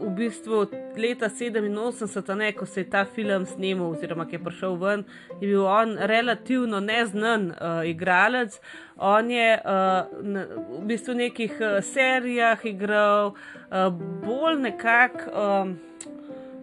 v 0.00 0.10
bistvu 0.16 0.66
leta 0.96 1.28
87, 1.28 2.34
ne, 2.36 2.52
ko 2.52 2.66
se 2.66 2.80
je 2.80 2.90
ta 2.90 3.04
film 3.04 3.46
snimal, 3.46 3.94
oziroma 3.94 4.26
ki 4.26 4.36
je 4.36 4.42
prišel 4.44 4.76
ven, 4.80 5.04
je 5.40 5.48
bil 5.48 5.64
on 5.66 5.96
relativno 5.98 6.80
neznan 6.80 7.50
uh, 7.50 7.82
igralec. 7.88 8.60
On 8.96 9.30
je 9.30 9.48
uh, 9.58 10.22
na, 10.22 10.46
v 10.80 10.84
bistvu 10.88 11.14
v 11.14 11.22
nekih 11.26 11.58
uh, 11.60 11.80
serijah 11.84 12.64
igral, 12.64 13.34
uh, 13.34 13.90
bolj 14.24 14.62
nekako. 14.68 15.30
Um, 15.32 15.76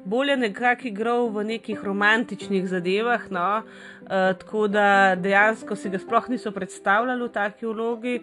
Bolje 0.03 0.33
nekako 0.35 0.87
igral 0.89 1.29
v 1.31 1.45
nekih 1.47 1.79
romantičnih 1.79 2.65
zadevah, 2.67 3.21
no, 3.31 3.61
uh, 3.63 3.92
tako 4.09 4.67
da 4.67 5.15
dejansko 5.15 5.75
si 5.75 5.89
ga 5.89 5.99
sploh 5.99 6.29
niso 6.29 6.51
predstavljali 6.51 7.23
v 7.23 7.31
taki 7.31 7.65
vlogi. 7.65 8.21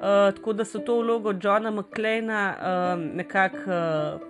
Uh, 0.00 0.34
tako 0.34 0.52
da 0.52 0.64
so 0.64 0.78
to 0.78 0.96
vlogo 1.00 1.34
Johna 1.42 1.70
McClaina 1.70 2.54
um, 2.94 3.04
nekako 3.14 3.56
uh, 3.56 4.20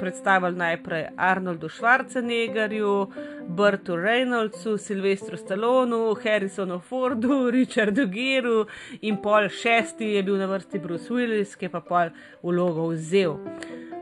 predstavili 0.00 0.56
najprej 0.56 1.06
Arnoldu 1.16 1.68
Schwarzeneggerju, 1.68 3.06
Bertu 3.48 3.96
Reynoldsu, 3.96 4.78
Silvestru 4.78 5.36
Stallonu, 5.36 6.16
Harrisonu 6.24 6.80
Fordu, 6.80 7.50
Richardu 7.56 8.06
Geru 8.06 8.66
in 9.00 9.22
pol 9.22 9.48
šesti 9.48 10.14
je 10.14 10.22
bil 10.22 10.36
na 10.36 10.46
vrsti 10.46 10.78
Bruce 10.78 11.14
Willis, 11.14 11.56
ki 11.56 11.68
je 11.68 11.70
pa 11.70 11.80
pol 11.80 12.10
vlogo 12.42 12.88
vzel. 12.92 13.36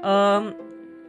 Um, 0.02 0.65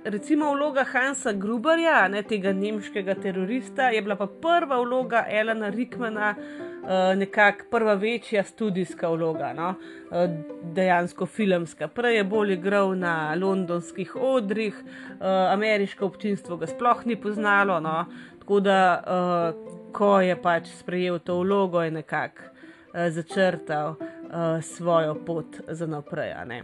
recimo 0.09 0.51
vloga 0.51 0.83
Hansa 0.83 1.31
Gruberja, 1.33 2.07
ne 2.07 2.21
tega 2.23 2.53
nemškega 2.53 3.15
terorista, 3.21 3.89
je 3.89 4.01
bila 4.01 4.15
pa 4.15 4.27
prva 4.27 4.79
vloga 4.81 5.25
Elena 5.29 5.69
Rickmana, 5.69 6.33
uh, 6.37 7.17
nekako 7.17 7.65
prva 7.71 7.93
večja 7.93 8.43
študijska 8.43 9.09
vloga, 9.09 9.53
no? 9.53 9.69
uh, 9.69 10.29
dejansko 10.73 11.25
filmska. 11.25 11.87
Prej 11.87 12.17
je 12.17 12.23
bolj 12.23 12.53
igral 12.53 12.95
na 12.97 13.35
londonskih 13.35 14.15
odrih, 14.15 14.75
uh, 14.83 15.25
ameriško 15.53 16.05
občinstvo 16.05 16.57
ga 16.57 16.67
sploh 16.67 17.05
ni 17.05 17.15
poznalo, 17.21 17.79
no? 17.79 18.05
tako 18.39 18.59
da 18.59 18.79
uh, 19.03 19.91
ko 19.93 20.19
je 20.21 20.35
pač 20.41 20.69
sprejel 20.79 21.19
to 21.19 21.39
vlogo, 21.41 21.81
je 21.81 21.91
nekako 21.91 22.43
uh, 22.43 23.09
začrtal 23.09 23.95
uh, 23.97 24.63
svojo 24.63 25.15
pot 25.25 25.61
za 25.67 25.87
naprej. 25.87 26.33
ne. 26.45 26.63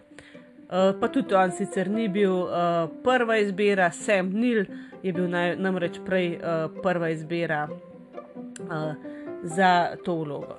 Uh, 0.73 0.89
pa 0.99 1.07
tudi 1.07 1.35
on 1.37 1.51
sicer 1.53 1.85
ni 1.89 2.07
bil 2.09 2.31
uh, 2.33 2.87
prva 3.05 3.37
izbira, 3.37 3.91
Sam 3.93 4.31
Nil 4.33 4.63
je 5.03 5.11
bil 5.13 5.27
naj, 5.29 5.51
namreč 5.61 5.99
prej 6.01 6.31
uh, 6.39 6.63
prva 6.81 7.11
izbira 7.13 7.67
uh, 7.69 8.95
za 9.43 9.93
to 10.05 10.15
vlogo. 10.23 10.57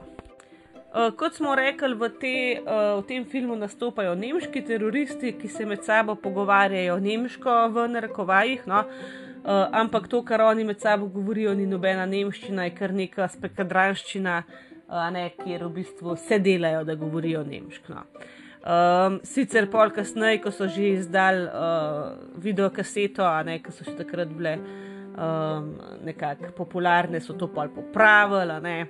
Uh, 0.94 1.10
kot 1.18 1.34
smo 1.34 1.56
rekli, 1.58 1.96
v, 1.98 2.08
te, 2.20 2.34
uh, 2.62 3.00
v 3.00 3.02
tem 3.08 3.24
filmu 3.26 3.56
nastopajo 3.58 4.12
nemški 4.14 4.62
teroristi, 4.62 5.32
ki 5.34 5.50
se 5.50 5.66
med 5.66 5.82
sabo 5.82 6.14
pogovarjajo 6.14 7.00
nemško, 7.02 7.56
v 7.74 7.88
narekovajih, 7.96 8.68
no? 8.70 8.84
uh, 8.86 9.66
ampak 9.74 10.06
to, 10.06 10.22
kar 10.22 10.46
oni 10.46 10.68
med 10.70 10.78
sabo 10.78 11.10
govorijo, 11.10 11.56
ni 11.58 11.66
nobena 11.66 12.06
nemščina, 12.06 12.68
je 12.70 12.76
kar 12.78 12.94
neka 12.94 13.26
spekadranščina, 13.34 14.38
uh, 14.46 15.10
ne, 15.10 15.26
kjer 15.42 15.66
v 15.66 15.74
bistvu 15.80 16.14
se 16.22 16.38
delajo, 16.38 16.86
da 16.86 16.94
govorijo 17.02 17.42
nemško. 17.50 17.98
No? 17.98 18.30
Um, 18.64 19.18
sicer 19.28 19.66
pol 19.68 19.90
kasneje, 19.92 20.38
ko 20.40 20.48
so 20.48 20.64
že 20.64 20.94
izdali 20.96 21.44
uh, 21.44 22.16
videokaseto, 22.40 23.20
a 23.20 23.42
ne, 23.44 23.58
ki 23.60 23.74
so 23.76 23.84
še 23.84 23.92
takrat 23.98 24.32
bile 24.32 24.54
um, 24.56 25.74
nekako 26.00 26.54
popularne, 26.56 27.20
so 27.20 27.36
to 27.36 27.50
pol 27.52 27.68
popravili, 27.68 28.80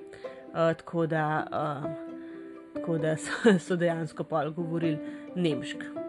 uh, 0.55 0.71
tako 0.79 1.09
da, 1.11 1.27
uh, 1.51 1.91
tako 2.79 3.01
da 3.03 3.17
so, 3.19 3.35
so 3.67 3.75
dejansko 3.81 4.31
pol 4.31 4.55
govorili 4.55 4.99
nemško. 5.35 6.04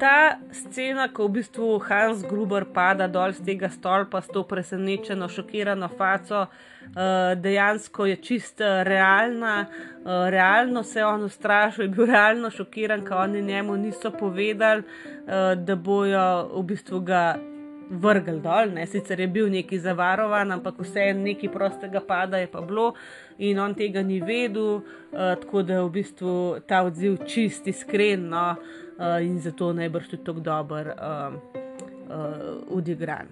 Ta 0.00 0.40
scena, 0.56 1.10
ko 1.12 1.26
v 1.28 1.34
bistvu 1.34 1.74
Hans 1.84 2.22
Gruber 2.24 2.64
pada 2.64 3.04
dol 3.04 3.34
z 3.36 3.44
tega 3.44 3.68
stolpa 3.68 4.22
s 4.24 4.32
to 4.32 4.46
presenečeno, 4.48 5.28
šokirano 5.28 5.90
faco, 5.92 6.46
uh, 6.48 7.36
dejansko 7.36 8.08
je 8.08 8.16
čist 8.16 8.64
uh, 8.64 8.80
realna, 8.88 9.68
uh, 9.68 10.32
realno 10.32 10.80
se 10.82 11.02
je 11.02 11.06
on 11.06 11.28
ustrašil, 11.28 11.84
je 11.84 11.92
bil 11.92 12.08
realno 12.08 12.48
šokiran, 12.48 13.04
ker 13.04 13.20
oni 13.26 13.44
njemu 13.44 13.76
niso 13.76 14.08
povedali, 14.10 14.88
uh, 14.88 15.52
da 15.60 15.76
bojo 15.76 16.48
v 16.56 16.64
bistvu 16.72 17.04
ga 17.04 17.36
vrgli 17.90 18.40
dol. 18.40 18.72
Ne? 18.72 18.86
Sicer 18.86 19.20
je 19.20 19.28
bil 19.28 19.50
neki 19.52 19.78
zavarovan, 19.78 20.52
ampak 20.56 20.80
vse 20.80 21.10
nekaj 21.12 21.52
prostega 21.52 22.00
pada 22.00 22.40
je 22.40 22.46
pa 22.48 22.64
bilo 22.64 22.94
in 23.38 23.58
on 23.58 23.74
tega 23.74 24.02
ni 24.02 24.20
vedel, 24.20 24.80
uh, 24.80 25.34
tako 25.42 25.62
da 25.62 25.76
je 25.76 25.84
v 25.84 25.90
bistvu 26.00 26.34
ta 26.64 26.86
odziv 26.88 27.20
čist 27.26 27.68
iskren. 27.68 28.30
No? 28.32 28.54
Uh, 29.00 29.16
in 29.24 29.40
zato 29.40 29.72
najbrž 29.72 30.10
tudi 30.10 30.24
tako 30.24 30.40
dober 30.44 30.92
uh, 30.92 31.32
uh, 32.12 32.76
odigran. 32.76 33.30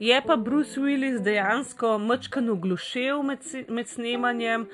Je 0.00 0.22
pa 0.26 0.36
Bruce 0.36 0.80
Willis 0.80 1.20
dejansko 1.20 1.98
mačkan 1.98 2.48
oglušel 2.48 3.22
med, 3.22 3.44
med 3.68 3.88
snemanjem, 3.88 4.66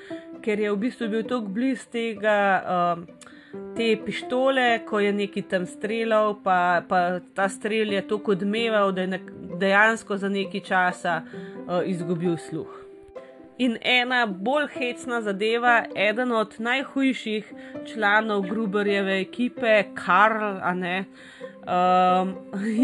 ker 0.43 0.59
je 0.59 0.71
v 0.71 0.79
bistvu 0.79 1.07
bil 1.11 1.23
tako 1.27 1.51
blizu 1.51 1.91
tega. 1.91 2.39
Um, 2.63 3.07
Te 3.77 3.85
pištole, 4.05 4.79
ko 4.89 4.97
je 4.99 5.11
neki 5.13 5.43
tam 5.45 5.67
streljal, 5.69 6.39
pa, 6.43 6.81
pa 6.89 7.19
ta 7.37 7.45
strel 7.49 7.93
je 7.93 8.01
tako 8.07 8.33
odmeval, 8.33 8.89
da 8.91 9.05
je 9.05 9.19
dejansko 9.61 10.17
za 10.17 10.29
nekaj 10.29 10.63
časa 10.65 11.19
uh, 11.21 11.85
izgubil 11.85 12.33
sluh. 12.37 12.82
In 13.57 13.77
ena 13.81 14.25
bolj 14.25 14.67
hecna 14.73 15.21
zadeva, 15.21 15.83
eden 15.95 16.31
od 16.31 16.55
najhujših 16.59 17.53
članov 17.93 18.41
Gruberjeve 18.49 19.19
ekipe, 19.21 19.83
Karl, 19.95 20.57
ne, 20.75 21.05
um, 21.61 22.33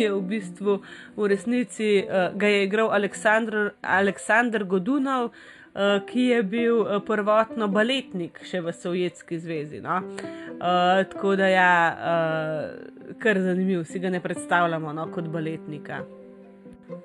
je 0.02 0.12
v 0.14 0.22
bistvu 0.22 0.80
v 1.18 1.28
resnici 1.28 2.04
uh, 2.04 2.38
ga 2.38 2.48
je 2.48 2.64
igral 2.64 2.94
Aleksandr, 2.94 3.72
Aleksandr 3.82 4.64
Godunov, 4.64 5.32
uh, 5.32 6.06
ki 6.06 6.28
je 6.36 6.44
bil 6.44 6.84
uh, 6.84 7.02
prvotno 7.02 7.68
baletnik 7.68 8.38
še 8.46 8.62
v 8.62 8.76
Sovjetski 8.76 9.42
zvezi. 9.42 9.82
No? 9.82 10.04
Uh, 10.06 11.02
tako 11.10 11.34
da 11.36 11.50
je 11.50 11.58
ja, 11.58 11.74
uh, 11.98 13.18
kar 13.18 13.42
zanimiv, 13.42 13.88
si 13.90 14.00
ga 14.00 14.14
ne 14.14 14.22
predstavljamo 14.22 14.94
no, 14.94 15.10
kot 15.10 15.34
baletnika. 15.34 16.04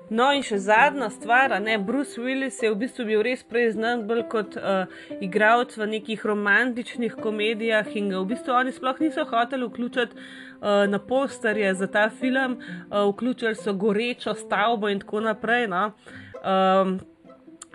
No, 0.09 0.29
in 0.33 0.43
še 0.45 0.57
zadnja 0.61 1.09
stvar, 1.13 1.53
ne 1.61 1.77
Bruce 1.81 2.21
Willis 2.21 2.57
je 2.63 2.71
v 2.71 2.77
bistvu 2.83 3.05
bil 3.09 3.23
res 3.25 3.43
prej 3.45 3.71
znan 3.75 4.05
bolj 4.09 4.23
kot 4.31 4.57
uh, 4.57 4.85
igralec 5.21 5.75
v 5.77 5.87
nekih 5.95 6.25
romantičnih 6.25 7.17
komedijah 7.21 7.89
in 7.97 8.11
ga 8.13 8.21
v 8.21 8.29
bistvu 8.33 8.53
oni 8.53 8.73
sploh 8.75 9.01
niso 9.01 9.25
hoteli 9.29 9.67
vključiti 9.69 10.17
uh, 10.17 10.85
na 10.89 10.99
posterje 10.99 11.73
za 11.81 11.87
ta 11.87 12.07
film, 12.09 12.57
uh, 12.59 13.03
vključili 13.11 13.55
so 13.55 13.73
gorečo 13.73 14.33
stavbo 14.37 14.89
in 14.89 15.03
tako 15.03 15.25
naprej. 15.29 15.67
No? 15.73 15.91
Um, 16.41 16.99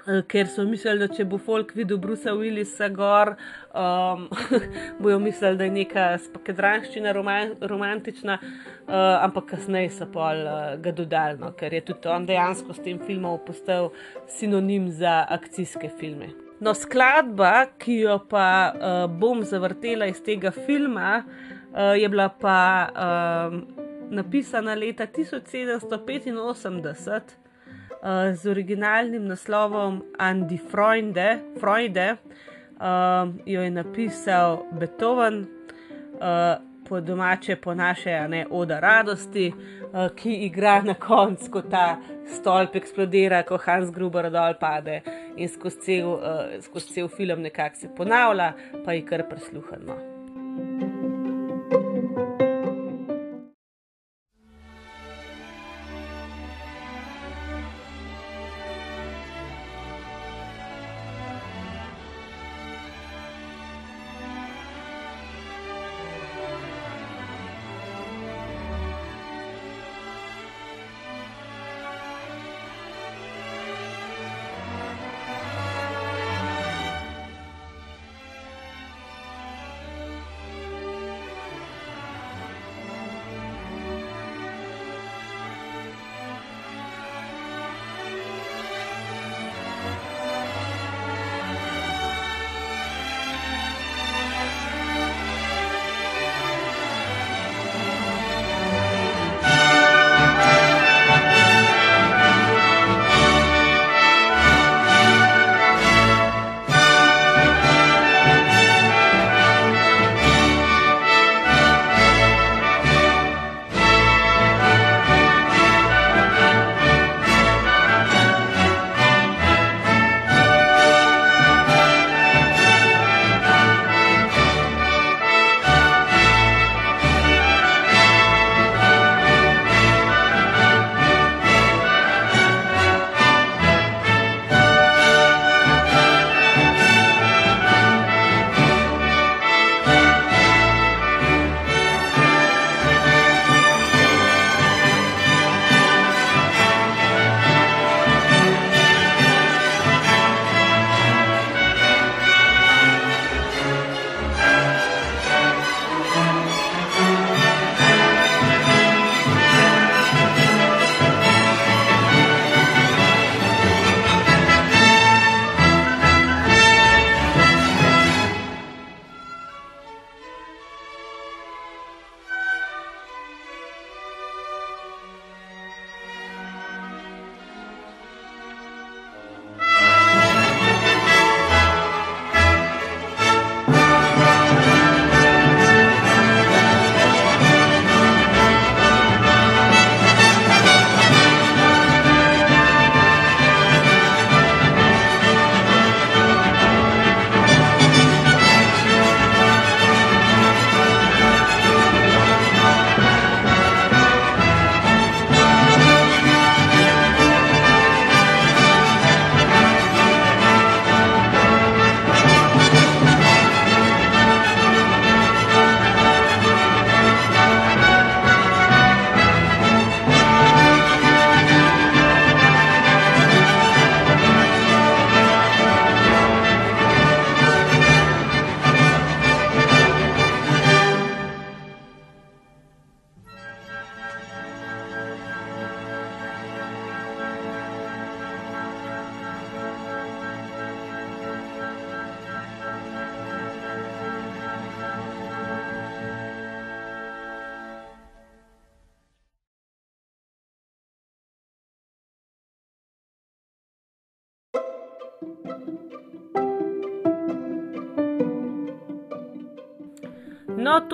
Ker 0.05 0.49
so 0.49 0.65
mislili, 0.65 0.99
da 1.03 1.09
če 1.13 1.25
bo 1.29 1.37
folk 1.43 1.75
videl 1.77 1.99
Brusa 2.01 2.33
Willisa 2.37 2.89
gor, 2.95 3.35
um, 3.77 4.29
bojo 5.03 5.19
mislili, 5.23 5.59
da 5.61 5.65
je 5.69 5.75
neka 5.75 6.05
spakedranščina 6.25 7.13
roman, 7.17 7.49
romantična, 7.61 8.39
uh, 8.41 8.45
ampak 9.21 9.45
kasneje 9.55 9.91
so 9.99 10.07
pol 10.13 10.39
uh, 10.47 10.53
ga 10.83 10.91
dodali, 10.97 11.37
no, 11.43 11.49
ker 11.59 11.71
je 11.77 11.83
tudi 11.93 12.07
on 12.13 12.23
dejansko 12.29 12.71
s 12.77 12.81
tem 12.85 12.99
filmom 13.07 13.37
postal 13.47 13.85
sinonim 14.39 14.85
za 14.91 15.15
akcijske 15.29 15.89
filme. 16.01 16.29
No, 16.61 16.71
skladba, 16.77 17.53
ki 17.81 17.95
jo 18.03 18.17
pa 18.29 18.47
uh, 18.73 19.07
bom 19.21 19.39
zavrtela 19.49 20.07
iz 20.11 20.21
tega 20.25 20.51
filma, 20.53 21.11
uh, 21.25 21.29
je 21.97 22.09
bila 22.09 22.29
pa 22.41 22.59
um, 22.91 23.53
napisana 24.11 24.75
leta 24.75 25.07
1785 25.07 27.21
uh, 28.03 28.35
z 28.35 28.51
originalnim 28.51 29.27
naslovom 29.27 30.03
Andy 30.19 30.59
Freunde, 30.71 31.39
Freude, 31.61 32.17
uh, 32.81 33.35
jo 33.47 33.63
je 33.63 33.71
napisal 33.71 34.63
Beethoven, 34.73 35.47
uh, 36.21 36.71
po 36.89 37.01
domače, 37.01 37.57
po 37.57 37.75
naše, 37.75 38.11
a 38.11 38.29
ne 38.29 38.47
Oda 38.51 38.81
radosti, 38.81 39.53
uh, 39.53 40.09
ki 40.17 40.35
igra 40.47 40.81
na 40.83 40.95
koncu, 40.95 41.51
ko 41.51 41.63
ta 41.63 41.99
stolp 42.35 42.75
eksplodira, 42.77 43.43
ko 43.47 43.59
Hans 43.65 43.93
Gruber 43.95 44.31
dol 44.31 44.59
pade 44.61 45.01
in 45.37 45.49
skozi 45.49 45.85
cel, 45.87 46.15
uh, 46.19 46.57
skozi 46.61 46.99
cel 46.99 47.09
film 47.09 47.47
nekako 47.47 47.77
se 47.77 47.95
ponavlja, 47.97 48.53
pa 48.85 48.93
je 48.93 49.07
kar 49.07 49.29
prisluhano. 49.31 50.20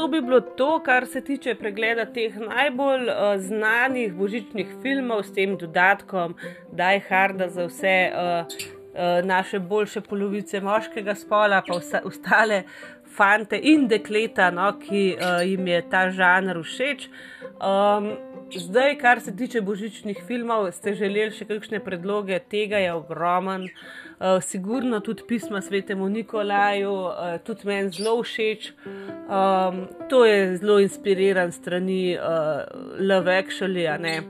To 0.07 0.11
bi 0.11 0.21
bilo 0.21 0.41
to, 0.41 0.83
kar 0.85 1.07
se 1.07 1.21
tiče 1.21 1.55
pregleda 1.59 2.05
teh 2.15 2.35
najbolj 2.39 3.09
uh, 3.11 3.41
znanih 3.43 4.13
božičnih 4.15 4.69
filmov 4.83 5.25
s 5.27 5.33
tem 5.35 5.57
dodatkom, 5.59 6.37
da 6.73 6.93
je 6.95 7.01
harda 7.09 7.49
za 7.49 7.67
vse 7.67 7.95
uh, 8.13 8.47
uh, 8.47 9.27
naše 9.27 9.59
boljše 9.59 10.01
polovice 10.07 10.61
moškega 10.61 11.15
spola, 11.15 11.59
pa 11.67 11.81
vsa, 11.81 12.05
ostale 12.05 12.63
fante 13.17 13.59
in 13.59 13.89
dekleta, 13.91 14.53
no, 14.55 14.71
ki 14.79 15.03
uh, 15.17 15.43
jim 15.43 15.67
je 15.67 15.83
ta 15.91 16.07
žanr 16.15 16.63
všeč. 16.63 17.09
Um, 17.59 18.13
zdaj, 18.55 18.99
kar 19.03 19.21
se 19.21 19.35
tiče 19.37 19.61
božičnih 19.61 20.23
filmov, 20.29 20.71
ste 20.71 20.95
želeli 20.95 21.35
še 21.35 21.51
kakšne 21.51 21.83
predloge, 21.83 22.39
tega 22.47 22.79
je 22.79 22.95
ogromen. 22.95 23.67
Uh, 23.67 24.06
sigurno 24.41 25.01
tudi 25.01 25.23
pisma 25.29 25.61
svetemu 25.61 26.09
Nikolaju, 26.09 26.93
uh, 26.93 27.13
tudi 27.45 27.67
meni 27.69 27.91
zelo 27.91 28.23
všeč. 28.23 28.73
Um, 29.29 29.87
to 30.09 30.25
je 30.25 30.57
zelo 30.57 30.79
inspiriran 30.81 31.53
strani 31.53 32.17
uh, 32.17 32.65
Love 33.01 33.43
Actually, 33.43 33.87
a 33.89 33.99
ne. 33.99 34.23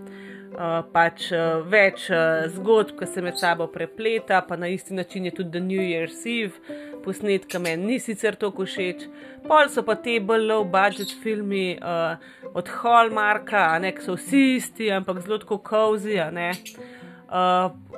Uh, 0.57 0.81
pač 0.93 1.29
uh, 1.37 1.61
več 1.69 2.09
uh, 2.09 2.49
zgodb, 2.49 2.97
ki 2.99 3.07
se 3.07 3.23
med 3.23 3.37
sabo 3.37 3.67
prepleta, 3.69 4.41
pa 4.41 4.57
na 4.57 4.71
isti 4.73 4.95
način 4.95 5.29
je 5.29 5.35
tudi 5.37 5.53
The 5.53 5.61
New 5.61 5.85
Year's 5.85 6.25
Eve, 6.25 6.79
posnetka 7.05 7.61
meni 7.61 7.93
ni 7.93 7.99
sicer 8.01 8.35
tako 8.41 8.65
všeč. 8.65 9.05
Pol 9.47 9.69
so 9.69 9.85
pa 9.85 9.99
te 10.01 10.17
bolj 10.19 10.49
low 10.49 10.65
budget 10.65 11.13
filmi 11.23 11.77
uh, 11.77 12.17
od 12.57 12.73
Hallmarka, 12.81 13.69
ne, 13.85 13.93
ki 13.93 14.03
so 14.09 14.17
vsi 14.17 14.45
isti, 14.57 14.91
ampak 14.97 15.21
zelo 15.27 15.39
tako 15.45 15.61
cozy, 15.69 16.17
ne. 16.33 16.55
Uh, 16.57 16.96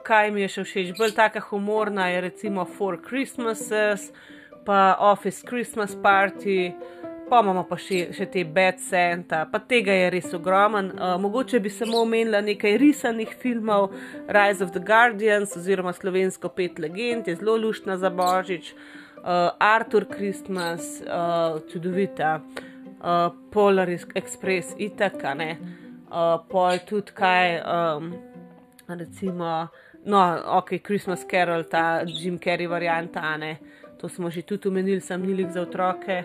kaj 0.04 0.30
mi 0.32 0.42
je 0.46 0.48
še 0.48 0.64
všeč, 0.64 0.92
bolj 0.98 1.12
taka 1.16 1.40
humorna 1.50 2.08
je 2.08 2.20
recimo 2.20 2.64
Four 2.64 2.98
Christmases, 3.04 4.10
pa 4.64 4.96
Office 5.00 5.44
Christmas 5.46 5.96
Party, 6.02 6.72
pa 7.28 7.40
imamo 7.42 7.64
pa 7.68 7.76
še, 7.76 8.08
še 8.16 8.26
te 8.32 8.44
Bad 8.44 8.80
Santa, 8.80 9.42
pa 9.52 9.60
tega 9.60 9.92
je 9.92 10.10
res 10.14 10.30
ogromen. 10.36 10.90
Uh, 10.96 11.16
mogoče 11.20 11.60
bi 11.60 11.72
samo 11.72 12.02
omenila 12.04 12.40
nekaj 12.44 12.78
risanih 12.80 13.34
filmov, 13.40 13.90
Rise 14.28 14.64
of 14.64 14.72
the 14.72 14.80
Guardians 14.80 15.56
oziroma 15.56 15.92
slovensko 15.92 16.48
pet 16.56 16.80
legend, 16.80 17.28
je 17.28 17.36
zelo 17.36 17.58
luštna 17.60 17.98
za 18.00 18.10
božič, 18.10 18.72
uh, 18.72 19.52
Arthur 19.60 20.08
Christmas, 20.08 21.02
uh, 21.04 21.60
čudovita, 21.68 22.38
uh, 22.40 23.28
Polar 23.52 23.92
Express, 23.92 24.72
itaka, 24.78 25.36
ne. 25.36 25.52
Uh, 26.08 26.40
pol 26.48 26.80
tudi 26.88 27.12
kaj. 27.12 27.60
Um, 27.60 28.12
recimo, 28.96 29.68
no, 30.04 30.42
ok, 30.58 30.78
Christmas 30.82 31.26
Carol, 31.30 31.64
ta 31.64 32.02
Jim 32.06 32.38
Carrey 32.38 32.66
varianta, 32.66 33.36
ne, 33.36 33.58
to 33.98 34.08
smo 34.08 34.30
že 34.30 34.42
tudi 34.42 34.68
omenili, 34.68 35.00
sem 35.00 35.20
nilik 35.20 35.50
za 35.50 35.62
otroke. 35.62 36.24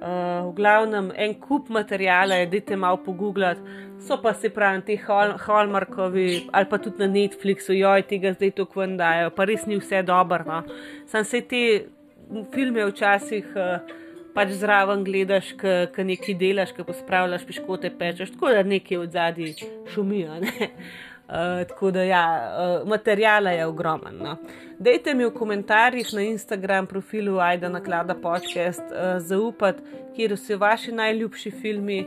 Uh, 0.00 0.48
v 0.48 0.54
glavnem, 0.56 1.10
en 1.12 1.34
kup 1.36 1.68
materijala 1.68 2.38
je, 2.40 2.46
dajte 2.46 2.76
malo 2.76 2.96
pogooglati, 3.04 3.60
so 4.00 4.16
pa 4.22 4.32
se 4.32 4.48
pravi, 4.48 4.80
ti 4.82 4.96
Hallmarkovi 4.96 6.48
ali 6.52 6.66
pa 6.70 6.78
tudi 6.78 7.04
na 7.04 7.06
Netflixu, 7.06 7.76
joj, 7.76 8.06
tega 8.08 8.32
zdaj 8.32 8.54
to 8.56 8.64
kvandajo, 8.64 9.28
pa 9.36 9.44
res 9.44 9.66
ni 9.68 9.76
vse 9.76 10.00
dobro. 10.02 10.40
No. 10.46 10.62
Sam 11.06 11.24
se 11.24 11.42
te 11.44 11.84
filme 12.54 12.86
včasih 12.88 13.52
uh, 13.52 13.92
pač 14.32 14.56
zraven 14.56 15.04
gledaš, 15.04 15.52
ki 15.60 16.04
nekaj 16.06 16.36
delaš, 16.40 16.72
ki 16.72 16.86
pospravljaš 16.88 17.44
piškote, 17.44 17.92
pečeš, 17.98 18.32
tako 18.38 18.54
da 18.56 18.64
nekaj 18.64 19.02
od 19.04 19.16
zadaj 19.18 19.54
šumijo. 19.92 20.40
Ne. 20.46 20.70
Uh, 21.30 21.66
tako 21.68 21.90
da, 21.90 22.02
ja, 22.02 22.54
uh, 22.82 22.88
materijala 22.88 23.50
je 23.50 23.66
ogromno. 23.66 24.10
No. 24.10 24.36
Dajte 24.78 25.14
mi 25.14 25.24
v 25.24 25.30
komentarjih 25.30 26.08
na 26.14 26.22
Instagram 26.26 26.86
profilu 26.86 27.38
Aida 27.38 27.68
Naklada 27.68 28.14
podcast 28.14 28.82
uh, 28.90 29.22
zaupati, 29.22 29.82
kje 30.16 30.36
so 30.36 30.58
vaši 30.58 30.92
najljubši 30.92 31.50
filmi, 31.50 32.00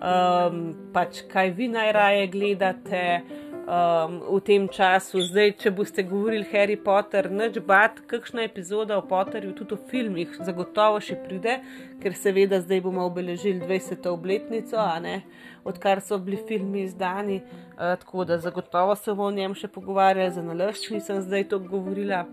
um, 0.00 0.74
pač 0.92 1.20
kaj 1.32 1.50
vi 1.50 1.68
najraje 1.68 2.26
gledate 2.26 3.20
um, 3.66 4.20
v 4.36 4.40
tem 4.40 4.68
času. 4.68 5.20
Zdaj, 5.28 5.52
če 5.62 5.70
boste 5.70 6.02
govorili 6.02 6.48
Harry 6.52 6.76
Potter, 6.80 7.30
neč 7.30 7.58
bat, 7.66 8.00
kakšna 8.08 8.46
epizoda 8.48 8.96
o 8.98 9.06
Potterju, 9.06 9.52
tudi 9.58 9.76
o 9.76 9.80
filmih, 9.90 10.32
zagotovo 10.40 11.00
še 11.00 11.18
pride, 11.26 11.60
ker 12.02 12.16
seveda 12.16 12.62
zdaj 12.64 12.82
bomo 12.88 13.04
obeležili 13.06 13.60
20. 13.60 14.08
obletnico, 14.10 14.80
a 14.80 14.98
ne 15.02 15.20
odkar 15.64 16.00
so 16.00 16.18
bili 16.18 16.38
filmi 16.48 16.82
izdani, 16.82 17.40
uh, 17.42 17.94
tako 18.00 18.24
da 18.24 18.38
zagotovo 18.38 18.96
se 18.96 19.10
bomo 19.10 19.28
o 19.28 19.30
njem 19.30 19.54
še 19.54 19.68
pogovarjali, 19.68 20.34
za 20.34 20.42
nalašč 20.42 20.90
nisem 20.90 21.22
zdaj 21.22 21.48
to 21.48 21.58
govorila. 21.58 22.26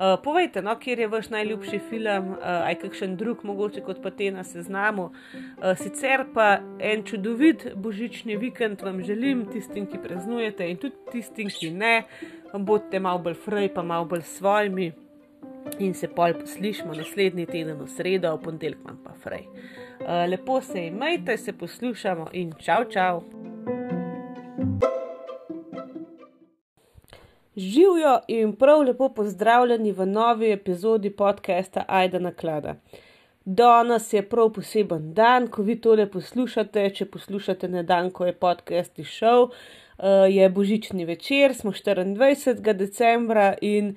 Uh, 0.00 0.16
povejte, 0.24 0.62
no, 0.62 0.72
kje 0.80 0.96
je 0.96 1.08
vaš 1.12 1.28
najljubši 1.28 1.78
film, 1.90 2.30
uh, 2.32 2.38
aj 2.64 2.78
kakšen 2.80 3.18
drug, 3.20 3.42
mogoče 3.44 3.82
kot 3.84 4.00
pa 4.02 4.10
te 4.10 4.30
na 4.32 4.44
seznamu. 4.48 5.10
Uh, 5.10 5.74
sicer 5.76 6.24
pa 6.34 6.62
en 6.80 7.04
čudovit 7.04 7.66
božični 7.76 8.38
vikend 8.40 8.80
vam 8.82 9.02
želim, 9.04 9.44
tistim, 9.52 9.84
ki 9.90 10.00
praznujete 10.00 10.70
in 10.70 10.80
tudi 10.80 10.96
tistim, 11.12 11.52
ki 11.52 11.70
ne, 11.76 11.94
bodite 12.54 13.00
malo 13.00 13.20
bolj 13.26 13.36
fraj, 13.44 13.68
pa 13.74 13.84
malo 13.84 14.08
bolj 14.08 14.24
svojimi 14.38 14.92
in 15.78 15.94
se 15.94 16.08
pol 16.08 16.34
poslišmo 16.40 16.94
naslednji 16.94 17.46
teden 17.46 17.78
v 17.80 17.88
sredo, 17.88 18.34
v 18.36 18.42
ponedeljek 18.42 18.78
pa 19.04 19.14
fraj. 19.22 19.44
Eh, 19.44 20.26
lepo 20.28 20.60
se 20.60 20.86
imejte, 20.86 21.36
se 21.36 21.52
poslušamo 21.52 22.26
in 22.32 22.52
čau, 22.58 22.84
čau. 22.90 23.22
Živijo 27.56 28.20
in 28.28 28.52
prav 28.56 28.82
lepo 28.82 29.08
pozdravljeni 29.08 29.92
v 29.92 30.06
novi 30.06 30.52
epizodi 30.52 31.10
podcasta 31.10 31.84
Aida 31.88 32.18
na 32.18 32.32
klada. 32.32 32.74
Danes 33.44 34.12
je 34.12 34.22
prav 34.28 34.52
poseben 34.52 35.14
dan, 35.14 35.48
ko 35.48 35.62
vi 35.62 35.80
tole 35.80 36.06
poslušate. 36.10 36.90
Če 36.94 37.06
poslušate 37.06 37.68
na 37.68 37.82
dan, 37.82 38.10
ko 38.10 38.26
je 38.26 38.32
podcast 38.32 38.98
išel, 38.98 39.48
eh, 39.98 40.28
je 40.30 40.48
božični 40.50 41.04
večer, 41.04 41.54
smo 41.54 41.72
24. 41.72 42.72
decembra 42.72 43.54
in 43.60 43.96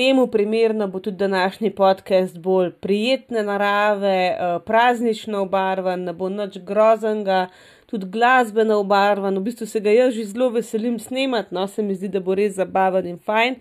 temu 0.00 0.26
primerno 0.26 0.88
bo 0.88 1.00
tudi 1.00 1.16
današnji 1.16 1.70
podcast 1.70 2.38
bolj 2.38 2.70
prijetne 2.70 3.42
narave, 3.42 4.26
eh, 4.26 4.58
praznično 4.66 5.42
obarvan, 5.42 6.04
ne 6.04 6.12
bo 6.12 6.28
nič 6.28 6.58
groznega, 6.58 7.48
tudi 7.86 8.06
glasbeno 8.06 8.78
obarvan. 8.78 9.38
V 9.38 9.42
bistvu 9.42 9.66
se 9.66 9.80
ga 9.80 9.90
jaz 9.90 10.14
že 10.14 10.24
zelo 10.24 10.48
veselim 10.48 10.98
snemati, 10.98 11.54
no 11.54 11.66
se 11.66 11.82
mi 11.82 11.94
zdi, 11.94 12.08
da 12.08 12.20
bo 12.20 12.34
res 12.34 12.54
zabaven 12.56 13.06
in 13.06 13.18
fajn. 13.18 13.54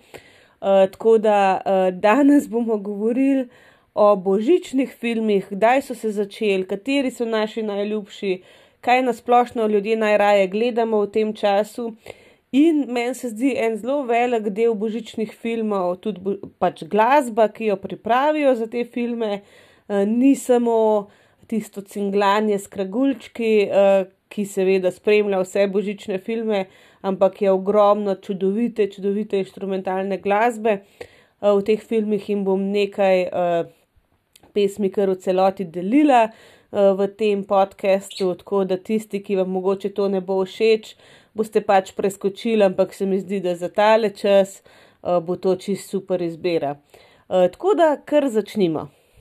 Uh, 0.61 0.87
tako 0.91 1.17
da 1.17 1.59
uh, 1.59 1.99
danes 1.99 2.47
bomo 2.49 2.77
govorili 2.77 3.47
o 3.93 4.15
božičnih 4.15 4.95
filmih, 4.99 5.47
kdaj 5.49 5.81
so 5.81 5.95
se 5.95 6.11
začeli, 6.11 6.67
kateri 6.67 7.11
so 7.11 7.25
naši 7.25 7.63
najljubši, 7.63 8.41
kaj 8.81 9.03
nasplošno 9.03 9.67
ljudje 9.67 9.97
najraje 9.97 10.47
gledamo 10.47 11.01
v 11.01 11.11
tem 11.11 11.33
času. 11.33 11.87
Uh, 11.87 12.18
In 12.51 12.85
meni 12.89 13.13
se 13.13 13.29
zdi 13.29 13.51
en 13.61 13.75
zelo 13.77 14.03
velik 14.09 14.47
del 14.57 14.73
božičnih 14.73 15.33
filmov, 15.37 15.99
tudi 16.01 16.21
bo, 16.25 16.31
pač 16.57 16.81
glasba, 16.89 17.45
ki 17.53 17.69
jo 17.69 17.75
pripravijo 17.77 18.55
za 18.57 18.65
te 18.65 18.81
filme, 18.89 19.41
uh, 19.43 20.01
ni 20.09 20.33
samo 20.33 20.77
tisto 21.49 21.83
cinglanje 21.85 22.57
s 22.57 22.65
kragulčki, 22.73 23.51
uh, 23.69 24.07
ki 24.33 24.45
seveda 24.49 24.89
spremlja 24.93 25.43
vse 25.43 25.67
božične 25.69 26.17
filme, 26.25 26.63
ampak 27.05 27.41
je 27.45 27.53
ogromno 27.53 28.17
čudovite, 28.17 28.89
čudovite 28.89 29.37
instrumentalne 29.45 30.17
glasbe. 30.17 30.79
Uh, 31.37 31.53
v 31.53 31.67
teh 31.69 31.85
filmih 31.85 32.31
in 32.33 32.41
bom 32.49 32.65
nekaj 32.73 33.27
uh, 33.29 33.69
pesmi 34.57 34.89
kar 34.89 35.13
v 35.13 35.21
celoti 35.21 35.69
delila 35.69 36.31
uh, 36.31 36.97
v 36.97 37.11
tem 37.13 37.45
podkastu, 37.45 38.33
tako 38.41 38.65
da 38.65 38.81
tisti, 38.81 39.21
ki 39.21 39.37
vam 39.37 39.53
mogoče 39.53 39.93
to 39.93 40.09
ne 40.09 40.25
bo 40.25 40.41
všeč, 40.41 40.95
boste 41.33 41.61
pač 41.61 41.91
preskočili, 41.95 42.63
ampak 42.63 42.93
se 42.93 43.05
mi 43.05 43.19
zdi, 43.19 43.39
da 43.39 43.55
za 43.55 43.69
tale 43.69 44.09
čas 44.09 44.61
uh, 44.61 45.19
bo 45.23 45.35
to 45.35 45.55
čist 45.55 45.89
super 45.89 46.21
izbira. 46.21 46.75
Uh, 47.27 47.47
tako 47.51 47.73
da 47.73 47.97
kar 48.05 48.29
začnimo. 48.29 48.98